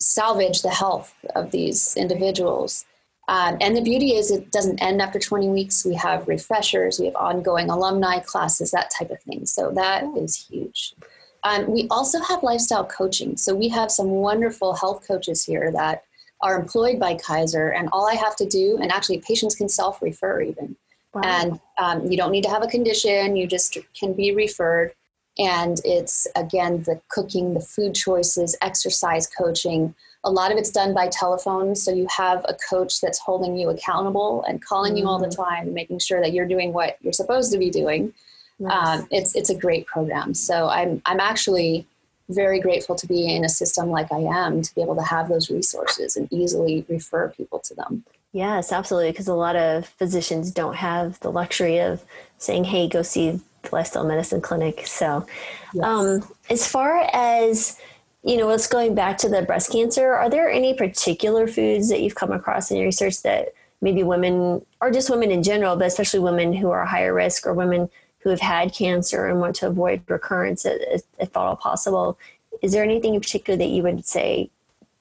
salvage 0.00 0.62
the 0.62 0.70
health 0.70 1.14
of 1.34 1.50
these 1.50 1.96
individuals. 1.96 2.84
Um, 3.28 3.56
and 3.60 3.76
the 3.76 3.82
beauty 3.82 4.10
is, 4.14 4.30
it 4.30 4.52
doesn't 4.52 4.80
end 4.82 5.02
after 5.02 5.18
20 5.18 5.48
weeks. 5.48 5.84
We 5.84 5.94
have 5.94 6.28
refreshers, 6.28 7.00
we 7.00 7.06
have 7.06 7.16
ongoing 7.16 7.70
alumni 7.70 8.20
classes, 8.20 8.70
that 8.70 8.90
type 8.96 9.10
of 9.10 9.20
thing. 9.22 9.46
So 9.46 9.70
that 9.72 10.04
is 10.16 10.46
huge. 10.48 10.94
Um, 11.42 11.70
we 11.70 11.86
also 11.90 12.20
have 12.20 12.42
lifestyle 12.42 12.84
coaching. 12.84 13.36
So 13.36 13.54
we 13.54 13.68
have 13.68 13.90
some 13.90 14.08
wonderful 14.08 14.74
health 14.74 15.06
coaches 15.06 15.44
here 15.44 15.70
that 15.72 16.04
are 16.40 16.58
employed 16.58 17.00
by 17.00 17.14
Kaiser, 17.14 17.68
and 17.68 17.88
all 17.92 18.08
I 18.08 18.14
have 18.14 18.36
to 18.36 18.46
do, 18.46 18.78
and 18.80 18.92
actually 18.92 19.18
patients 19.18 19.54
can 19.54 19.68
self 19.68 20.02
refer 20.02 20.42
even. 20.42 20.76
Wow. 21.14 21.22
And 21.24 21.60
um, 21.78 22.10
you 22.10 22.16
don't 22.16 22.30
need 22.30 22.44
to 22.44 22.50
have 22.50 22.62
a 22.62 22.66
condition, 22.66 23.36
you 23.36 23.46
just 23.46 23.78
can 23.98 24.12
be 24.12 24.34
referred. 24.34 24.92
And 25.38 25.80
it's 25.84 26.26
again 26.36 26.82
the 26.82 27.00
cooking, 27.08 27.54
the 27.54 27.60
food 27.60 27.94
choices, 27.94 28.56
exercise 28.62 29.26
coaching. 29.26 29.94
A 30.24 30.30
lot 30.30 30.50
of 30.50 30.58
it's 30.58 30.70
done 30.70 30.92
by 30.92 31.08
telephone. 31.08 31.74
So 31.74 31.92
you 31.92 32.06
have 32.14 32.44
a 32.48 32.56
coach 32.68 33.00
that's 33.00 33.18
holding 33.18 33.56
you 33.56 33.70
accountable 33.70 34.44
and 34.48 34.64
calling 34.64 34.92
mm-hmm. 34.92 34.98
you 34.98 35.08
all 35.08 35.18
the 35.18 35.28
mm. 35.28 35.36
time, 35.36 35.72
making 35.72 36.00
sure 36.00 36.20
that 36.20 36.32
you're 36.32 36.48
doing 36.48 36.72
what 36.72 36.96
you're 37.00 37.12
supposed 37.12 37.52
to 37.52 37.58
be 37.58 37.70
doing. 37.70 38.12
Nice. 38.58 39.00
Um, 39.00 39.08
it's 39.10 39.34
it's 39.36 39.50
a 39.50 39.54
great 39.54 39.86
program. 39.86 40.34
So 40.34 40.68
I'm 40.68 41.02
I'm 41.06 41.20
actually 41.20 41.86
very 42.28 42.60
grateful 42.60 42.94
to 42.96 43.06
be 43.06 43.34
in 43.34 43.44
a 43.44 43.48
system 43.48 43.90
like 43.90 44.10
I 44.12 44.18
am 44.18 44.62
to 44.62 44.74
be 44.74 44.82
able 44.82 44.96
to 44.96 45.02
have 45.02 45.28
those 45.28 45.50
resources 45.50 46.16
and 46.16 46.28
easily 46.32 46.84
refer 46.88 47.28
people 47.28 47.60
to 47.60 47.74
them. 47.74 48.04
Yes, 48.32 48.72
absolutely. 48.72 49.12
Because 49.12 49.28
a 49.28 49.34
lot 49.34 49.56
of 49.56 49.86
physicians 49.86 50.50
don't 50.50 50.76
have 50.76 51.18
the 51.20 51.30
luxury 51.30 51.78
of 51.78 52.04
saying, 52.38 52.64
hey, 52.64 52.88
go 52.88 53.02
see 53.02 53.40
the 53.62 53.68
lifestyle 53.72 54.04
medicine 54.04 54.40
clinic. 54.40 54.86
So, 54.86 55.26
yes. 55.72 55.84
um, 55.84 56.28
as 56.50 56.66
far 56.66 57.08
as 57.12 57.78
you 58.26 58.36
know, 58.36 58.48
let's 58.48 58.66
going 58.66 58.92
back 58.92 59.18
to 59.18 59.28
the 59.28 59.42
breast 59.42 59.70
cancer. 59.70 60.12
Are 60.12 60.28
there 60.28 60.50
any 60.50 60.74
particular 60.74 61.46
foods 61.46 61.88
that 61.90 62.00
you've 62.00 62.16
come 62.16 62.32
across 62.32 62.72
in 62.72 62.76
your 62.76 62.86
research 62.86 63.22
that 63.22 63.54
maybe 63.80 64.02
women, 64.02 64.66
or 64.80 64.90
just 64.90 65.08
women 65.08 65.30
in 65.30 65.44
general, 65.44 65.76
but 65.76 65.86
especially 65.86 66.18
women 66.18 66.52
who 66.52 66.70
are 66.70 66.84
higher 66.84 67.14
risk 67.14 67.46
or 67.46 67.54
women 67.54 67.88
who 68.26 68.30
have 68.30 68.40
had 68.40 68.74
cancer 68.74 69.28
and 69.28 69.38
want 69.38 69.54
to 69.54 69.68
avoid 69.68 70.02
recurrence 70.08 70.64
if, 70.66 71.04
if 71.20 71.28
at 71.30 71.36
all 71.36 71.54
possible? 71.54 72.18
Is 72.60 72.72
there 72.72 72.82
anything 72.82 73.14
in 73.14 73.20
particular 73.20 73.56
that 73.56 73.68
you 73.68 73.84
would 73.84 74.04
say 74.04 74.50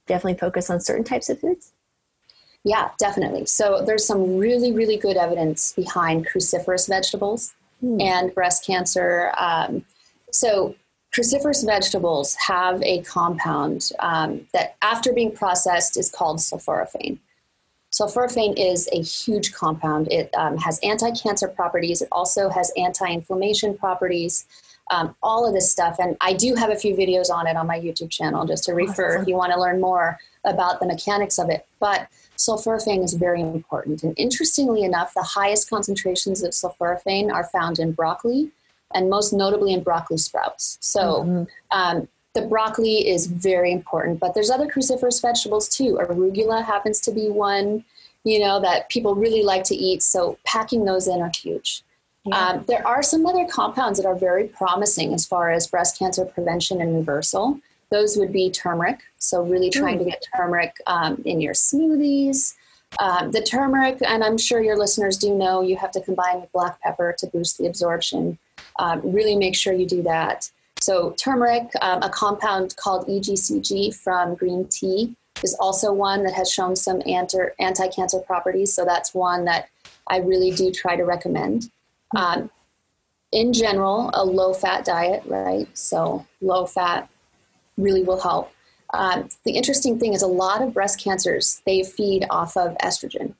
definitely 0.05 0.37
focus 0.37 0.69
on 0.69 0.79
certain 0.79 1.03
types 1.03 1.27
of 1.27 1.39
foods? 1.39 1.71
Yeah, 2.63 2.91
definitely. 2.99 3.47
So 3.47 3.81
there's 3.83 4.05
some 4.05 4.37
really, 4.37 4.71
really 4.71 4.95
good 4.95 5.17
evidence 5.17 5.73
behind 5.73 6.27
cruciferous 6.27 6.87
vegetables 6.87 7.55
hmm. 7.81 7.99
and 7.99 8.31
breast 8.35 8.63
cancer. 8.63 9.33
Um, 9.39 9.85
so, 10.31 10.75
cruciferous 11.17 11.65
vegetables 11.65 12.35
have 12.35 12.79
a 12.83 13.01
compound 13.01 13.89
um, 13.97 14.45
that, 14.53 14.75
after 14.83 15.13
being 15.13 15.31
processed, 15.31 15.97
is 15.97 16.11
called 16.11 16.37
sulforaphane. 16.37 17.17
Sulforaphane 17.95 18.55
is 18.57 18.89
a 18.91 19.01
huge 19.01 19.53
compound. 19.53 20.11
It 20.11 20.29
um, 20.35 20.57
has 20.57 20.79
anti 20.83 21.11
cancer 21.11 21.47
properties, 21.47 22.01
it 22.01 22.09
also 22.11 22.49
has 22.49 22.71
anti 22.75 23.07
inflammation 23.07 23.77
properties. 23.77 24.45
Um, 24.91 25.15
all 25.23 25.47
of 25.47 25.55
this 25.55 25.71
stuff. 25.71 25.95
And 25.97 26.15
I 26.21 26.33
do 26.33 26.53
have 26.53 26.69
a 26.69 26.75
few 26.75 26.95
videos 26.95 27.31
on 27.31 27.47
it 27.47 27.57
on 27.57 27.65
my 27.65 27.79
YouTube 27.79 28.11
channel 28.11 28.45
just 28.45 28.65
to 28.65 28.73
refer 28.73 29.19
if 29.19 29.27
you 29.27 29.35
want 29.35 29.51
to 29.51 29.59
learn 29.59 29.81
more 29.81 30.19
about 30.43 30.79
the 30.79 30.85
mechanics 30.85 31.39
of 31.39 31.49
it. 31.49 31.65
But 31.79 32.07
sulforaphane 32.37 33.03
is 33.03 33.15
very 33.15 33.41
important. 33.41 34.03
And 34.03 34.13
interestingly 34.15 34.83
enough, 34.83 35.11
the 35.15 35.23
highest 35.23 35.71
concentrations 35.71 36.43
of 36.43 36.51
sulforaphane 36.51 37.33
are 37.33 37.45
found 37.45 37.79
in 37.79 37.93
broccoli 37.93 38.51
and 38.93 39.09
most 39.09 39.33
notably 39.33 39.73
in 39.73 39.81
broccoli 39.81 40.17
sprouts. 40.17 40.77
So 40.81 41.23
mm-hmm. 41.23 41.43
um, 41.71 42.07
the 42.35 42.43
broccoli 42.43 43.07
is 43.07 43.25
very 43.25 43.71
important, 43.71 44.19
but 44.19 44.33
there's 44.35 44.51
other 44.51 44.67
cruciferous 44.67 45.19
vegetables 45.19 45.67
too. 45.67 45.97
Arugula 45.99 46.63
happens 46.63 46.99
to 47.01 47.11
be 47.11 47.29
one, 47.29 47.83
you 48.23 48.39
know, 48.39 48.59
that 48.61 48.89
people 48.89 49.15
really 49.15 49.41
like 49.41 49.63
to 49.71 49.75
eat. 49.75 50.03
So 50.03 50.37
packing 50.43 50.85
those 50.85 51.07
in 51.07 51.19
are 51.21 51.31
huge. 51.43 51.81
Yeah. 52.25 52.37
Um, 52.37 52.65
there 52.67 52.85
are 52.85 53.01
some 53.01 53.25
other 53.25 53.45
compounds 53.45 53.97
that 53.97 54.07
are 54.07 54.19
very 54.27 54.45
promising 54.47 55.13
as 55.13 55.25
far 55.25 55.49
as 55.49 55.65
breast 55.65 55.97
cancer 55.97 56.25
prevention 56.25 56.81
and 56.81 56.95
reversal. 56.95 57.59
Those 57.89 58.17
would 58.17 58.33
be 58.33 58.49
turmeric. 58.49 58.99
So, 59.19 59.43
really 59.43 59.69
trying 59.69 59.97
mm. 59.97 60.03
to 60.03 60.09
get 60.11 60.25
turmeric 60.35 60.73
um, 60.87 61.21
in 61.25 61.39
your 61.39 61.53
smoothies, 61.53 62.55
Um, 62.99 63.31
the 63.31 63.41
turmeric, 63.41 63.97
and 64.01 64.23
I'm 64.23 64.37
sure 64.37 64.61
your 64.61 64.77
listeners 64.77 65.17
do 65.17 65.35
know, 65.35 65.61
you 65.61 65.75
have 65.77 65.91
to 65.91 66.01
combine 66.01 66.41
with 66.41 66.51
black 66.51 66.79
pepper 66.81 67.13
to 67.19 67.27
boost 67.27 67.57
the 67.57 67.67
absorption. 67.67 68.37
Um, 68.79 69.01
really 69.03 69.35
make 69.35 69.55
sure 69.55 69.73
you 69.73 69.85
do 69.85 70.01
that. 70.03 70.49
So, 70.79 71.11
turmeric, 71.11 71.69
um, 71.81 72.03
a 72.03 72.09
compound 72.09 72.75
called 72.75 73.07
EGCG 73.07 73.95
from 73.95 74.35
green 74.35 74.67
tea, 74.67 75.15
is 75.43 75.55
also 75.59 75.91
one 75.91 76.23
that 76.23 76.33
has 76.33 76.51
shown 76.51 76.75
some 76.75 77.01
anti 77.07 77.87
cancer 77.87 78.19
properties. 78.19 78.73
So, 78.73 78.85
that's 78.85 79.13
one 79.13 79.45
that 79.45 79.69
I 80.07 80.19
really 80.19 80.51
do 80.51 80.71
try 80.71 80.95
to 80.95 81.03
recommend. 81.03 81.71
Um, 82.15 82.49
in 83.31 83.51
general, 83.53 84.11
a 84.13 84.23
low 84.23 84.53
fat 84.53 84.85
diet, 84.85 85.23
right? 85.25 85.67
So, 85.77 86.25
low 86.41 86.65
fat 86.65 87.09
really 87.77 88.03
will 88.03 88.21
help. 88.21 88.51
Um, 88.93 89.29
the 89.43 89.53
interesting 89.53 89.99
thing 89.99 90.13
is 90.13 90.21
a 90.21 90.27
lot 90.27 90.61
of 90.61 90.73
breast 90.73 90.99
cancers 91.03 91.61
they 91.65 91.83
feed 91.83 92.25
off 92.29 92.55
of 92.55 92.77
estrogen 92.77 93.33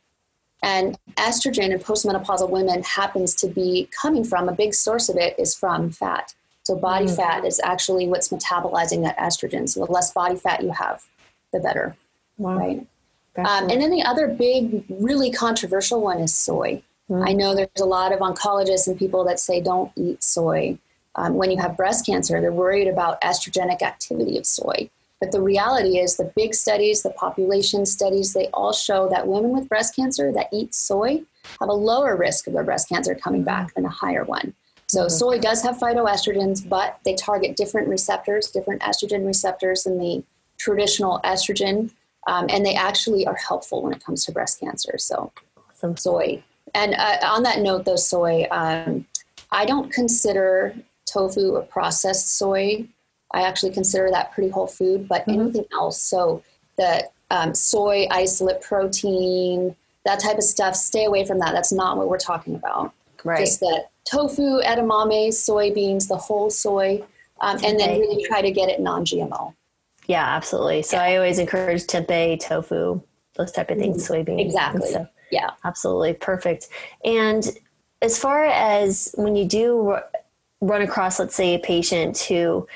and 0.63 0.98
estrogen 1.15 1.69
in 1.69 1.80
postmenopausal 1.80 2.50
women 2.50 2.82
happens 2.84 3.36
to 3.36 3.48
be 3.48 3.88
coming 3.91 4.24
from 4.24 4.50
a 4.50 4.52
big 4.52 4.74
source 4.74 5.08
of 5.10 5.15
it 5.15 5.38
is 5.38 5.54
from 5.56 5.91
fat 5.91 6.34
so 6.65 6.75
body 6.75 7.06
mm-hmm. 7.06 7.15
fat 7.15 7.45
is 7.45 7.60
actually 7.63 8.08
what's 8.08 8.30
metabolizing 8.30 9.04
that 9.04 9.17
estrogen 9.17 9.67
so 9.67 9.86
the 9.86 9.91
less 9.91 10.12
body 10.12 10.36
fat 10.36 10.63
you 10.63 10.71
have 10.71 11.04
the 11.54 11.60
better 11.60 11.95
wow. 12.38 12.58
right 12.58 12.88
um, 13.38 13.69
and 13.69 13.82
then 13.82 13.91
the 13.91 14.04
other 14.04 14.28
big 14.28 14.84
really 14.89 15.32
controversial 15.32 16.01
one 16.01 16.19
is 16.19 16.34
soy 16.36 16.82
mm-hmm. 17.10 17.23
i 17.28 17.32
know 17.32 17.56
there's 17.56 17.69
a 17.80 17.86
lot 17.86 18.12
of 18.12 18.19
oncologists 18.19 18.88
and 18.88 18.97
people 18.97 19.23
that 19.23 19.39
say 19.39 19.62
don't 19.62 19.91
eat 19.95 20.23
soy 20.23 20.78
um, 21.17 21.36
when 21.36 21.49
you 21.49 21.58
have 21.58 21.78
breast 21.78 22.06
cancer 22.06 22.41
they're 22.41 22.51
worried 22.51 22.88
about 22.88 23.19
estrogenic 23.21 23.82
activity 23.82 24.38
of 24.38 24.45
soy 24.45 24.89
but 25.21 25.32
the 25.32 25.41
reality 25.41 25.97
is, 25.97 26.17
the 26.17 26.32
big 26.36 26.54
studies, 26.54 27.01
the 27.01 27.10
population 27.12 27.86
studies, 27.86 28.34
they 28.34 28.47
all 28.47 28.73
show 28.73 29.08
that 29.10 29.28
women 29.28 29.51
with 29.51 29.69
breast 29.69 29.95
cancer 29.95 30.32
that 30.34 30.49
eat 30.51 30.73
soy 30.73 31.23
have 31.60 31.69
a 31.69 31.73
lower 31.73 32.15
risk 32.15 32.47
of 32.47 32.54
their 32.54 32.63
breast 32.63 32.89
cancer 32.89 33.15
coming 33.15 33.43
back 33.43 33.73
than 33.73 33.86
a 33.86 33.89
higher 33.89 34.23
one. 34.23 34.54
So, 34.95 35.01
mm-hmm. 35.01 35.10
soy 35.10 35.39
does 35.39 35.62
have 35.63 35.77
phytoestrogens, 35.77 36.67
but 36.67 36.99
they 37.03 37.15
target 37.15 37.55
different 37.55 37.88
receptors, 37.88 38.49
different 38.49 38.81
estrogen 38.81 39.25
receptors 39.25 39.84
than 39.84 39.97
the 39.97 40.23
traditional 40.58 41.19
estrogen. 41.23 41.91
Um, 42.27 42.47
and 42.49 42.65
they 42.65 42.75
actually 42.75 43.27
are 43.27 43.36
helpful 43.36 43.84
when 43.84 43.93
it 43.93 44.03
comes 44.03 44.25
to 44.25 44.31
breast 44.31 44.60
cancer. 44.60 44.97
So, 44.97 45.31
some 45.73 45.97
soy. 45.97 46.43
And 46.73 46.95
uh, 46.95 47.17
on 47.23 47.43
that 47.43 47.60
note, 47.60 47.86
though, 47.86 47.95
soy, 47.95 48.47
um, 48.51 49.05
I 49.51 49.65
don't 49.65 49.91
consider 49.91 50.75
tofu 51.05 51.55
a 51.55 51.62
processed 51.62 52.38
soy 52.38 52.88
I 53.36 53.41
actually 53.41 53.71
consider 53.71 54.10
that 54.12 54.31
pretty 54.31 54.49
whole 54.49 54.65
food, 54.65 55.08
but 55.08 55.23
mm-hmm. 55.23 55.41
anything 55.41 55.65
else, 55.73 56.01
so 56.01 56.41
the 56.77 57.10
um, 57.31 57.53
soy 57.53 58.08
isolate 58.10 58.62
protein, 58.62 59.75
that 60.05 60.19
type 60.19 60.38
of 60.38 60.43
stuff, 60.43 60.75
stay 60.75 61.03
away 61.03 61.25
from 61.25 61.39
that. 61.39 61.51
That's 61.51 61.73
not 61.73 61.97
what 61.97 62.08
we're 62.08 62.17
talking 62.17 62.55
about. 62.55 62.93
Right. 63.25 63.39
Just 63.39 63.60
the 63.60 63.86
tofu, 64.06 64.62
edamame, 64.62 65.30
soybeans, 65.30 66.08
the 66.08 66.18
whole 66.18 66.50
soy, 66.50 67.04
um, 67.41 67.58
and 67.63 67.80
then 67.80 68.00
really 68.00 68.24
try 68.26 68.41
to 68.41 68.52
get 68.52 68.70
it 68.70 68.80
non-GMO. 68.80 69.54
Yeah, 70.08 70.24
absolutely. 70.24 70.84
So 70.84 70.98
yeah. 70.98 71.04
I 71.04 71.15
always 71.18 71.39
encourage 71.39 71.84
tempeh, 71.84 72.39
tofu, 72.39 73.02
those 73.36 73.52
type 73.52 73.72
of 73.72 73.78
things, 73.78 74.08
mm-hmm. 74.08 74.32
soybeans. 74.32 74.41
Exactly. 74.41 74.91
So, 74.91 75.08
yeah. 75.32 75.52
Absolutely. 75.63 76.13
Perfect. 76.13 76.70
And 77.04 77.46
as 78.02 78.18
far 78.18 78.46
as 78.46 79.13
when 79.15 79.36
you 79.36 79.46
do 79.46 79.98
run 80.62 80.82
across, 80.82 81.20
let's 81.20 81.36
say, 81.36 81.56
a 81.56 81.60
patient 81.60 82.20
who 82.20 82.68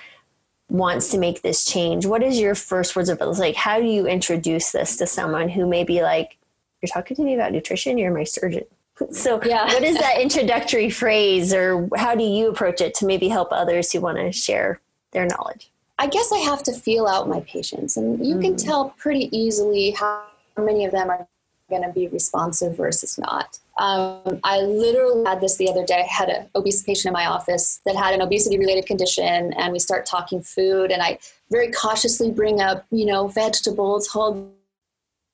wants 0.70 1.10
to 1.10 1.18
make 1.18 1.42
this 1.42 1.66
change 1.66 2.06
what 2.06 2.22
is 2.22 2.40
your 2.40 2.54
first 2.54 2.96
words 2.96 3.10
of 3.10 3.20
advice? 3.20 3.40
like 3.40 3.56
how 3.56 3.80
do 3.80 3.88
you 3.88 4.06
introduce 4.06 4.72
this 4.72 4.98
to 4.98 5.08
someone 5.08 5.50
who 5.50 5.66
may 5.66 5.84
be 5.84 6.04
like 6.04 6.38
you're 6.80 6.88
talking 6.94 7.18
to 7.18 7.24
me 7.24 7.34
about 7.34 7.52
nutrition 7.52 7.98
you're 7.98 8.14
my 8.14 8.24
surgeon 8.24 8.64
so 9.12 9.42
yeah. 9.46 9.66
what 9.66 9.84
is 9.84 9.98
that 9.98 10.20
introductory 10.20 10.90
phrase 10.90 11.54
or 11.54 11.88
how 11.96 12.16
do 12.16 12.24
you 12.24 12.50
approach 12.50 12.82
it 12.82 12.94
to 12.94 13.06
maybe 13.06 13.28
help 13.28 13.50
others 13.52 13.92
who 13.92 14.02
want 14.02 14.18
to 14.18 14.32
share 14.32 14.80
their 15.12 15.26
knowledge 15.26 15.70
i 15.98 16.08
guess 16.08 16.32
i 16.32 16.38
have 16.38 16.64
to 16.64 16.74
feel 16.74 17.08
out 17.08 17.28
my 17.28 17.40
patients 17.42 17.98
and 17.98 18.26
you 18.26 18.36
mm. 18.36 18.42
can 18.42 18.56
tell 18.56 18.90
pretty 18.98 19.36
easily 19.36 19.92
how 19.92 20.24
many 20.58 20.86
of 20.86 20.92
them 20.92 21.10
are 21.10 21.28
going 21.70 21.84
to 21.84 21.90
be 21.90 22.08
responsive 22.08 22.76
versus 22.76 23.18
not. 23.18 23.60
Um, 23.78 24.40
I 24.44 24.62
literally 24.62 25.24
had 25.26 25.40
this 25.40 25.56
the 25.56 25.70
other 25.70 25.86
day. 25.86 26.02
I 26.02 26.12
had 26.12 26.30
an 26.30 26.50
obese 26.56 26.84
patient 26.84 27.06
in 27.06 27.14
my 27.14 27.28
office 27.28 27.80
that 27.86 27.96
had 27.96 28.14
an 28.14 28.22
obesity 28.22 28.58
related 28.58 28.86
condition, 28.86 29.54
and 29.54 29.72
we 29.72 29.80
start 29.80 30.06
talking 30.06 30.42
food, 30.42 30.92
and 30.92 31.02
I 31.02 31.20
very 31.50 31.72
cautiously 31.72 32.32
bring 32.32 32.60
up, 32.60 32.86
you 32.92 33.06
know, 33.06 33.28
vegetables, 33.28 34.08
whole 34.08 34.52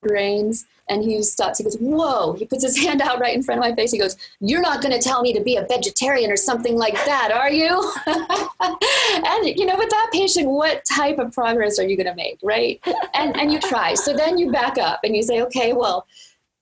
grains. 0.06 0.66
And 0.88 1.02
he 1.02 1.20
stops. 1.24 1.58
He 1.58 1.64
goes, 1.64 1.76
"Whoa!" 1.78 2.34
He 2.34 2.46
puts 2.46 2.62
his 2.62 2.78
hand 2.84 3.02
out 3.02 3.18
right 3.18 3.34
in 3.34 3.42
front 3.42 3.58
of 3.58 3.68
my 3.68 3.74
face. 3.74 3.90
He 3.90 3.98
goes, 3.98 4.16
"You're 4.38 4.60
not 4.60 4.82
going 4.82 4.92
to 4.92 5.00
tell 5.00 5.20
me 5.20 5.32
to 5.32 5.40
be 5.40 5.56
a 5.56 5.66
vegetarian 5.66 6.30
or 6.30 6.36
something 6.36 6.76
like 6.76 6.94
that, 7.06 7.32
are 7.32 7.50
you?" 7.50 7.92
and 8.06 9.58
you 9.58 9.66
know, 9.66 9.76
with 9.76 9.90
that 9.90 10.10
patient, 10.12 10.48
what 10.48 10.84
type 10.84 11.18
of 11.18 11.32
progress 11.32 11.80
are 11.80 11.86
you 11.88 11.96
going 11.96 12.06
to 12.06 12.14
make, 12.14 12.38
right? 12.42 12.80
And 13.14 13.36
and 13.36 13.52
you 13.52 13.58
try. 13.58 13.94
So 13.94 14.12
then 14.12 14.38
you 14.38 14.52
back 14.52 14.78
up 14.78 15.00
and 15.02 15.16
you 15.16 15.24
say, 15.24 15.42
"Okay, 15.42 15.72
well, 15.72 16.06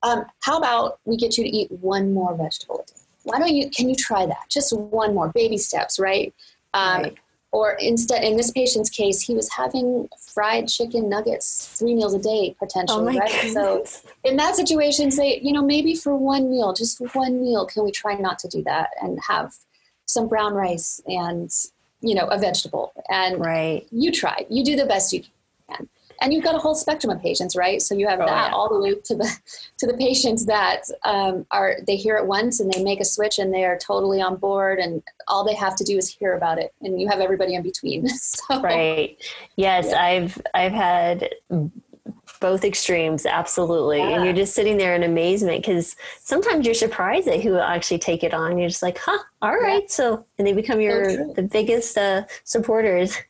um, 0.02 0.24
how 0.40 0.56
about 0.56 1.00
we 1.04 1.18
get 1.18 1.36
you 1.36 1.44
to 1.44 1.50
eat 1.50 1.70
one 1.70 2.14
more 2.14 2.34
vegetable 2.34 2.80
a 2.80 2.86
day? 2.86 3.00
Why 3.24 3.38
don't 3.38 3.54
you? 3.54 3.68
Can 3.68 3.90
you 3.90 3.94
try 3.94 4.24
that? 4.24 4.48
Just 4.48 4.74
one 4.74 5.14
more, 5.14 5.28
baby 5.28 5.58
steps, 5.58 5.98
right?" 5.98 6.32
Um, 6.72 7.02
right 7.02 7.18
or 7.54 7.72
instead 7.80 8.22
in 8.24 8.36
this 8.36 8.50
patient's 8.50 8.90
case 8.90 9.20
he 9.20 9.34
was 9.34 9.48
having 9.50 10.08
fried 10.18 10.66
chicken 10.68 11.08
nuggets 11.08 11.68
three 11.78 11.94
meals 11.94 12.14
a 12.14 12.18
day 12.18 12.54
potentially 12.58 13.16
oh 13.16 13.18
right? 13.18 13.30
Goodness. 13.30 14.02
so 14.02 14.10
in 14.24 14.36
that 14.36 14.56
situation 14.56 15.10
say 15.10 15.40
you 15.42 15.52
know 15.52 15.62
maybe 15.62 15.94
for 15.94 16.16
one 16.16 16.50
meal 16.50 16.72
just 16.72 17.00
one 17.14 17.40
meal 17.40 17.64
can 17.66 17.84
we 17.84 17.90
try 17.90 18.14
not 18.14 18.38
to 18.40 18.48
do 18.48 18.62
that 18.64 18.90
and 19.00 19.18
have 19.28 19.54
some 20.06 20.28
brown 20.28 20.54
rice 20.54 21.00
and 21.06 21.50
you 22.04 22.14
know 22.14 22.26
a 22.26 22.38
vegetable? 22.38 22.92
And 23.08 23.40
right. 23.40 23.86
you 23.90 24.12
try. 24.12 24.46
You 24.48 24.64
do 24.64 24.76
the 24.76 24.86
best 24.86 25.12
you 25.12 25.22
can 25.68 25.88
and 26.20 26.32
you've 26.32 26.44
got 26.44 26.54
a 26.54 26.58
whole 26.58 26.74
spectrum 26.74 27.10
of 27.10 27.20
patients 27.22 27.54
right? 27.56 27.80
So 27.80 27.94
you 27.94 28.06
have 28.08 28.20
oh, 28.20 28.26
that 28.26 28.50
yeah. 28.50 28.54
all 28.54 28.68
the 28.68 28.80
way 28.80 28.94
to 28.94 29.14
the 29.14 29.38
to 29.78 29.86
the 29.86 29.94
patients 29.94 30.46
that 30.46 30.82
um, 31.04 31.46
are 31.50 31.76
they 31.86 31.96
hear 31.96 32.16
it 32.16 32.26
once 32.26 32.60
and 32.60 32.72
they 32.72 32.82
make 32.82 33.00
a 33.00 33.04
switch 33.04 33.38
and 33.38 33.52
they 33.52 33.64
are 33.64 33.78
totally 33.78 34.20
on 34.20 34.36
board 34.36 34.78
and 34.78 35.02
all 35.28 35.44
they 35.44 35.54
have 35.54 35.76
to 35.76 35.84
do 35.84 35.96
is 35.96 36.08
hear 36.08 36.36
about 36.36 36.58
it 36.58 36.74
and 36.82 37.00
you 37.00 37.08
have 37.08 37.20
everybody 37.20 37.54
in 37.54 37.62
between. 37.62 38.06
So, 38.34 38.60
right. 38.60 39.16
Yes 39.56 39.88
yeah. 39.90 40.02
i've 40.02 40.42
i've 40.54 40.72
had 40.72 41.30
both 42.40 42.64
extremes 42.64 43.26
absolutely. 43.26 43.98
Yeah. 43.98 44.10
and 44.10 44.24
you're 44.24 44.34
just 44.34 44.54
sitting 44.54 44.76
there 44.76 44.94
in 44.94 45.02
amazement 45.02 45.62
because 45.62 45.96
sometimes 46.20 46.66
you're 46.66 46.74
surprised 46.74 47.28
at 47.28 47.40
who 47.42 47.52
will 47.52 47.60
actually 47.62 47.98
take 47.98 48.22
it 48.22 48.34
on. 48.34 48.58
You're 48.58 48.68
just 48.68 48.82
like 48.82 48.98
huh 48.98 49.18
all 49.40 49.56
right. 49.56 49.90
So 49.90 50.24
and 50.38 50.46
they 50.46 50.52
become 50.52 50.80
your 50.80 51.10
so 51.10 51.32
the 51.34 51.42
biggest 51.42 51.96
uh, 51.96 52.24
supporters. 52.44 53.16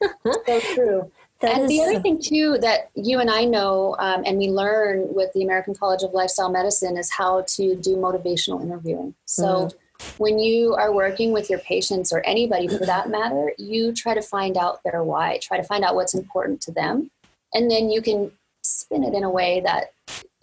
So 0.46 0.60
true 0.74 1.12
that 1.40 1.58
and 1.58 1.68
the 1.68 1.82
other 1.82 2.00
thing 2.00 2.20
too 2.20 2.58
that 2.60 2.90
you 2.94 3.20
and 3.20 3.30
I 3.30 3.44
know, 3.44 3.96
um, 3.98 4.22
and 4.24 4.38
we 4.38 4.48
learn 4.48 5.12
with 5.14 5.32
the 5.32 5.42
American 5.42 5.74
College 5.74 6.02
of 6.02 6.12
Lifestyle 6.12 6.50
Medicine, 6.50 6.96
is 6.96 7.10
how 7.10 7.44
to 7.48 7.76
do 7.76 7.96
motivational 7.96 8.62
interviewing. 8.62 9.14
So. 9.24 9.44
Mm. 9.44 9.74
When 10.18 10.40
you 10.40 10.74
are 10.74 10.92
working 10.92 11.32
with 11.32 11.48
your 11.48 11.60
patients 11.60 12.12
or 12.12 12.20
anybody 12.26 12.66
for 12.66 12.84
that 12.84 13.08
matter, 13.08 13.52
you 13.58 13.92
try 13.92 14.12
to 14.12 14.20
find 14.20 14.56
out 14.56 14.80
their 14.82 15.04
why, 15.04 15.38
try 15.40 15.56
to 15.56 15.62
find 15.62 15.84
out 15.84 15.94
what's 15.94 16.14
important 16.14 16.60
to 16.62 16.72
them, 16.72 17.12
and 17.54 17.70
then 17.70 17.88
you 17.88 18.02
can 18.02 18.32
spin 18.62 19.04
it 19.04 19.14
in 19.14 19.22
a 19.22 19.30
way 19.30 19.60
that 19.60 19.92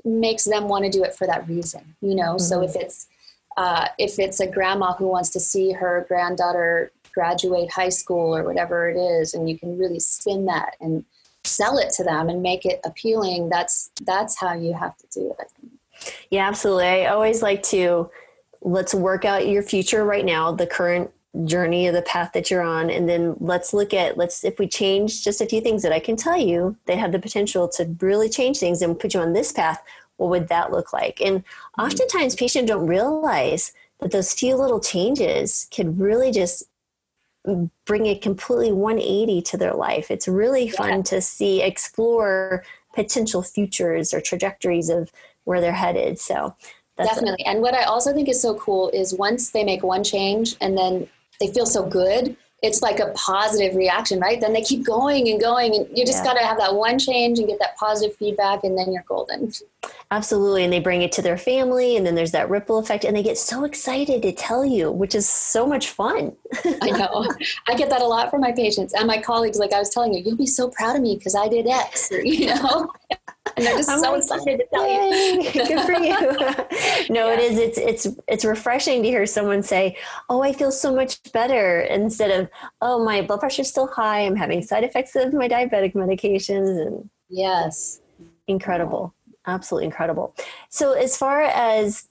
makes 0.05 0.45
them 0.45 0.67
want 0.67 0.85
to 0.85 0.89
do 0.89 1.03
it 1.03 1.13
for 1.13 1.27
that 1.27 1.47
reason. 1.47 1.95
You 2.01 2.15
know, 2.15 2.35
mm-hmm. 2.35 2.39
so 2.39 2.63
if 2.63 2.75
it's 2.75 3.07
uh, 3.57 3.87
if 3.97 4.19
it's 4.19 4.39
a 4.39 4.47
grandma 4.47 4.93
who 4.93 5.07
wants 5.07 5.29
to 5.31 5.39
see 5.39 5.73
her 5.73 6.05
granddaughter 6.07 6.91
graduate 7.13 7.71
high 7.71 7.89
school 7.89 8.35
or 8.35 8.43
whatever 8.43 8.89
it 8.89 8.97
is 8.97 9.33
and 9.33 9.49
you 9.49 9.57
can 9.57 9.77
really 9.77 9.99
spin 9.99 10.45
that 10.45 10.75
and 10.79 11.03
sell 11.43 11.77
it 11.77 11.91
to 11.91 12.03
them 12.03 12.29
and 12.29 12.41
make 12.41 12.65
it 12.65 12.79
appealing 12.83 13.49
that's 13.49 13.91
that's 14.03 14.37
how 14.37 14.53
you 14.53 14.73
have 14.73 14.95
to 14.97 15.07
do 15.13 15.33
it. 15.39 15.51
Yeah 16.29 16.47
absolutely. 16.47 16.85
I 16.85 17.05
always 17.07 17.41
like 17.41 17.63
to 17.63 18.09
let's 18.61 18.93
work 18.93 19.25
out 19.25 19.47
your 19.47 19.63
future 19.63 20.05
right 20.05 20.25
now 20.25 20.51
the 20.51 20.67
current 20.67 21.09
journey 21.45 21.87
of 21.87 21.93
the 21.93 22.01
path 22.01 22.31
that 22.33 22.51
you're 22.51 22.61
on 22.61 22.89
and 22.89 23.07
then 23.07 23.35
let's 23.39 23.73
look 23.73 23.93
at 23.93 24.17
let's 24.17 24.43
if 24.43 24.59
we 24.59 24.67
change 24.67 25.23
just 25.23 25.39
a 25.39 25.45
few 25.45 25.61
things 25.61 25.81
that 25.81 25.93
i 25.93 25.99
can 25.99 26.17
tell 26.17 26.37
you 26.37 26.75
they 26.87 26.97
have 26.97 27.13
the 27.13 27.19
potential 27.19 27.69
to 27.69 27.85
really 28.01 28.27
change 28.27 28.57
things 28.57 28.81
and 28.81 28.99
put 28.99 29.13
you 29.13 29.19
on 29.21 29.31
this 29.31 29.53
path 29.53 29.81
what 30.21 30.29
would 30.29 30.47
that 30.49 30.71
look 30.71 30.93
like? 30.93 31.19
And 31.19 31.39
mm-hmm. 31.39 31.81
oftentimes 31.81 32.35
patients 32.35 32.67
don't 32.67 32.85
realize 32.85 33.73
that 33.99 34.11
those 34.11 34.33
few 34.33 34.55
little 34.55 34.79
changes 34.79 35.67
could 35.75 35.99
really 35.99 36.31
just 36.31 36.63
bring 37.85 38.05
a 38.05 38.15
completely 38.15 38.71
180 38.71 39.41
to 39.41 39.57
their 39.57 39.73
life. 39.73 40.11
It's 40.11 40.27
really 40.27 40.69
fun 40.69 40.89
yeah. 40.89 41.01
to 41.03 41.21
see, 41.21 41.61
explore 41.61 42.63
potential 42.93 43.41
futures 43.41 44.13
or 44.13 44.21
trajectories 44.21 44.89
of 44.89 45.11
where 45.45 45.61
they're 45.61 45.71
headed. 45.71 46.19
So 46.19 46.55
definitely. 46.97 47.43
A- 47.45 47.49
and 47.49 47.61
what 47.61 47.73
I 47.73 47.83
also 47.83 48.13
think 48.13 48.29
is 48.29 48.41
so 48.41 48.55
cool 48.55 48.89
is 48.93 49.13
once 49.13 49.49
they 49.49 49.63
make 49.63 49.83
one 49.83 50.03
change 50.03 50.55
and 50.61 50.77
then 50.77 51.07
they 51.39 51.47
feel 51.47 51.65
so 51.65 51.83
good, 51.87 52.35
it's 52.61 52.83
like 52.83 52.99
a 52.99 53.07
positive 53.15 53.75
reaction, 53.75 54.19
right? 54.19 54.39
Then 54.39 54.53
they 54.53 54.61
keep 54.61 54.85
going 54.85 55.29
and 55.29 55.41
going, 55.41 55.75
and 55.75 55.97
you 55.97 56.05
just 56.05 56.19
yeah. 56.19 56.33
got 56.33 56.39
to 56.39 56.45
have 56.45 56.57
that 56.59 56.75
one 56.75 56.99
change 56.99 57.39
and 57.39 57.47
get 57.47 57.57
that 57.59 57.75
positive 57.75 58.15
feedback, 58.17 58.63
and 58.63 58.77
then 58.77 58.93
you're 58.93 59.03
golden. 59.07 59.51
Absolutely. 60.11 60.63
And 60.63 60.71
they 60.71 60.79
bring 60.79 61.01
it 61.01 61.11
to 61.13 61.23
their 61.23 61.37
family, 61.37 61.97
and 61.97 62.05
then 62.05 62.13
there's 62.13 62.31
that 62.31 62.49
ripple 62.51 62.77
effect, 62.77 63.03
and 63.03 63.17
they 63.17 63.23
get 63.23 63.37
so 63.37 63.63
excited 63.63 64.21
to 64.21 64.31
tell 64.31 64.63
you, 64.63 64.91
which 64.91 65.15
is 65.15 65.27
so 65.27 65.65
much 65.65 65.89
fun. 65.89 66.33
I 66.81 66.91
know. 66.91 67.27
I 67.67 67.73
get 67.73 67.89
that 67.89 68.01
a 68.01 68.07
lot 68.07 68.29
from 68.29 68.41
my 68.41 68.51
patients 68.51 68.93
and 68.93 69.07
my 69.07 69.19
colleagues. 69.19 69.57
Like 69.57 69.73
I 69.73 69.79
was 69.79 69.89
telling 69.89 70.13
you, 70.13 70.21
you'll 70.23 70.37
be 70.37 70.45
so 70.45 70.69
proud 70.69 70.95
of 70.95 71.01
me 71.01 71.15
because 71.15 71.35
I 71.35 71.47
did 71.47 71.67
X, 71.67 72.11
or, 72.11 72.21
you 72.23 72.47
know? 72.47 72.91
And 73.61 73.67
they're 73.67 73.77
just 73.77 73.89
I'm 73.89 73.99
so 73.99 74.15
excited 74.15 74.59
to 74.59 74.65
tell 74.73 74.87
Yay, 74.87 75.33
you. 75.33 75.51
Good 75.51 75.81
for 75.81 75.91
you. 75.93 77.09
no, 77.13 77.27
yeah. 77.27 77.33
it 77.33 77.39
is. 77.39 77.57
It's 77.59 77.77
it's 77.77 78.07
it's 78.27 78.45
refreshing 78.45 79.03
to 79.03 79.09
hear 79.09 79.25
someone 79.25 79.61
say, 79.61 79.97
"Oh, 80.29 80.41
I 80.41 80.51
feel 80.51 80.71
so 80.71 80.93
much 80.93 81.19
better," 81.31 81.81
instead 81.81 82.31
of, 82.31 82.49
"Oh, 82.81 83.03
my 83.03 83.21
blood 83.21 83.39
pressure's 83.39 83.69
still 83.69 83.87
high. 83.87 84.21
I'm 84.21 84.35
having 84.35 84.61
side 84.63 84.83
effects 84.83 85.15
of 85.15 85.33
my 85.33 85.47
diabetic 85.47 85.93
medications." 85.93 86.81
And 86.81 87.09
yes, 87.29 88.01
incredible, 88.47 89.13
absolutely 89.45 89.85
incredible. 89.85 90.35
So, 90.69 90.93
as 90.93 91.17
far 91.17 91.43
as 91.43 92.07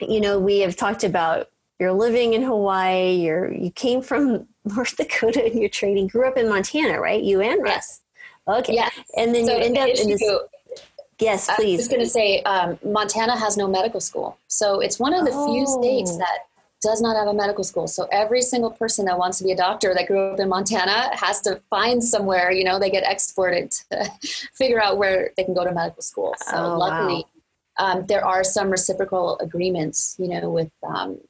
you 0.00 0.20
know, 0.20 0.38
we 0.38 0.60
have 0.60 0.74
talked 0.74 1.04
about 1.04 1.48
you're 1.78 1.92
living 1.92 2.34
in 2.34 2.42
Hawaii. 2.42 3.12
You're 3.14 3.52
you 3.52 3.70
came 3.70 4.02
from 4.02 4.48
North 4.64 4.96
Dakota 4.96 5.44
and 5.44 5.54
you're 5.60 5.68
training. 5.68 6.08
Grew 6.08 6.26
up 6.26 6.36
in 6.36 6.48
Montana, 6.48 7.00
right? 7.00 7.22
You 7.22 7.40
and 7.40 7.62
Russ. 7.62 8.00
Okay. 8.48 8.74
Yes. 8.74 8.92
And 9.16 9.34
then 9.34 9.46
so 9.46 9.56
you 9.56 9.64
end 9.64 9.78
up 9.78 9.88
in 9.88 10.08
this. 10.08 10.22
Yes, 11.22 11.48
please. 11.56 11.78
I 11.78 11.82
was 11.82 11.88
going 11.88 12.00
to 12.00 12.08
say 12.08 12.42
um, 12.42 12.78
Montana 12.84 13.38
has 13.38 13.56
no 13.56 13.68
medical 13.68 14.00
school. 14.00 14.38
So 14.48 14.80
it's 14.80 14.98
one 14.98 15.14
of 15.14 15.24
the 15.24 15.32
oh. 15.32 15.52
few 15.52 15.66
states 15.66 16.12
oh. 16.14 16.18
that 16.18 16.38
does 16.82 17.00
not 17.00 17.16
have 17.16 17.28
a 17.28 17.34
medical 17.34 17.62
school. 17.62 17.86
So 17.86 18.08
every 18.10 18.42
single 18.42 18.70
person 18.70 19.04
that 19.06 19.16
wants 19.16 19.38
to 19.38 19.44
be 19.44 19.52
a 19.52 19.56
doctor 19.56 19.94
that 19.94 20.08
grew 20.08 20.32
up 20.32 20.40
in 20.40 20.48
Montana 20.48 21.16
has 21.16 21.40
to 21.42 21.62
find 21.70 22.02
somewhere, 22.02 22.50
you 22.50 22.64
know, 22.64 22.80
they 22.80 22.90
get 22.90 23.04
exported 23.06 23.70
to 23.92 24.10
figure 24.52 24.82
out 24.82 24.98
where 24.98 25.30
they 25.36 25.44
can 25.44 25.54
go 25.54 25.64
to 25.64 25.72
medical 25.72 26.02
school. 26.02 26.34
So 26.38 26.56
oh, 26.56 26.78
luckily, 26.78 27.24
wow. 27.78 27.92
um, 27.92 28.06
there 28.06 28.26
are 28.26 28.42
some 28.42 28.68
reciprocal 28.68 29.38
agreements, 29.38 30.16
you 30.18 30.26
know, 30.28 30.50
with 30.50 30.72
um, 30.82 31.20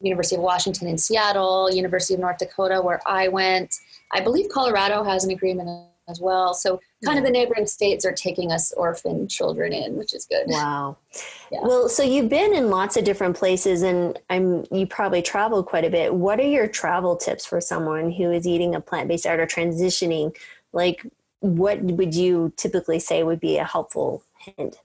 University 0.00 0.36
of 0.36 0.42
Washington 0.42 0.88
in 0.88 0.96
Seattle, 0.96 1.70
University 1.70 2.14
of 2.14 2.20
North 2.20 2.38
Dakota, 2.38 2.80
where 2.80 3.00
I 3.06 3.28
went. 3.28 3.74
I 4.12 4.20
believe 4.20 4.48
Colorado 4.48 5.02
has 5.04 5.24
an 5.24 5.30
agreement 5.30 5.68
as 6.08 6.20
well. 6.20 6.54
So 6.54 6.80
kind 7.04 7.18
of 7.18 7.24
the 7.24 7.30
neighboring 7.30 7.66
states 7.66 8.04
are 8.04 8.12
taking 8.12 8.52
us 8.52 8.72
orphan 8.72 9.28
children 9.28 9.72
in, 9.72 9.96
which 9.96 10.14
is 10.14 10.26
good. 10.26 10.44
Wow. 10.46 10.96
Yeah. 11.52 11.60
Well, 11.62 11.88
so 11.88 12.02
you've 12.02 12.28
been 12.28 12.52
in 12.54 12.70
lots 12.70 12.96
of 12.96 13.04
different 13.04 13.36
places 13.36 13.82
and 13.82 14.18
I'm 14.30 14.64
you 14.72 14.84
probably 14.84 15.22
traveled 15.22 15.66
quite 15.66 15.84
a 15.84 15.90
bit. 15.90 16.12
What 16.12 16.40
are 16.40 16.48
your 16.48 16.66
travel 16.66 17.16
tips 17.16 17.46
for 17.46 17.60
someone 17.60 18.10
who 18.10 18.32
is 18.32 18.48
eating 18.48 18.74
a 18.74 18.80
plant-based 18.80 19.22
diet 19.22 19.38
or 19.38 19.46
transitioning? 19.46 20.36
Like 20.72 21.06
what 21.38 21.80
would 21.80 22.16
you 22.16 22.52
typically 22.56 22.98
say 22.98 23.22
would 23.22 23.38
be 23.38 23.58
a 23.58 23.64
helpful 23.64 24.24
hint 24.38 24.80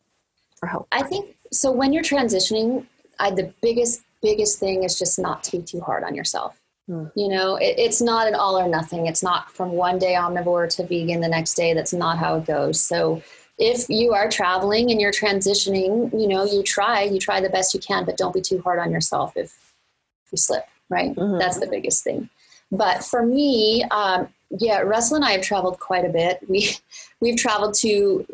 or 0.61 0.69
help? 0.69 0.87
I 0.91 1.01
think 1.01 1.35
so 1.51 1.71
when 1.71 1.93
you're 1.93 2.03
transitioning, 2.03 2.85
I, 3.17 3.31
the 3.31 3.51
biggest 3.63 4.03
biggest 4.21 4.59
thing 4.59 4.83
is 4.83 4.99
just 4.99 5.17
not 5.17 5.43
to 5.45 5.57
be 5.57 5.63
too 5.63 5.81
hard 5.81 6.03
on 6.03 6.13
yourself 6.13 6.60
Mm. 6.89 7.11
You 7.15 7.27
know, 7.29 7.55
it, 7.55 7.75
it's 7.77 8.01
not 8.01 8.27
an 8.27 8.35
all 8.35 8.57
or 8.57 8.67
nothing. 8.67 9.07
It's 9.07 9.23
not 9.23 9.51
from 9.51 9.71
one 9.71 9.99
day 9.99 10.13
omnivore 10.13 10.73
to 10.75 10.85
vegan 10.85 11.21
the 11.21 11.27
next 11.27 11.55
day. 11.55 11.73
That's 11.73 11.93
not 11.93 12.17
how 12.17 12.37
it 12.37 12.45
goes. 12.45 12.81
So 12.81 13.21
if 13.57 13.89
you 13.89 14.13
are 14.13 14.29
traveling 14.29 14.91
and 14.91 14.99
you're 14.99 15.11
transitioning, 15.11 16.11
you 16.19 16.27
know, 16.27 16.45
you 16.45 16.63
try, 16.63 17.03
you 17.03 17.19
try 17.19 17.39
the 17.39 17.49
best 17.49 17.73
you 17.73 17.79
can, 17.79 18.05
but 18.05 18.17
don't 18.17 18.33
be 18.33 18.41
too 18.41 18.61
hard 18.61 18.79
on 18.79 18.91
yourself 18.91 19.37
if 19.37 19.73
you 20.31 20.37
slip, 20.37 20.65
right? 20.89 21.15
Mm-hmm. 21.15 21.37
That's 21.37 21.59
the 21.59 21.67
biggest 21.67 22.03
thing. 22.03 22.29
But 22.71 23.03
for 23.03 23.25
me, 23.25 23.83
um, 23.91 24.29
yeah, 24.49 24.79
Russell 24.79 25.17
and 25.17 25.25
I 25.25 25.31
have 25.31 25.41
traveled 25.41 25.79
quite 25.79 26.05
a 26.05 26.09
bit. 26.09 26.39
We 26.47 26.71
we've 27.19 27.37
traveled 27.37 27.75
to 27.75 28.25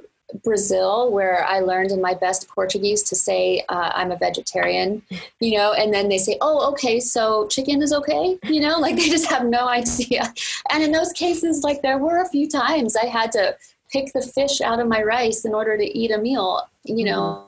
Brazil, 0.44 1.12
where 1.12 1.46
I 1.46 1.60
learned 1.60 1.92
in 1.92 2.02
my 2.02 2.14
best 2.14 2.48
Portuguese 2.50 3.04
to 3.04 3.16
say 3.16 3.64
uh, 3.70 3.92
I'm 3.96 4.12
a 4.12 4.18
vegetarian, 4.18 5.02
you 5.40 5.58
know, 5.58 5.74
and 5.74 5.94
then 5.94 6.10
they 6.10 6.18
say, 6.18 6.38
"Oh, 6.42 6.70
okay, 6.72 7.00
so 7.00 7.48
chicken 7.48 7.82
is 7.82 7.94
okay," 7.94 8.38
you 8.44 8.60
know, 8.60 8.78
like 8.80 8.96
they 8.98 9.10
just 9.10 9.30
have 9.30 9.46
no 9.46 9.68
idea. 9.68 10.34
And 10.72 10.84
in 10.84 10.92
those 10.92 11.14
cases, 11.14 11.64
like 11.64 11.82
there 11.82 11.98
were 11.98 12.22
a 12.22 12.30
few 12.30 12.48
times 12.48 12.96
I 12.96 13.06
had 13.06 13.32
to 13.34 13.56
pick 13.92 14.12
the 14.14 14.22
fish 14.22 14.60
out 14.62 14.80
of 14.80 14.88
my 14.88 15.02
rice 15.02 15.46
in 15.46 15.54
order 15.54 15.78
to 15.78 15.98
eat 15.98 16.12
a 16.12 16.18
meal. 16.18 16.68
You 16.84 17.06
know, 17.06 17.46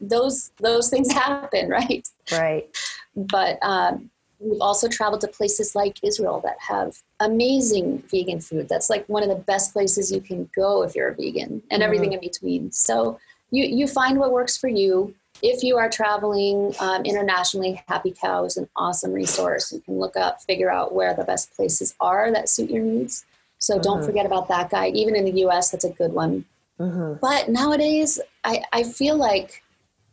those 0.00 0.52
those 0.58 0.88
things 0.88 1.12
happen, 1.12 1.68
right? 1.80 2.08
Right. 2.32 2.68
But 3.14 3.58
um, 3.62 4.10
We've 4.38 4.60
also 4.60 4.88
traveled 4.88 5.22
to 5.22 5.28
places 5.28 5.74
like 5.74 5.98
Israel 6.02 6.40
that 6.44 6.56
have 6.60 7.02
amazing 7.20 8.02
vegan 8.10 8.40
food. 8.40 8.68
That's 8.68 8.90
like 8.90 9.08
one 9.08 9.22
of 9.22 9.28
the 9.28 9.36
best 9.36 9.72
places 9.72 10.12
you 10.12 10.20
can 10.20 10.48
go 10.54 10.82
if 10.82 10.94
you're 10.94 11.08
a 11.08 11.14
vegan 11.14 11.42
and 11.44 11.62
mm-hmm. 11.62 11.82
everything 11.82 12.12
in 12.12 12.20
between. 12.20 12.72
So 12.72 13.18
you, 13.50 13.64
you 13.64 13.86
find 13.86 14.18
what 14.18 14.32
works 14.32 14.56
for 14.56 14.68
you. 14.68 15.14
If 15.42 15.62
you 15.62 15.76
are 15.76 15.90
traveling 15.90 16.74
um, 16.80 17.04
internationally, 17.04 17.82
Happy 17.88 18.12
Cow 18.12 18.44
is 18.44 18.56
an 18.56 18.68
awesome 18.76 19.12
resource. 19.12 19.72
You 19.72 19.80
can 19.80 19.98
look 19.98 20.16
up, 20.16 20.42
figure 20.42 20.70
out 20.70 20.94
where 20.94 21.14
the 21.14 21.24
best 21.24 21.54
places 21.54 21.94
are 22.00 22.32
that 22.32 22.48
suit 22.48 22.70
your 22.70 22.82
needs. 22.82 23.24
So 23.58 23.74
mm-hmm. 23.74 23.82
don't 23.82 24.04
forget 24.04 24.26
about 24.26 24.48
that 24.48 24.70
guy. 24.70 24.88
Even 24.88 25.14
in 25.14 25.24
the 25.24 25.44
US, 25.46 25.70
that's 25.70 25.84
a 25.84 25.90
good 25.90 26.12
one. 26.12 26.44
Mm-hmm. 26.80 27.18
But 27.20 27.48
nowadays, 27.48 28.20
I, 28.44 28.62
I 28.72 28.82
feel 28.82 29.16
like 29.16 29.62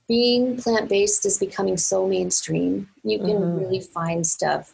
being 0.07 0.57
plant 0.57 0.89
based 0.89 1.25
is 1.25 1.37
becoming 1.37 1.77
so 1.77 2.07
mainstream. 2.07 2.89
You 3.03 3.19
can 3.19 3.27
mm-hmm. 3.27 3.59
really 3.59 3.79
find 3.79 4.25
stuff. 4.25 4.73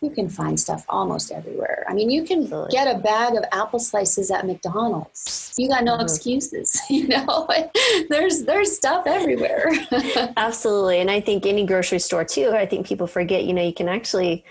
You 0.00 0.10
can 0.10 0.28
find 0.28 0.58
stuff 0.58 0.84
almost 0.88 1.32
everywhere. 1.32 1.84
I 1.88 1.92
mean, 1.92 2.08
you 2.08 2.22
can 2.22 2.44
Absolutely. 2.44 2.70
get 2.70 2.94
a 2.94 3.00
bag 3.00 3.34
of 3.34 3.44
apple 3.50 3.80
slices 3.80 4.30
at 4.30 4.46
McDonald's. 4.46 5.54
You 5.58 5.68
got 5.68 5.82
no 5.82 5.94
mm-hmm. 5.94 6.02
excuses. 6.02 6.80
You 6.90 7.08
know, 7.08 7.48
there's 8.08 8.44
there's 8.44 8.74
stuff 8.76 9.06
everywhere. 9.06 9.70
Absolutely, 10.36 11.00
and 11.00 11.10
I 11.10 11.20
think 11.20 11.46
any 11.46 11.66
grocery 11.66 11.98
store 11.98 12.24
too. 12.24 12.50
I 12.50 12.66
think 12.66 12.86
people 12.86 13.06
forget. 13.06 13.44
You 13.44 13.54
know, 13.54 13.62
you 13.62 13.74
can 13.74 13.88
actually 13.88 14.44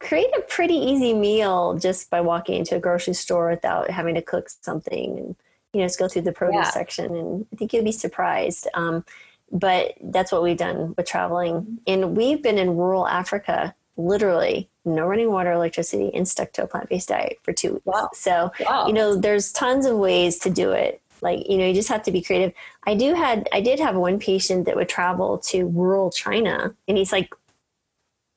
create 0.00 0.30
a 0.36 0.40
pretty 0.42 0.74
easy 0.74 1.12
meal 1.14 1.78
just 1.78 2.10
by 2.10 2.20
walking 2.20 2.56
into 2.56 2.74
a 2.74 2.80
grocery 2.80 3.14
store 3.14 3.50
without 3.50 3.90
having 3.90 4.14
to 4.14 4.22
cook 4.22 4.48
something 4.48 5.18
and 5.18 5.36
you 5.72 5.80
know 5.80 5.86
just 5.86 5.98
go 5.98 6.08
through 6.08 6.22
the 6.22 6.32
produce 6.32 6.64
yeah. 6.64 6.70
section 6.70 7.14
and 7.14 7.46
i 7.52 7.56
think 7.56 7.72
you'll 7.72 7.84
be 7.84 7.92
surprised 7.92 8.66
um, 8.74 9.04
but 9.50 9.94
that's 10.02 10.32
what 10.32 10.42
we've 10.42 10.56
done 10.56 10.94
with 10.96 11.06
traveling. 11.06 11.78
And 11.86 12.16
we've 12.16 12.42
been 12.42 12.58
in 12.58 12.76
rural 12.76 13.06
Africa, 13.06 13.74
literally 13.96 14.68
no 14.84 15.06
running 15.06 15.30
water, 15.30 15.52
electricity, 15.52 16.10
and 16.14 16.26
stuck 16.26 16.52
to 16.52 16.62
a 16.62 16.66
plant 16.66 16.88
based 16.88 17.08
diet 17.08 17.38
for 17.42 17.52
two 17.52 17.74
weeks. 17.74 17.86
Wow. 17.86 18.10
So, 18.14 18.52
wow. 18.60 18.86
you 18.86 18.92
know, 18.92 19.16
there's 19.16 19.52
tons 19.52 19.86
of 19.86 19.96
ways 19.96 20.38
to 20.40 20.50
do 20.50 20.70
it. 20.72 21.02
Like, 21.22 21.48
you 21.50 21.58
know, 21.58 21.66
you 21.66 21.74
just 21.74 21.90
have 21.90 22.02
to 22.04 22.12
be 22.12 22.22
creative. 22.22 22.54
I 22.86 22.94
do 22.94 23.14
had 23.14 23.48
I 23.52 23.60
did 23.60 23.78
have 23.78 23.94
one 23.94 24.18
patient 24.18 24.64
that 24.64 24.76
would 24.76 24.88
travel 24.88 25.38
to 25.38 25.66
rural 25.66 26.10
China 26.10 26.74
and 26.88 26.96
he's 26.96 27.12
like 27.12 27.34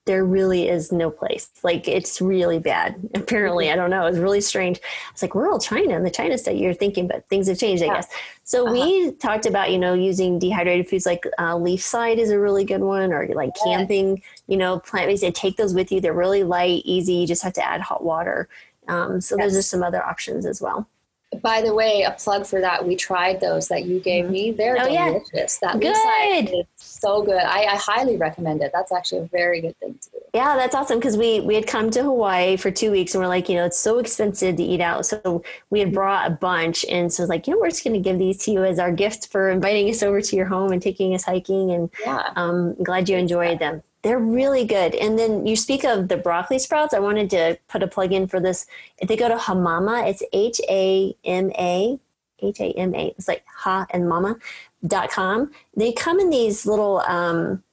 there 0.06 0.26
really 0.26 0.68
is 0.68 0.92
no 0.92 1.10
place. 1.10 1.50
Like 1.64 1.88
it's 1.88 2.22
really 2.22 2.60
bad. 2.60 2.96
Apparently, 3.16 3.72
I 3.72 3.76
don't 3.76 3.90
know. 3.90 4.06
It's 4.06 4.18
really 4.18 4.42
strange. 4.42 4.82
It's 5.12 5.22
like 5.22 5.36
rural 5.36 5.60
China 5.60 5.96
and 5.96 6.06
the 6.06 6.12
China 6.12 6.38
state 6.38 6.60
you're 6.60 6.74
thinking, 6.74 7.08
but 7.08 7.28
things 7.30 7.48
have 7.48 7.58
changed, 7.58 7.84
I 7.84 7.88
yeah. 7.88 7.94
guess. 7.96 8.08
So 8.44 8.66
uh-huh. 8.66 8.74
we 8.74 9.12
talked 9.14 9.46
about, 9.46 9.72
you 9.72 9.78
know, 9.78 9.94
using 9.94 10.40
dehydrated 10.40 10.90
foods 10.90 11.06
like 11.06 11.26
uh, 11.40 11.56
leaf 11.56 11.82
side 11.82 12.20
is 12.20 12.32
a 12.32 12.40
really 12.40 12.66
good 12.66 12.82
one, 12.82 13.14
or 13.14 13.28
like 13.34 13.52
yeah. 13.66 13.78
camping, 13.78 14.22
you 14.48 14.58
know, 14.58 14.80
plant 14.80 15.08
based. 15.08 15.24
And 15.24 15.34
Take 15.34 15.58
those 15.58 15.74
with 15.74 15.92
you. 15.92 16.02
They're 16.02 16.14
really 16.14 16.44
light, 16.44 16.82
easy. 16.86 17.14
You 17.14 17.28
just 17.28 17.44
have 17.44 17.54
to 17.54 17.66
add 17.66 17.82
hot 17.82 18.04
water. 18.04 18.50
Um, 18.88 19.22
so 19.22 19.38
yes. 19.38 19.46
those 19.46 19.58
are 19.58 19.62
some 19.62 19.84
other 19.84 20.04
options 20.04 20.46
as 20.46 20.62
well 20.62 20.88
by 21.42 21.62
the 21.62 21.74
way, 21.74 22.04
a 22.04 22.12
plug 22.12 22.46
for 22.46 22.62
that. 22.62 22.86
We 22.86 22.96
tried 22.96 23.40
those 23.40 23.68
that 23.68 23.86
you 23.86 24.00
gave 24.00 24.30
me. 24.30 24.52
They're 24.52 24.78
oh, 24.80 24.88
delicious. 24.88 25.60
Yeah. 25.62 25.74
That 25.74 25.82
good. 25.82 26.54
is 26.54 26.66
so 26.76 27.24
good. 27.24 27.42
I, 27.42 27.64
I, 27.64 27.76
highly 27.76 28.18
recommend 28.18 28.62
it. 28.62 28.72
That's 28.74 28.92
actually 28.92 29.22
a 29.22 29.26
very 29.26 29.62
good 29.62 29.78
thing 29.80 29.98
to 30.02 30.10
do. 30.12 30.18
Yeah, 30.34 30.56
that's 30.56 30.76
awesome 30.76 31.00
because 31.00 31.18
we 31.18 31.42
we 31.42 31.56
had 31.56 31.68
come 31.68 31.90
to 31.92 32.04
Hawaii 32.04 32.58
for 32.58 32.72
two 32.72 32.92
weeks 32.92 33.14
and 33.14 33.24
we're 33.24 33.30
like, 33.30 33.50
you 33.50 33.56
know, 33.56 33.66
it's 33.66 33.80
so 33.80 34.00
expensive 34.00 34.56
to 34.56 34.64
eat 34.64 34.82
out. 34.82 35.06
So 35.06 35.44
we 35.70 35.80
had 35.80 35.94
brought 35.94 36.28
a 36.28 36.34
bunch 36.34 36.86
and 36.86 37.12
so 37.12 37.24
it's 37.24 37.30
like, 37.30 37.48
you 37.48 37.54
know, 37.54 37.60
we're 37.60 37.70
just 37.70 37.84
going 37.84 37.94
to 37.94 38.00
give 38.00 38.20
these 38.20 38.38
to 38.46 38.52
you 38.52 38.64
as 38.64 38.80
our 38.80 38.92
gift 38.92 39.28
for 39.28 39.50
inviting 39.50 39.90
us 39.90 40.04
over 40.04 40.22
to 40.22 40.36
your 40.36 40.46
home 40.46 40.72
and 40.72 40.82
taking 40.82 41.14
us 41.14 41.24
hiking. 41.24 41.72
And 41.72 41.90
yeah. 42.02 42.30
um, 42.36 42.76
glad 42.84 43.10
you 43.10 43.18
enjoyed 43.18 43.60
them. 43.60 43.84
They're 44.04 44.20
really 44.20 44.66
good. 44.66 44.96
And 44.96 45.18
then 45.18 45.46
you 45.46 45.56
speak 45.56 45.86
of 45.86 46.10
the 46.10 46.18
broccoli 46.18 46.60
sprouts. 46.60 46.94
I 46.94 47.00
wanted 47.00 47.30
to 47.30 47.58
put 47.70 47.84
a 47.84 47.88
plug 47.88 48.12
in 48.12 48.28
for 48.28 48.42
this. 48.42 48.68
If 48.98 49.08
they 49.08 49.16
go 49.16 49.30
to 49.30 49.38
Hamama, 49.38 50.08
it's 50.10 50.22
H 50.34 50.60
A 50.70 51.16
M 51.24 51.52
A, 51.52 51.98
H 52.40 52.60
A 52.60 52.72
M 52.74 52.94
A. 52.96 53.14
It's 53.18 53.30
like 53.30 53.46
ha 53.48 53.86
and 53.92 54.10
mama 54.10 54.36
dot 54.86 55.10
com. 55.10 55.52
They 55.78 55.94
come 55.94 56.20
in 56.20 56.30
these 56.30 56.66
little 56.66 57.00
um, 57.08 57.64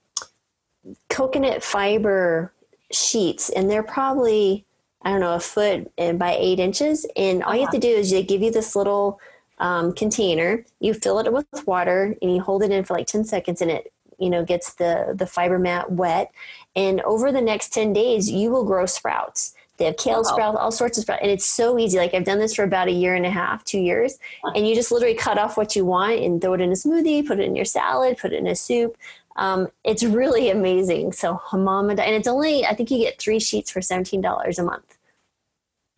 coconut 1.09 1.65
fiber 1.65 2.53
sheets, 2.93 3.51
and 3.51 3.69
they're 3.69 3.83
probably 3.83 4.65
I 5.03 5.11
don't 5.11 5.21
know 5.21 5.35
a 5.35 5.41
foot 5.41 5.91
and 5.99 6.17
by 6.17 6.37
eight 6.39 6.61
inches. 6.61 7.07
And 7.17 7.43
all 7.43 7.57
you 7.57 7.63
have 7.63 7.73
to 7.73 7.79
do 7.79 7.89
is 7.89 8.13
they 8.13 8.23
give 8.23 8.41
you 8.41 8.53
this 8.53 8.77
little 8.77 9.19
um, 9.59 9.93
container. 9.95 10.65
You 10.79 10.95
fill 10.95 11.19
it 11.19 11.33
with 11.33 11.47
water, 11.67 12.17
and 12.23 12.33
you 12.33 12.41
hold 12.41 12.63
it 12.63 12.71
in 12.71 12.85
for 12.85 12.95
like 12.95 13.09
ten 13.09 13.25
seconds, 13.25 13.61
and 13.61 13.71
it 13.73 13.93
you 14.21 14.31
know 14.31 14.45
gets 14.45 14.75
the 14.75 15.15
the 15.17 15.27
fiber 15.27 15.59
mat 15.59 15.91
wet 15.93 16.31
and 16.77 17.01
over 17.03 17.33
the 17.33 17.41
next 17.41 17.73
10 17.73 17.93
days 17.93 18.31
you 18.31 18.51
will 18.51 18.65
grow 18.65 18.87
sprouts 18.87 19.55
They 19.79 19.87
have 19.87 19.97
kale 19.97 20.19
Wow. 20.23 20.23
sprouts, 20.33 20.59
all 20.61 20.71
sorts 20.73 20.99
of 20.99 21.03
sprouts, 21.03 21.23
and 21.23 21.31
it's 21.31 21.47
so 21.47 21.79
easy. 21.79 21.97
Like 21.99 22.13
I've 22.13 22.25
done 22.31 22.39
this 22.39 22.55
for 22.55 22.65
about 22.65 22.89
a 22.89 22.93
year 22.93 23.15
and 23.15 23.25
a 23.25 23.31
half, 23.31 23.65
two 23.65 23.81
years, 23.81 24.19
and 24.55 24.69
you 24.69 24.75
just 24.75 24.93
literally 24.93 25.15
cut 25.17 25.39
off 25.39 25.57
what 25.57 25.75
you 25.75 25.87
want 25.87 26.19
and 26.21 26.39
throw 26.41 26.53
it 26.53 26.61
in 26.61 26.69
a 26.71 26.75
smoothie, 26.75 27.27
put 27.27 27.41
it 27.41 27.47
in 27.47 27.57
your 27.57 27.65
salad, 27.65 28.19
put 28.19 28.33
it 28.35 28.39
in 28.41 28.47
a 28.47 28.55
soup. 28.55 28.93
Um, 29.37 29.69
it's 29.85 30.05
really 30.05 30.51
amazing. 30.51 31.13
So 31.13 31.41
hamamada, 31.49 32.01
and 32.01 32.15
it's 32.15 32.29
only 32.29 32.67
I 32.67 32.75
think 32.75 32.91
you 32.91 32.99
get 32.99 33.19
three 33.19 33.41
sheets 33.41 33.71
for 33.71 33.81
seventeen 33.81 34.21
dollars 34.21 34.59
a 34.59 34.65
month. 34.65 34.99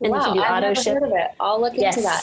And 0.01 0.13
wow, 0.13 0.21
if 0.21 0.27
you 0.29 0.33
do 0.35 0.41
I've 0.47 0.53
auto 0.59 0.69
never 0.69 0.75
ship, 0.83 0.95
heard 0.95 1.03
of 1.11 1.13
it. 1.17 1.31
I'll 1.41 1.61
look 1.61 1.75
Yes. 1.77 1.97
into 1.97 2.07
that. 2.09 2.23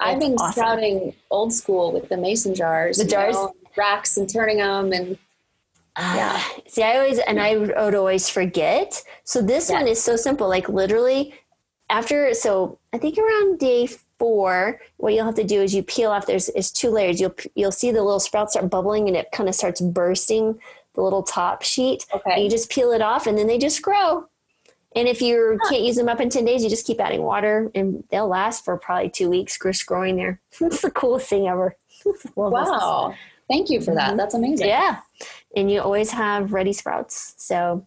I've 0.00 0.20
been 0.20 0.34
awesome. 0.34 0.52
sprouting 0.52 1.14
old 1.30 1.52
school 1.54 1.90
with 1.92 2.10
the 2.10 2.18
mason 2.18 2.54
jars. 2.54 2.98
The 2.98 3.04
jars? 3.06 3.34
know, 3.34 3.54
racks 3.78 4.18
and 4.18 4.28
turning 4.28 4.58
them 4.58 4.92
and 4.92 5.16
Yeah. 5.98 6.34
Ah, 6.34 6.56
see, 6.66 6.82
I 6.82 6.96
always, 6.96 7.18
and 7.18 7.40
I 7.40 7.56
would 7.56 7.94
always 7.94 8.28
forget. 8.28 9.02
So 9.24 9.42
this 9.42 9.68
Yeah. 9.68 9.78
one 9.78 9.88
is 9.88 10.00
so 10.02 10.14
simple. 10.16 10.48
Like 10.48 10.68
literally 10.68 11.34
after, 11.90 12.32
so 12.34 12.78
I 12.92 12.98
think 12.98 13.18
around 13.18 13.58
day 13.58 13.88
four, 14.18 14.80
what 14.98 15.12
you'll 15.14 15.24
have 15.24 15.34
to 15.36 15.44
do 15.44 15.60
is 15.60 15.74
you 15.74 15.82
peel 15.82 16.10
off, 16.10 16.26
there's, 16.26 16.46
there's 16.48 16.70
two 16.70 16.90
layers. 16.90 17.20
You'll, 17.20 17.34
you'll 17.56 17.72
see 17.72 17.90
the 17.90 18.02
little 18.02 18.20
sprouts 18.20 18.52
start 18.52 18.70
bubbling 18.70 19.08
and 19.08 19.16
it 19.16 19.32
kind 19.32 19.48
of 19.48 19.54
starts 19.54 19.80
bursting 19.80 20.60
the 20.94 21.02
little 21.02 21.22
top 21.22 21.62
sheet. 21.62 22.06
And 22.34 22.44
you 22.44 22.50
just 22.50 22.70
peel 22.70 22.92
it 22.92 23.02
off 23.02 23.26
and 23.26 23.36
then 23.36 23.46
they 23.48 23.58
just 23.58 23.82
grow. 23.82 24.28
And 24.94 25.06
if 25.08 25.20
you 25.20 25.58
can't 25.68 25.82
use 25.82 25.96
them 25.96 26.08
up 26.08 26.20
in 26.20 26.30
10 26.30 26.44
days, 26.44 26.62
you 26.62 26.70
just 26.70 26.86
keep 26.86 27.00
adding 27.00 27.22
water 27.22 27.70
and 27.74 28.04
they'll 28.10 28.28
last 28.28 28.64
for 28.64 28.76
probably 28.76 29.10
two 29.10 29.28
weeks, 29.28 29.58
just 29.60 29.84
growing 29.86 30.16
there. 30.16 30.40
it's 30.60 30.80
the 30.80 30.90
coolest 30.90 31.28
thing 31.28 31.48
ever. 31.48 31.76
wow. 32.36 33.08
this. 33.10 33.18
Thank 33.48 33.70
you 33.70 33.80
for 33.80 33.94
that. 33.94 34.12
Mhm. 34.14 34.16
That's 34.16 34.34
amazing. 34.34 34.68
Yeah. 34.68 34.98
And 35.56 35.70
you 35.70 35.80
always 35.80 36.10
have 36.10 36.52
ready 36.52 36.72
sprouts. 36.72 37.34
So 37.38 37.84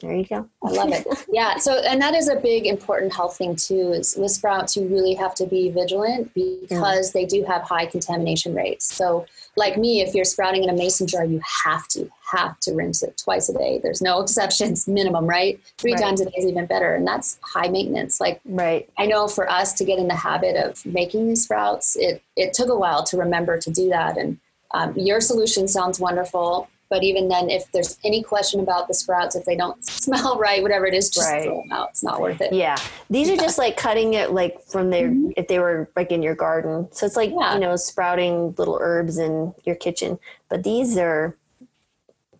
there 0.00 0.14
you 0.14 0.24
go. 0.24 0.48
I 0.62 0.70
love 0.70 0.92
it. 0.92 1.06
Yeah. 1.32 1.56
So, 1.58 1.80
and 1.82 2.00
that 2.00 2.14
is 2.14 2.28
a 2.28 2.36
big 2.36 2.66
important 2.66 3.12
health 3.14 3.36
thing 3.36 3.56
too. 3.56 3.92
Is 3.92 4.16
with 4.16 4.30
sprouts, 4.30 4.76
you 4.76 4.86
really 4.86 5.14
have 5.14 5.34
to 5.36 5.46
be 5.46 5.70
vigilant 5.70 6.32
because 6.34 7.12
they 7.12 7.24
do 7.24 7.42
have 7.44 7.62
high 7.62 7.86
contamination 7.86 8.54
rates. 8.54 8.84
So, 8.92 9.26
like 9.56 9.76
me, 9.76 10.00
if 10.00 10.14
you're 10.14 10.24
sprouting 10.24 10.62
in 10.62 10.70
a 10.70 10.72
mason 10.72 11.06
jar, 11.08 11.24
you 11.24 11.40
have 11.64 11.86
to 11.88 12.08
have 12.32 12.60
to 12.60 12.72
rinse 12.74 13.02
it 13.02 13.16
twice 13.16 13.48
a 13.48 13.54
day. 13.54 13.80
There's 13.82 14.00
no 14.00 14.20
exceptions, 14.24 14.86
minimum, 14.86 15.26
right? 15.26 15.60
Three 15.78 15.92
Right. 15.94 16.02
times 16.02 16.20
a 16.20 16.26
day 16.26 16.32
is 16.36 16.46
even 16.46 16.66
better, 16.66 16.94
and 16.94 17.06
that's 17.06 17.38
high 17.42 17.68
maintenance. 17.68 18.20
Like 18.20 18.40
Right. 18.44 18.88
I 18.98 19.06
know 19.06 19.26
for 19.26 19.50
us 19.50 19.72
to 19.74 19.84
get 19.84 19.98
in 19.98 20.06
the 20.08 20.14
habit 20.14 20.54
of 20.56 20.84
making 20.86 21.26
these 21.28 21.42
sprouts, 21.44 21.96
it 21.96 22.22
it 22.36 22.52
took 22.54 22.68
a 22.68 22.76
while 22.76 23.02
to 23.04 23.16
remember 23.16 23.58
to 23.58 23.70
do 23.70 23.88
that. 23.88 24.16
And 24.16 24.38
um, 24.72 24.94
your 24.96 25.20
solution 25.20 25.66
sounds 25.68 25.98
wonderful, 26.00 26.68
but 26.90 27.02
even 27.02 27.28
then, 27.28 27.50
if 27.50 27.70
there's 27.72 27.98
any 28.04 28.22
question 28.22 28.60
about 28.60 28.88
the 28.88 28.94
sprouts, 28.94 29.36
if 29.36 29.44
they 29.44 29.56
don't 29.56 29.84
smell 29.86 30.38
right, 30.38 30.62
whatever 30.62 30.86
it 30.86 30.94
is, 30.94 31.10
just 31.10 31.30
Right. 31.30 31.44
throw 31.44 31.60
them 31.62 31.72
out. 31.72 31.90
It's 31.90 32.02
not 32.02 32.20
worth 32.20 32.40
it. 32.40 32.52
Yeah. 32.52 32.76
These 33.10 33.28
are 33.30 33.36
just 33.36 33.58
like 33.58 33.76
cutting 33.76 34.14
it 34.14 34.32
like 34.32 34.62
from 34.62 34.90
their, 34.90 35.08
Mhm. 35.08 35.32
if 35.36 35.48
they 35.48 35.58
were 35.58 35.90
like 35.96 36.10
in 36.12 36.22
your 36.22 36.34
garden. 36.34 36.88
So 36.92 37.04
it's 37.06 37.16
like, 37.16 37.30
Yeah. 37.30 37.54
you 37.54 37.60
know, 37.60 37.76
sprouting 37.76 38.54
little 38.56 38.78
herbs 38.80 39.18
in 39.18 39.54
your 39.64 39.76
kitchen. 39.76 40.18
But 40.48 40.62
these 40.64 40.96
are, 40.96 41.36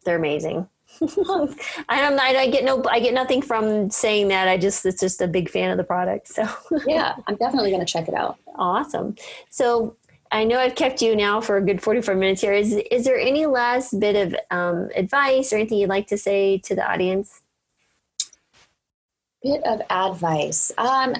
they're 0.04 0.16
amazing. 0.16 0.66
I 1.88 2.00
don't, 2.00 2.18
I, 2.18 2.36
I 2.40 2.50
get 2.50 2.64
no, 2.64 2.82
I 2.90 2.98
get 3.00 3.14
nothing 3.14 3.40
from 3.42 3.88
saying 3.90 4.28
that. 4.28 4.48
I 4.48 4.56
just, 4.56 4.84
it's 4.86 5.00
just 5.00 5.20
a 5.20 5.28
big 5.28 5.48
fan 5.50 5.70
of 5.70 5.76
the 5.76 5.84
product. 5.84 6.26
So 6.28 6.48
Yeah, 6.86 7.14
I'm 7.26 7.36
definitely 7.36 7.70
going 7.70 7.84
to 7.84 7.90
check 7.92 8.08
it 8.08 8.14
out. 8.14 8.36
awesome. 8.56 9.14
So 9.50 9.94
I 10.30 10.44
know 10.44 10.58
I've 10.58 10.74
kept 10.74 11.00
you 11.02 11.16
now 11.16 11.40
for 11.40 11.56
a 11.56 11.64
good 11.64 11.82
45 11.82 12.16
minutes 12.16 12.40
here. 12.40 12.52
Is, 12.52 12.72
is 12.90 13.04
there 13.04 13.18
any 13.18 13.46
last 13.46 13.98
bit 13.98 14.16
of 14.16 14.36
um, 14.50 14.90
advice 14.94 15.52
or 15.52 15.56
anything 15.56 15.78
you'd 15.78 15.88
like 15.88 16.06
to 16.08 16.18
say 16.18 16.58
to 16.58 16.74
the 16.74 16.88
audience? 16.88 17.42
Bit 19.42 19.62
of 19.64 19.80
advice. 19.90 20.72
Um, 20.76 21.14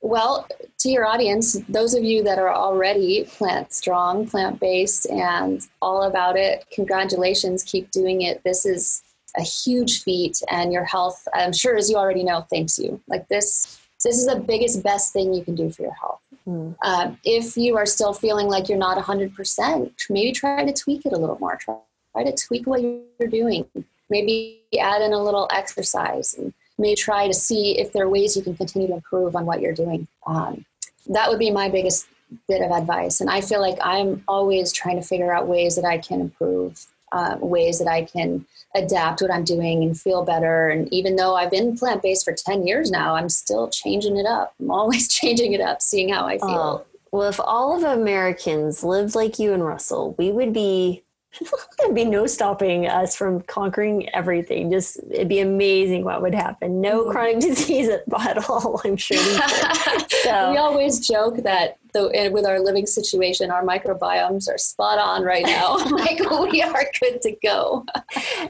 well, 0.00 0.46
to 0.78 0.88
your 0.88 1.06
audience, 1.06 1.54
those 1.68 1.94
of 1.94 2.04
you 2.04 2.22
that 2.22 2.38
are 2.38 2.54
already 2.54 3.24
plant 3.24 3.72
strong, 3.72 4.28
plant 4.28 4.60
based, 4.60 5.06
and 5.10 5.66
all 5.82 6.04
about 6.04 6.36
it, 6.36 6.64
congratulations. 6.70 7.64
Keep 7.64 7.90
doing 7.90 8.22
it. 8.22 8.42
This 8.44 8.64
is 8.64 9.02
a 9.36 9.42
huge 9.42 10.02
feat, 10.02 10.40
and 10.48 10.72
your 10.72 10.84
health, 10.84 11.26
I'm 11.34 11.52
sure, 11.52 11.76
as 11.76 11.90
you 11.90 11.96
already 11.96 12.24
know, 12.24 12.46
thanks 12.48 12.78
you. 12.78 13.02
Like 13.08 13.28
this, 13.28 13.80
this 14.02 14.16
is 14.16 14.26
the 14.26 14.38
biggest, 14.38 14.82
best 14.82 15.12
thing 15.12 15.34
you 15.34 15.44
can 15.44 15.54
do 15.54 15.70
for 15.70 15.82
your 15.82 15.94
health. 15.94 16.25
Mm. 16.46 16.76
Um, 16.82 17.18
if 17.24 17.56
you 17.56 17.76
are 17.76 17.86
still 17.86 18.12
feeling 18.12 18.46
like 18.46 18.68
you're 18.68 18.78
not 18.78 19.02
100%, 19.02 19.92
maybe 20.10 20.32
try 20.32 20.64
to 20.64 20.72
tweak 20.72 21.04
it 21.04 21.12
a 21.12 21.18
little 21.18 21.38
more. 21.38 21.56
Try, 21.56 21.76
try 22.12 22.24
to 22.24 22.32
tweak 22.32 22.66
what 22.66 22.82
you're 22.82 23.28
doing. 23.28 23.66
Maybe 24.08 24.62
add 24.80 25.02
in 25.02 25.12
a 25.12 25.22
little 25.22 25.48
exercise 25.52 26.34
and 26.34 26.54
maybe 26.78 26.94
try 26.94 27.26
to 27.26 27.34
see 27.34 27.78
if 27.78 27.92
there 27.92 28.04
are 28.04 28.08
ways 28.08 28.36
you 28.36 28.42
can 28.42 28.56
continue 28.56 28.88
to 28.88 28.94
improve 28.94 29.34
on 29.34 29.46
what 29.46 29.60
you're 29.60 29.72
doing. 29.72 30.06
Um, 30.26 30.64
that 31.08 31.28
would 31.28 31.38
be 31.38 31.50
my 31.50 31.68
biggest 31.68 32.06
bit 32.48 32.62
of 32.62 32.70
advice. 32.70 33.20
And 33.20 33.30
I 33.30 33.40
feel 33.40 33.60
like 33.60 33.78
I'm 33.80 34.22
always 34.28 34.72
trying 34.72 34.96
to 34.96 35.06
figure 35.06 35.32
out 35.32 35.46
ways 35.46 35.76
that 35.76 35.84
I 35.84 35.98
can 35.98 36.20
improve, 36.20 36.86
uh, 37.12 37.36
ways 37.40 37.78
that 37.78 37.88
I 37.88 38.04
can 38.04 38.46
adapt 38.76 39.22
what 39.22 39.30
I'm 39.30 39.44
doing 39.44 39.82
and 39.82 39.98
feel 39.98 40.24
better. 40.24 40.68
And 40.68 40.92
even 40.92 41.16
though 41.16 41.34
I've 41.34 41.50
been 41.50 41.76
plant 41.76 42.02
based 42.02 42.24
for 42.24 42.32
10 42.32 42.66
years 42.66 42.90
now, 42.90 43.14
I'm 43.14 43.28
still 43.28 43.68
changing 43.68 44.16
it 44.16 44.26
up. 44.26 44.54
I'm 44.60 44.70
always 44.70 45.08
changing 45.12 45.52
it 45.52 45.60
up, 45.60 45.82
seeing 45.82 46.10
how 46.10 46.26
I 46.26 46.38
feel. 46.38 46.84
Oh, 46.84 46.86
well, 47.12 47.28
if 47.28 47.40
all 47.40 47.76
of 47.76 47.84
Americans 47.84 48.84
lived 48.84 49.14
like 49.14 49.38
you 49.38 49.52
and 49.52 49.64
Russell, 49.64 50.14
we 50.18 50.30
would 50.32 50.52
be 50.52 51.04
there'd 51.78 51.94
be 51.94 52.04
no 52.04 52.26
stopping 52.26 52.86
us 52.86 53.14
from 53.16 53.40
conquering 53.42 54.08
everything. 54.14 54.70
Just 54.70 54.98
it'd 55.10 55.28
be 55.28 55.40
amazing 55.40 56.04
what 56.04 56.22
would 56.22 56.34
happen. 56.34 56.80
No 56.80 57.04
Mhm. 57.04 57.10
chronic 57.10 57.40
disease 57.40 57.88
at, 57.88 58.48
all. 58.50 58.80
I'm 58.84 58.96
sure. 58.96 59.16
we. 59.18 59.40
So- 60.22 60.50
we 60.52 60.56
always 60.56 61.00
joke 61.06 61.36
that 61.38 61.76
the, 61.92 62.30
with 62.32 62.44
our 62.46 62.58
living 62.60 62.86
situation, 62.86 63.50
our 63.50 63.64
microbiomes 63.64 64.48
are 64.48 64.58
spot 64.58 64.98
on 64.98 65.22
right 65.22 65.44
now. 65.44 65.76
like 65.90 66.18
we 66.50 66.62
are 66.62 66.84
good 67.00 67.22
to 67.22 67.36
go. 67.42 67.84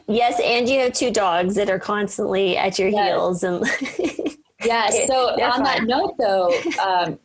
yes, 0.06 0.40
and 0.42 0.68
you 0.68 0.80
have 0.80 0.92
two 0.94 1.10
dogs 1.10 1.54
that 1.56 1.68
are 1.70 1.78
constantly 1.78 2.56
at 2.56 2.78
your 2.78 2.88
Yes. 2.88 3.08
heels, 3.08 3.42
and 3.42 3.64
Yes. 4.64 5.06
So 5.06 5.30
on 5.42 5.62
that 5.64 5.84
note, 5.84 6.14
though, 6.18 6.50
um, 6.82 7.18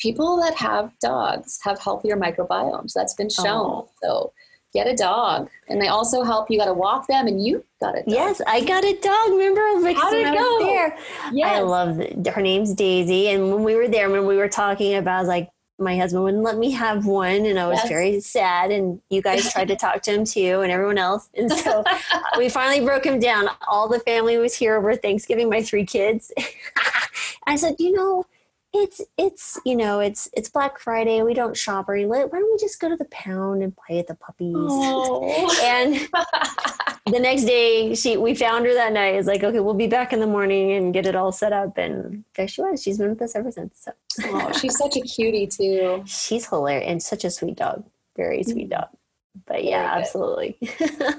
people 0.00 0.40
that 0.40 0.54
have 0.56 0.92
dogs 1.00 1.58
have 1.62 1.78
healthier 1.78 2.16
microbiomes. 2.16 2.92
That's 2.94 3.14
been 3.14 3.28
shown. 3.28 3.46
Oh. 3.46 3.88
So 4.02 4.32
get 4.72 4.86
a 4.86 4.94
dog, 4.94 5.48
and 5.68 5.80
they 5.80 5.88
also 5.88 6.22
help. 6.22 6.50
You 6.50 6.58
got 6.58 6.66
to 6.66 6.74
walk 6.74 7.06
them, 7.06 7.26
and 7.26 7.44
you 7.44 7.64
got 7.80 7.94
a 7.96 8.02
dog. 8.02 8.04
yes, 8.08 8.40
I 8.46 8.60
got 8.64 8.84
a 8.84 8.94
dog. 9.00 9.30
Remember, 9.30 9.60
like, 9.80 9.96
How 9.96 10.10
did 10.10 10.26
it 10.26 10.34
go? 10.38 10.58
there. 10.60 10.96
Yes. 11.32 11.56
I 11.56 11.60
love 11.60 12.00
her 12.34 12.42
name's 12.42 12.74
Daisy, 12.74 13.28
and 13.28 13.52
when 13.52 13.64
we 13.64 13.74
were 13.74 13.88
there, 13.88 14.10
when 14.10 14.26
we 14.26 14.36
were 14.36 14.48
talking 14.48 14.94
about, 14.96 15.26
like, 15.26 15.48
my 15.80 15.96
husband 15.96 16.24
wouldn't 16.24 16.42
let 16.42 16.58
me 16.58 16.72
have 16.72 17.06
one, 17.06 17.46
and 17.46 17.56
I 17.58 17.68
was 17.68 17.78
Yes. 17.78 17.88
very 17.88 18.20
sad. 18.20 18.72
And 18.72 19.00
you 19.10 19.22
guys 19.22 19.52
tried 19.52 19.68
to 19.68 19.76
talk 19.76 20.02
to 20.02 20.10
him 20.12 20.24
too, 20.24 20.60
and 20.60 20.72
everyone 20.72 20.98
else, 20.98 21.28
and 21.36 21.50
so 21.52 21.84
we 22.38 22.48
finally 22.48 22.84
broke 22.84 23.06
him 23.06 23.20
down. 23.20 23.48
All 23.68 23.88
the 23.88 24.00
family 24.00 24.38
was 24.38 24.54
here 24.54 24.76
over 24.76 24.96
Thanksgiving. 24.96 25.48
My 25.48 25.62
three 25.62 25.84
kids. 25.86 26.32
I 27.46 27.56
said, 27.56 27.76
you 27.78 27.92
know, 27.92 28.26
it's 28.74 29.00
it's 29.16 29.58
you 29.64 29.74
know 29.76 30.00
it's 30.00 30.28
it's 30.34 30.48
Black 30.48 30.78
Friday. 30.78 31.22
We 31.22 31.34
don't 31.34 31.56
shop 31.56 31.88
or 31.88 31.94
anything. 31.94 32.10
Why 32.10 32.26
don't 32.26 32.52
we 32.52 32.58
just 32.58 32.80
go 32.80 32.88
to 32.88 32.96
the 32.96 33.06
pound 33.06 33.62
and 33.62 33.74
play 33.76 33.96
with 33.96 34.08
the 34.08 34.14
puppies? 34.14 34.54
Oh. 34.56 35.58
And 35.62 35.94
the 37.06 37.18
next 37.18 37.44
day, 37.44 37.94
she 37.94 38.16
we 38.16 38.34
found 38.34 38.66
her 38.66 38.74
that 38.74 38.92
night. 38.92 39.14
It's 39.14 39.26
like, 39.26 39.42
okay, 39.42 39.60
we'll 39.60 39.74
be 39.74 39.86
back 39.86 40.12
in 40.12 40.20
the 40.20 40.26
morning 40.26 40.72
and 40.72 40.92
get 40.92 41.06
it 41.06 41.16
all 41.16 41.32
set 41.32 41.52
up. 41.52 41.78
And 41.78 42.24
there 42.36 42.48
she 42.48 42.60
was. 42.60 42.82
She's 42.82 42.98
been 42.98 43.10
with 43.10 43.22
us 43.22 43.34
ever 43.34 43.50
since. 43.50 43.80
So 43.84 43.92
oh, 44.24 44.52
she's 44.52 44.76
such 44.76 44.96
a 44.96 45.00
cutie 45.00 45.46
too. 45.46 46.02
she's 46.06 46.46
hilarious 46.46 46.90
and 46.90 47.02
such 47.02 47.24
a 47.24 47.30
sweet 47.30 47.56
dog. 47.56 47.84
Very 48.16 48.42
sweet 48.42 48.68
mm. 48.68 48.72
dog. 48.72 48.88
But 49.46 49.64
yeah, 49.64 49.92
absolutely. 49.94 50.58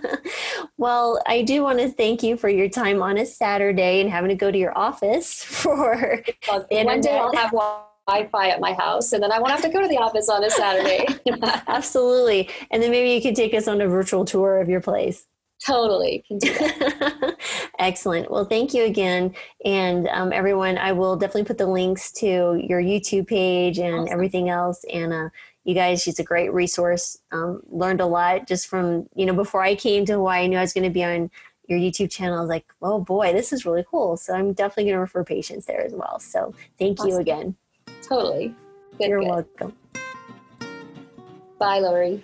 well, 0.77 1.21
I 1.25 1.41
do 1.41 1.63
want 1.63 1.79
to 1.79 1.89
thank 1.89 2.23
you 2.23 2.37
for 2.37 2.49
your 2.49 2.69
time 2.69 3.01
on 3.01 3.17
a 3.17 3.25
Saturday 3.25 4.01
and 4.01 4.09
having 4.09 4.29
to 4.29 4.35
go 4.35 4.51
to 4.51 4.57
your 4.57 4.77
office 4.77 5.43
for 5.43 6.23
Well, 6.47 6.65
One 6.69 7.01
day. 7.01 7.17
I'll 7.17 7.33
have 7.35 7.51
Wi-Fi 7.51 8.49
at 8.49 8.59
my 8.59 8.73
house, 8.73 9.13
and 9.13 9.21
then 9.21 9.31
I 9.31 9.39
won't 9.39 9.51
have 9.51 9.61
to 9.61 9.69
go 9.69 9.81
to 9.81 9.87
the 9.87 9.97
office 9.97 10.29
on 10.29 10.43
a 10.43 10.49
Saturday. 10.49 11.05
absolutely. 11.67 12.49
And 12.71 12.81
then 12.81 12.91
maybe 12.91 13.11
you 13.11 13.21
could 13.21 13.35
take 13.35 13.53
us 13.53 13.67
on 13.67 13.81
a 13.81 13.87
virtual 13.87 14.25
tour 14.25 14.59
of 14.59 14.67
your 14.69 14.81
place. 14.81 15.25
totally. 15.65 16.23
Can 16.27 16.37
do 16.39 16.53
that. 16.53 17.37
Excellent. 17.79 18.31
Well, 18.31 18.45
thank 18.45 18.73
you 18.73 18.85
again. 18.85 19.33
And 19.65 20.07
um, 20.09 20.31
everyone, 20.33 20.77
I 20.77 20.91
will 20.93 21.15
definitely 21.17 21.43
put 21.45 21.57
the 21.57 21.67
links 21.67 22.11
to 22.13 22.25
your 22.61 22.81
YouTube 22.81 23.27
page 23.27 23.77
and 23.77 23.95
Awesome. 23.95 24.13
everything 24.13 24.49
else. 24.49 24.83
And 24.91 25.11
uh, 25.13 25.29
you 25.65 25.75
guys, 25.75 26.01
she's 26.01 26.19
a 26.19 26.23
great 26.23 26.53
resource. 26.53 27.17
Um, 27.31 27.61
learned 27.69 28.01
a 28.01 28.05
lot 28.05 28.47
just 28.47 28.67
from, 28.67 29.07
you 29.15 29.25
know, 29.25 29.33
before 29.33 29.61
I 29.61 29.75
came 29.75 30.05
to 30.05 30.13
Hawaii, 30.13 30.43
I 30.43 30.47
knew 30.47 30.57
I 30.57 30.61
was 30.61 30.73
going 30.73 30.85
to 30.85 30.89
be 30.89 31.03
on 31.03 31.29
your 31.67 31.77
YouTube 31.77 32.09
channel. 32.09 32.37
I 32.37 32.41
was 32.41 32.49
like, 32.49 32.65
oh 32.81 32.99
boy, 32.99 33.31
this 33.33 33.53
is 33.53 33.65
really 33.65 33.85
cool. 33.89 34.17
So 34.17 34.33
I'm 34.33 34.53
definitely 34.53 34.85
going 34.85 34.95
to 34.95 35.01
refer 35.01 35.23
patients 35.23 35.65
there 35.65 35.81
as 35.81 35.93
well. 35.93 36.19
So 36.19 36.53
thank 36.79 36.99
you 37.03 37.17
again. 37.17 37.55
Totally. 38.01 38.55
Good, 38.97 39.09
You're 39.09 39.19
good. 39.19 39.29
welcome. 39.29 39.73
Bye, 41.59 41.79
Lori. 41.79 42.23